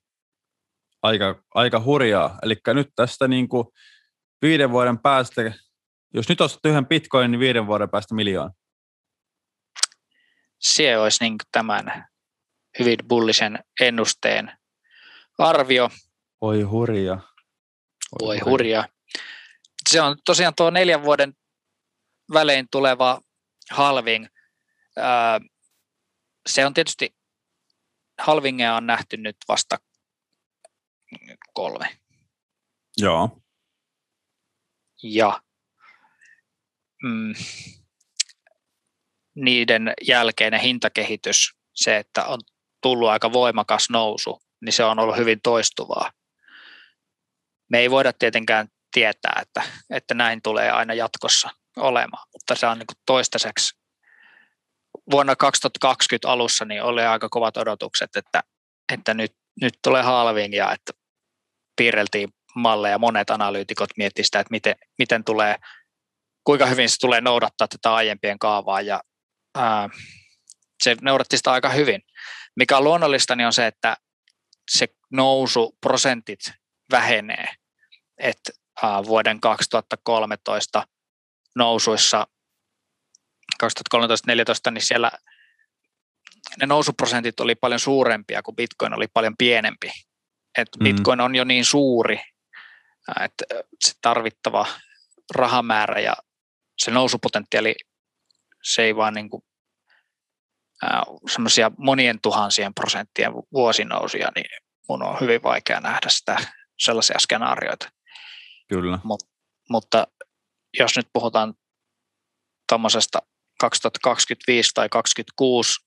Aika, 1.01 1.43
aika 1.53 1.83
hurjaa. 1.83 2.39
Eli 2.43 2.55
nyt 2.73 2.89
tästä 2.95 3.27
niin 3.27 3.49
kuin 3.49 3.67
viiden 4.41 4.71
vuoden 4.71 4.99
päästä, 4.99 5.41
jos 6.13 6.29
nyt 6.29 6.41
ostat 6.41 6.65
yhden 6.65 6.85
bitcoinin, 6.85 7.31
niin 7.31 7.39
viiden 7.39 7.67
vuoden 7.67 7.89
päästä 7.89 8.15
miljoona. 8.15 8.53
Se 10.59 10.97
olisi 10.97 11.23
niin 11.23 11.35
tämän 11.51 12.07
hyvin 12.79 12.97
bullisen 13.07 13.59
ennusteen 13.79 14.51
arvio. 15.37 15.89
Oi 16.41 16.61
hurja. 16.61 17.19
Oi, 18.21 18.27
Oi 18.27 18.39
hurja. 18.39 18.89
Se 19.89 20.01
on 20.01 20.17
tosiaan 20.25 20.53
tuo 20.55 20.69
neljän 20.69 21.03
vuoden 21.03 21.33
välein 22.33 22.67
tuleva 22.71 23.21
halving. 23.71 24.25
Se 26.47 26.65
on 26.65 26.73
tietysti, 26.73 27.15
halvingia 28.19 28.75
on 28.75 28.87
nähty 28.87 29.17
nyt 29.17 29.37
vasta 29.47 29.77
kolme. 31.53 31.97
Joo 32.97 33.44
ja 35.13 35.41
mm, 37.03 37.33
niiden 39.35 39.93
jälkeinen 40.07 40.59
hintakehitys, 40.59 41.53
se, 41.75 41.97
että 41.97 42.25
on 42.25 42.39
tullut 42.81 43.09
aika 43.09 43.33
voimakas 43.33 43.89
nousu, 43.89 44.41
niin 44.61 44.73
se 44.73 44.83
on 44.83 44.99
ollut 44.99 45.17
hyvin 45.17 45.39
toistuvaa. 45.43 46.11
Me 47.69 47.79
ei 47.79 47.91
voida 47.91 48.13
tietenkään 48.13 48.67
tietää, 48.93 49.39
että, 49.41 49.63
että 49.89 50.13
näin 50.13 50.41
tulee 50.41 50.71
aina 50.71 50.93
jatkossa 50.93 51.49
olemaan, 51.77 52.27
mutta 52.33 52.55
se 52.55 52.67
on 52.67 52.79
niin 52.79 52.87
toistaiseksi 53.05 53.77
vuonna 55.11 55.35
2020 55.35 56.29
alussa 56.29 56.65
niin 56.65 56.83
oli 56.83 57.01
aika 57.01 57.29
kovat 57.29 57.57
odotukset, 57.57 58.15
että, 58.15 58.43
että 58.93 59.13
nyt, 59.13 59.35
nyt 59.61 59.73
tulee 59.83 60.03
halving 60.03 60.55
ja 60.55 60.71
että 60.71 60.93
piirreltiin 61.75 62.29
malleja. 62.55 62.97
Monet 62.97 63.29
analyytikot 63.29 63.89
miettivät 63.97 64.25
sitä, 64.25 64.39
että 64.39 64.51
miten, 64.51 64.75
miten 64.97 65.23
tulee, 65.23 65.55
kuinka 66.43 66.65
hyvin 66.65 66.89
se 66.89 66.97
tulee 66.99 67.21
noudattaa 67.21 67.67
tätä 67.67 67.93
aiempien 67.93 68.39
kaavaa 68.39 68.81
ja 68.81 69.01
ää, 69.55 69.89
se 70.83 70.95
noudatti 71.01 71.37
sitä 71.37 71.51
aika 71.51 71.69
hyvin. 71.69 72.01
Mikä 72.55 72.77
on 72.77 72.83
luonnollista, 72.83 73.35
niin 73.35 73.47
on 73.47 73.53
se, 73.53 73.67
että 73.67 73.97
se 74.71 74.87
nousu 75.11 75.77
prosentit 75.81 76.39
vähenee. 76.91 77.47
että 78.17 78.51
vuoden 79.07 79.39
2013 79.39 80.87
nousuissa 81.55 82.27
2013-2014, 83.63 84.71
niin 84.71 84.81
siellä 84.81 85.11
ne 86.59 86.65
nousuprosentit 86.65 87.39
oli 87.39 87.55
paljon 87.55 87.79
suurempia, 87.79 88.43
kun 88.43 88.55
Bitcoin 88.55 88.93
oli 88.93 89.07
paljon 89.13 89.37
pienempi. 89.37 89.91
Et 90.57 90.67
mm. 90.79 90.83
Bitcoin 90.83 91.21
on 91.21 91.35
jo 91.35 91.43
niin 91.43 91.65
suuri, 91.65 92.19
että 93.23 93.45
se 93.83 93.93
tarvittava 94.01 94.65
rahamäärä 95.35 95.99
ja 95.99 96.15
se 96.77 96.91
nousupotentiaali, 96.91 97.75
se 98.63 98.83
ei 98.83 98.95
vaan 98.95 99.13
niin 99.13 99.29
kuin, 99.29 99.43
semmoisia 101.31 101.71
monien 101.77 102.21
tuhansien 102.21 102.73
prosenttien 102.73 103.33
vuosinousuja, 103.33 104.31
niin 104.35 104.45
mun 104.89 105.03
on 105.03 105.19
hyvin 105.19 105.43
vaikea 105.43 105.79
nähdä 105.79 106.09
sitä 106.09 106.37
sellaisia 106.79 107.19
skenaarioita. 107.19 107.91
Kyllä. 108.69 108.99
Mut, 109.03 109.19
mutta 109.69 110.07
jos 110.79 110.95
nyt 110.95 111.07
puhutaan 111.13 111.53
tuommoisesta 112.69 113.19
2025 113.59 114.71
tai 114.73 114.89
2026 114.89 115.85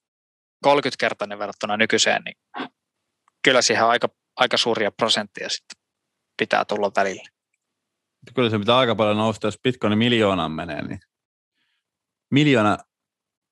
30-kertainen 0.66 1.38
verrattuna 1.38 1.76
nykyiseen, 1.76 2.22
niin 2.24 2.36
kyllä 3.44 3.62
siihen 3.62 3.84
aika, 3.84 4.08
aika 4.36 4.56
suuria 4.56 4.90
prosentteja 4.90 5.48
sitten 5.48 5.77
pitää 6.38 6.64
tulla 6.64 6.92
välillä. 6.96 7.28
Kyllä 8.34 8.50
se 8.50 8.58
pitää 8.58 8.78
aika 8.78 8.94
paljon 8.94 9.16
nousta, 9.16 9.46
jos 9.46 9.60
bitcoin 9.62 9.98
miljoonaan 9.98 10.52
menee, 10.52 10.82
niin 10.88 11.00
miljoona 12.30 12.78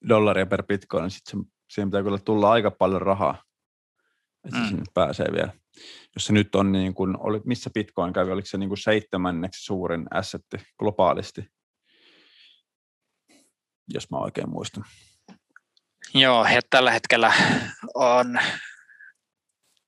dollaria 0.08 0.46
per 0.46 0.62
bitcoin, 0.62 1.02
niin 1.02 1.10
sitten 1.10 1.44
siihen 1.70 1.90
pitää 1.90 2.02
kyllä 2.02 2.18
tulla 2.18 2.50
aika 2.50 2.70
paljon 2.70 3.02
rahaa, 3.02 3.42
että 4.44 4.58
mm. 4.58 4.68
sinne 4.68 4.84
pääsee 4.94 5.26
vielä. 5.32 5.52
Jos 6.14 6.26
se 6.26 6.32
nyt 6.32 6.54
on 6.54 6.72
niin 6.72 6.94
kuin, 6.94 7.16
oli, 7.18 7.40
missä 7.44 7.70
bitcoin 7.70 8.12
kävi, 8.12 8.30
oliko 8.30 8.46
se 8.46 8.58
niin 8.58 8.68
kuin 8.68 8.78
seitsemänneksi 8.78 9.64
suurin 9.64 10.06
assetti 10.10 10.56
globaalisti, 10.78 11.50
jos 13.88 14.10
mä 14.10 14.18
oikein 14.18 14.50
muistan. 14.50 14.84
Joo, 16.14 16.46
ja 16.46 16.60
tällä 16.70 16.90
hetkellä 16.90 17.32
on 17.94 18.38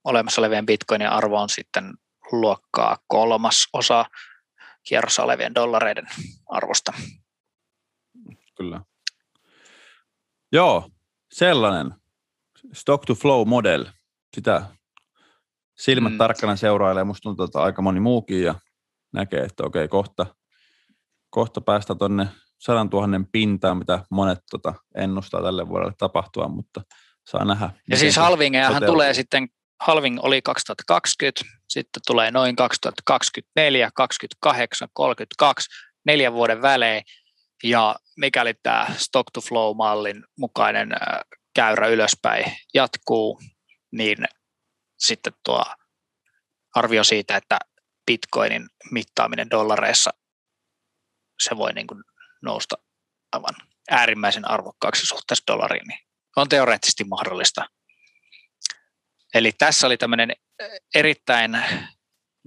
olemassa 0.04 0.40
olevien 0.40 0.66
bitcoinin 0.66 1.08
arvo 1.08 1.40
on 1.40 1.48
sitten 1.48 1.94
luokkaa 2.32 2.96
kolmas 3.06 3.68
osa 3.72 4.04
kierrossa 4.88 5.22
olevien 5.22 5.54
dollareiden 5.54 6.06
arvosta. 6.46 6.92
Kyllä. 8.56 8.80
Joo, 10.52 10.90
sellainen 11.32 11.94
stock 12.72 13.04
to 13.06 13.14
flow 13.14 13.48
model. 13.48 13.86
Sitä 14.34 14.66
silmät 15.78 16.12
mm. 16.12 16.18
tarkkana 16.18 16.56
seurailee. 16.56 17.04
Musta 17.04 17.22
tuntuu, 17.22 17.44
että 17.44 17.62
aika 17.62 17.82
moni 17.82 18.00
muukin 18.00 18.42
ja 18.42 18.54
näkee, 19.12 19.40
että 19.40 19.62
okei, 19.64 19.88
kohta, 19.88 20.26
kohta 21.30 21.60
päästä 21.60 21.94
tuonne 21.94 22.28
sadan 22.58 22.90
tuhannen 22.90 23.26
pintaan, 23.26 23.78
mitä 23.78 24.04
monet 24.10 24.38
tota, 24.50 24.74
ennustaa 24.94 25.42
tälle 25.42 25.68
vuodelle 25.68 25.94
tapahtua, 25.98 26.48
mutta 26.48 26.82
saa 27.30 27.44
nähdä. 27.44 27.70
Ja 27.90 27.96
siis 27.96 28.16
halvingeahan 28.16 28.82
tulee 28.86 29.14
sitten, 29.14 29.48
halving 29.80 30.18
oli 30.22 30.42
2020, 30.42 31.44
sitten 31.68 32.02
tulee 32.06 32.30
noin 32.30 32.56
2024, 32.56 33.90
28, 33.94 34.88
32, 34.92 35.70
neljän 36.06 36.32
vuoden 36.32 36.62
välein, 36.62 37.02
ja 37.64 37.96
mikäli 38.16 38.54
tämä 38.62 38.86
stock 38.96 39.30
to 39.32 39.40
flow-mallin 39.40 40.24
mukainen 40.38 40.88
käyrä 41.54 41.86
ylöspäin 41.86 42.44
jatkuu, 42.74 43.40
niin 43.92 44.18
sitten 44.98 45.32
tuo 45.44 45.64
arvio 46.74 47.04
siitä, 47.04 47.36
että 47.36 47.58
bitcoinin 48.06 48.68
mittaaminen 48.90 49.50
dollareissa, 49.50 50.10
se 51.42 51.56
voi 51.56 51.72
niin 51.72 51.86
kuin 51.86 52.04
nousta 52.42 52.76
aivan 53.32 53.54
äärimmäisen 53.90 54.50
arvokkaaksi 54.50 55.06
suhteessa 55.06 55.44
dollariin, 55.46 55.86
niin 55.88 56.00
on 56.36 56.48
teoreettisesti 56.48 57.04
mahdollista. 57.04 57.68
Eli 59.34 59.52
tässä 59.52 59.86
oli 59.86 59.96
tämmöinen 59.96 60.32
erittäin 60.94 61.64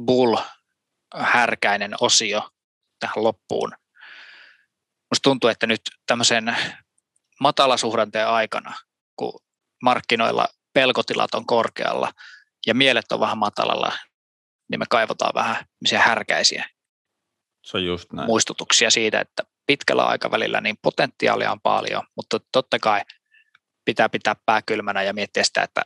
bull-härkäinen 0.05 1.95
osio 2.01 2.49
tähän 2.99 3.23
loppuun. 3.23 3.71
Musta 5.11 5.23
tuntuu, 5.23 5.49
että 5.49 5.67
nyt 5.67 5.81
tämmöisen 6.07 6.55
matalasuhdanteen 7.39 8.27
aikana, 8.27 8.73
kun 9.15 9.39
markkinoilla 9.83 10.47
pelkotilat 10.73 11.35
on 11.35 11.45
korkealla 11.45 12.11
ja 12.67 12.73
mielet 12.73 13.11
on 13.11 13.19
vähän 13.19 13.37
matalalla, 13.37 13.97
niin 14.69 14.79
me 14.79 14.85
kaivataan 14.89 15.33
vähän 15.33 15.65
härkäisiä 15.97 16.69
Se 17.65 17.77
on 17.77 17.85
just 17.85 18.13
näin. 18.13 18.25
muistutuksia 18.25 18.89
siitä, 18.89 19.19
että 19.19 19.43
pitkällä 19.65 20.05
aikavälillä 20.05 20.61
niin 20.61 20.77
potentiaalia 20.81 21.51
on 21.51 21.61
paljon, 21.61 22.03
mutta 22.15 22.39
totta 22.51 22.79
kai 22.79 23.01
pitää 23.85 24.09
pitää 24.09 24.35
pää 24.45 24.61
kylmänä 24.61 25.03
ja 25.03 25.13
miettiä 25.13 25.43
sitä, 25.43 25.63
että, 25.63 25.81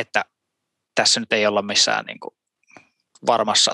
että 0.00 0.24
tässä 0.94 1.20
nyt 1.20 1.32
ei 1.32 1.46
olla 1.46 1.62
missään 1.62 2.04
niin 2.04 2.20
kuin 2.20 2.34
varmassa, 3.26 3.72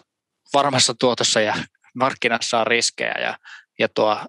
varmassa 0.55 0.95
tuotossa 1.01 1.41
ja 1.41 1.55
markkinassa 1.95 2.61
on 2.61 2.67
riskejä 2.67 3.15
ja, 3.21 3.39
ja 3.79 3.89
tuo 3.89 4.21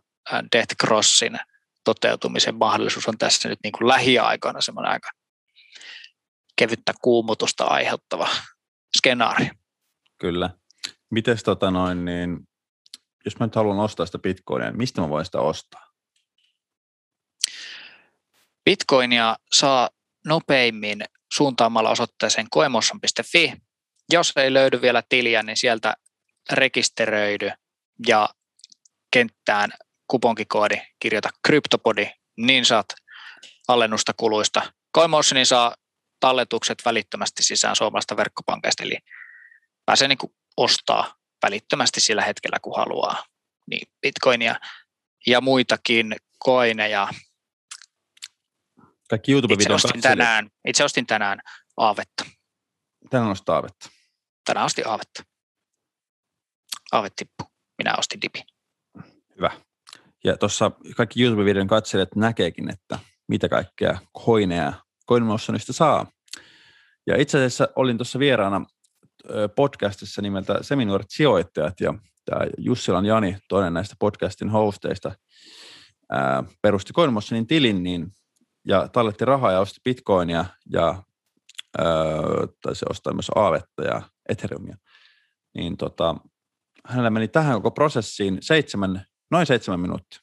Death 0.56 0.76
Crossin 0.82 1.40
toteutumisen 1.84 2.56
mahdollisuus 2.56 3.08
on 3.08 3.18
tässä 3.18 3.50
nyt 3.50 3.60
niin 3.64 3.72
kuin 3.72 3.88
lähiaikoina 3.88 4.62
semmoinen 4.62 4.92
aika 4.92 5.10
kevyttä 6.56 6.94
kuumutusta 7.02 7.64
aiheuttava 7.64 8.30
skenaario. 8.98 9.50
Kyllä. 10.18 10.50
Mites 11.10 11.44
tota 11.44 11.72
noin, 11.72 12.06
niin 12.06 12.48
jos 13.26 13.40
mä 13.40 13.46
nyt 13.46 13.56
haluan 13.56 13.80
ostaa 13.80 14.06
sitä 14.06 14.20
bitcoinia, 14.20 14.70
niin 14.70 14.78
mistä 14.78 15.02
mä 15.02 15.10
voin 15.10 15.26
sitä 15.26 15.40
ostaa? 15.40 15.88
Bitcoinia 18.66 19.36
saa 19.54 19.90
nopeimmin 20.26 21.04
suuntaamalla 21.38 21.90
osoitteeseen 21.90 22.48
koemosson.fi. 22.50 23.54
Jos 24.12 24.34
ei 24.36 24.54
löydy 24.54 24.82
vielä 24.82 25.04
tiliä, 25.10 25.44
niin 25.44 25.58
sieltä 25.58 25.94
rekisteröidy 26.52 27.52
ja 28.08 28.30
kenttään 29.12 29.70
kuponkikoodi 30.08 30.76
kirjoita 31.00 31.30
kryptopodi, 31.48 32.10
niin 32.38 32.66
saat 32.66 32.86
alennusta 33.68 34.14
kuluista. 34.18 34.74
Coinmotionin 34.96 35.46
saa 35.46 35.76
talletukset 36.20 36.78
välittömästi 36.86 37.44
sisään 37.44 37.76
suomalaista 37.76 38.18
verkkopankista, 38.18 38.84
eli 38.84 38.98
pääsee 39.86 40.08
niin 40.08 40.18
ostaa 40.58 41.16
välittömästi 41.44 42.02
sillä 42.02 42.22
hetkellä, 42.22 42.58
kun 42.62 42.78
haluaa. 42.78 43.26
Niin 43.70 43.88
Bitcoinia 44.02 44.56
ja 45.28 45.42
muitakin 45.42 46.16
koineja. 46.40 47.08
Kaikki 49.10 49.32
YouTube-videon 49.32 49.76
itse 49.76 49.88
ostin, 49.88 50.02
tänään, 50.02 50.50
itse 50.68 50.84
ostin 50.84 51.08
tänään 51.08 51.40
Aavetta. 51.78 52.26
Tänään 53.10 53.32
ostin 53.32 53.56
Aavetta. 53.56 53.90
Tänään 54.46 54.66
ostin 54.66 54.88
Aavetta. 54.88 55.24
Aavet 56.92 57.14
tippu. 57.16 57.44
Minä 57.78 57.96
ostin 57.98 58.22
Dipi. 58.22 58.44
Hyvä. 59.36 59.52
Ja 60.24 60.38
tuossa 60.38 60.72
kaikki 60.96 61.24
YouTube-videon 61.24 61.68
katselijat 61.68 62.16
näkeekin, 62.16 62.70
että 62.70 63.00
mitä 63.28 63.50
kaikkea 63.50 64.00
koineja 64.12 64.74
CoinMotionista 65.10 65.74
saa. 65.74 66.12
Ja 67.08 67.22
itse 67.22 67.38
asiassa 67.38 67.68
olin 67.76 67.98
tuossa 67.98 68.20
vieraana 68.20 68.66
podcastissa 69.56 70.22
nimeltä 70.22 70.58
Seminuoret 70.62 71.08
sijoittajat, 71.10 71.80
ja 71.80 71.94
tämä 72.26 72.42
Jussilan 72.58 73.06
Jani, 73.06 73.38
toinen 73.50 73.74
näistä 73.74 73.96
podcastin 74.00 74.50
hosteista, 74.50 75.16
perusti 76.62 76.94
CoinMotionin 76.94 77.48
tilin, 77.48 77.84
niin, 77.84 78.12
ja 78.68 78.88
talletti 78.88 79.26
rahaa 79.26 79.52
ja 79.52 79.60
osti 79.60 79.80
bitcoinia, 79.84 80.46
ja 80.74 81.04
ää, 81.78 81.86
tai 82.62 82.76
se 82.76 82.86
ostaa 82.90 83.14
myös 83.14 83.32
Aavetta 83.36 83.84
ja 83.84 84.02
Ethereumia, 84.30 84.78
niin 85.56 85.78
tota, 85.78 86.16
hänellä 86.86 87.10
meni 87.10 87.28
tähän 87.28 87.54
koko 87.54 87.72
prosessiin 87.72 88.38
seitsemän, 88.42 89.06
noin 89.32 89.46
seitsemän 89.46 89.80
minuuttia. 89.80 90.20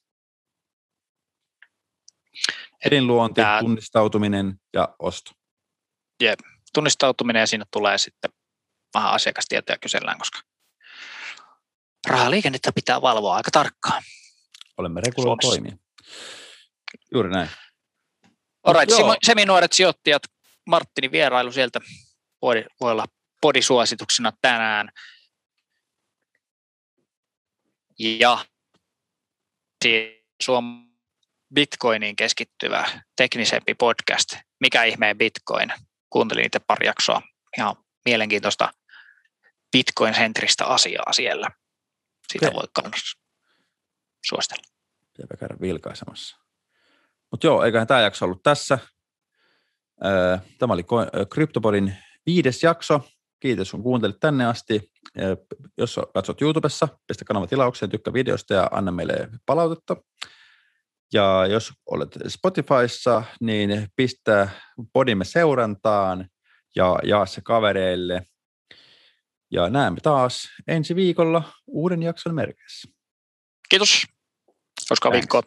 Elinluonti, 2.84 3.40
Tää... 3.40 3.60
tunnistautuminen 3.60 4.60
ja 4.72 4.94
osto. 4.98 5.30
Jep, 6.22 6.40
tunnistautuminen 6.74 7.40
ja 7.40 7.46
siinä 7.46 7.64
tulee 7.70 7.98
sitten 7.98 8.30
vähän 8.94 9.12
asiakastietoja 9.12 9.78
kysellään, 9.78 10.18
koska 10.18 10.40
rahaliikennettä 12.08 12.72
pitää 12.74 13.02
valvoa 13.02 13.36
aika 13.36 13.50
tarkkaan. 13.50 14.02
Olemme 14.76 15.00
reguloilla 15.00 15.36
toimia. 15.42 15.76
Juuri 17.14 17.30
näin. 17.30 17.50
Alright, 18.64 18.90
seminuoret 19.26 19.72
sijoittajat, 19.72 20.22
Marttinin 20.66 21.12
vierailu 21.12 21.52
sieltä 21.52 21.80
voi, 22.42 22.64
voi 22.80 22.92
olla 22.92 23.06
podisuosituksena 23.40 24.32
tänään. 24.42 24.88
Ja 27.98 28.46
Suom 30.42 30.88
Bitcoiniin 31.54 32.16
keskittyvä 32.16 33.00
teknisempi 33.16 33.74
podcast. 33.74 34.34
Mikä 34.60 34.84
ihmeen 34.84 35.18
Bitcoin? 35.18 35.72
Kuuntelin 36.10 36.42
niitä 36.42 36.60
pari 36.60 36.86
jaksoa. 36.86 37.22
Ihan 37.58 37.76
mielenkiintoista 38.04 38.70
Bitcoin-sentristä 39.76 40.64
asiaa 40.64 41.12
siellä. 41.12 41.48
Sitä 42.32 42.52
voi 42.52 42.64
kannattaa 42.72 43.00
suositella. 44.24 44.62
Pitää 45.16 45.36
käydä 45.40 45.56
vilkaisemassa. 45.60 46.43
Mutta 47.34 47.46
joo, 47.46 47.64
eiköhän 47.64 47.86
tämä 47.86 48.00
jakso 48.00 48.24
ollut 48.24 48.42
tässä. 48.42 48.78
Tämä 50.58 50.72
oli 50.72 50.84
Cryptopodin 51.32 51.96
viides 52.26 52.62
jakso. 52.62 53.00
Kiitos 53.40 53.70
kun 53.70 53.82
kuuntelit 53.82 54.16
tänne 54.20 54.46
asti. 54.46 54.92
Jos 55.78 56.00
katsot 56.14 56.42
YouTubessa, 56.42 56.88
pistä 57.06 57.24
kanava 57.24 57.46
tilaukseen, 57.46 57.90
tykkää 57.90 58.14
videosta 58.14 58.54
ja 58.54 58.68
anna 58.72 58.92
meille 58.92 59.28
palautetta. 59.46 59.96
Ja 61.12 61.46
jos 61.46 61.72
olet 61.90 62.18
Spotifyssa, 62.28 63.22
niin 63.40 63.88
pistä 63.96 64.48
podimme 64.92 65.24
seurantaan 65.24 66.28
ja 66.76 66.98
jaa 67.02 67.26
se 67.26 67.40
kavereille. 67.40 68.26
Ja 69.50 69.70
näemme 69.70 70.00
taas 70.00 70.48
ensi 70.68 70.96
viikolla 70.96 71.42
uuden 71.66 72.02
jakson 72.02 72.34
merkeissä. 72.34 72.88
Kiitos. 73.68 74.06
Koska 74.88 75.10
viikkoa. 75.10 75.42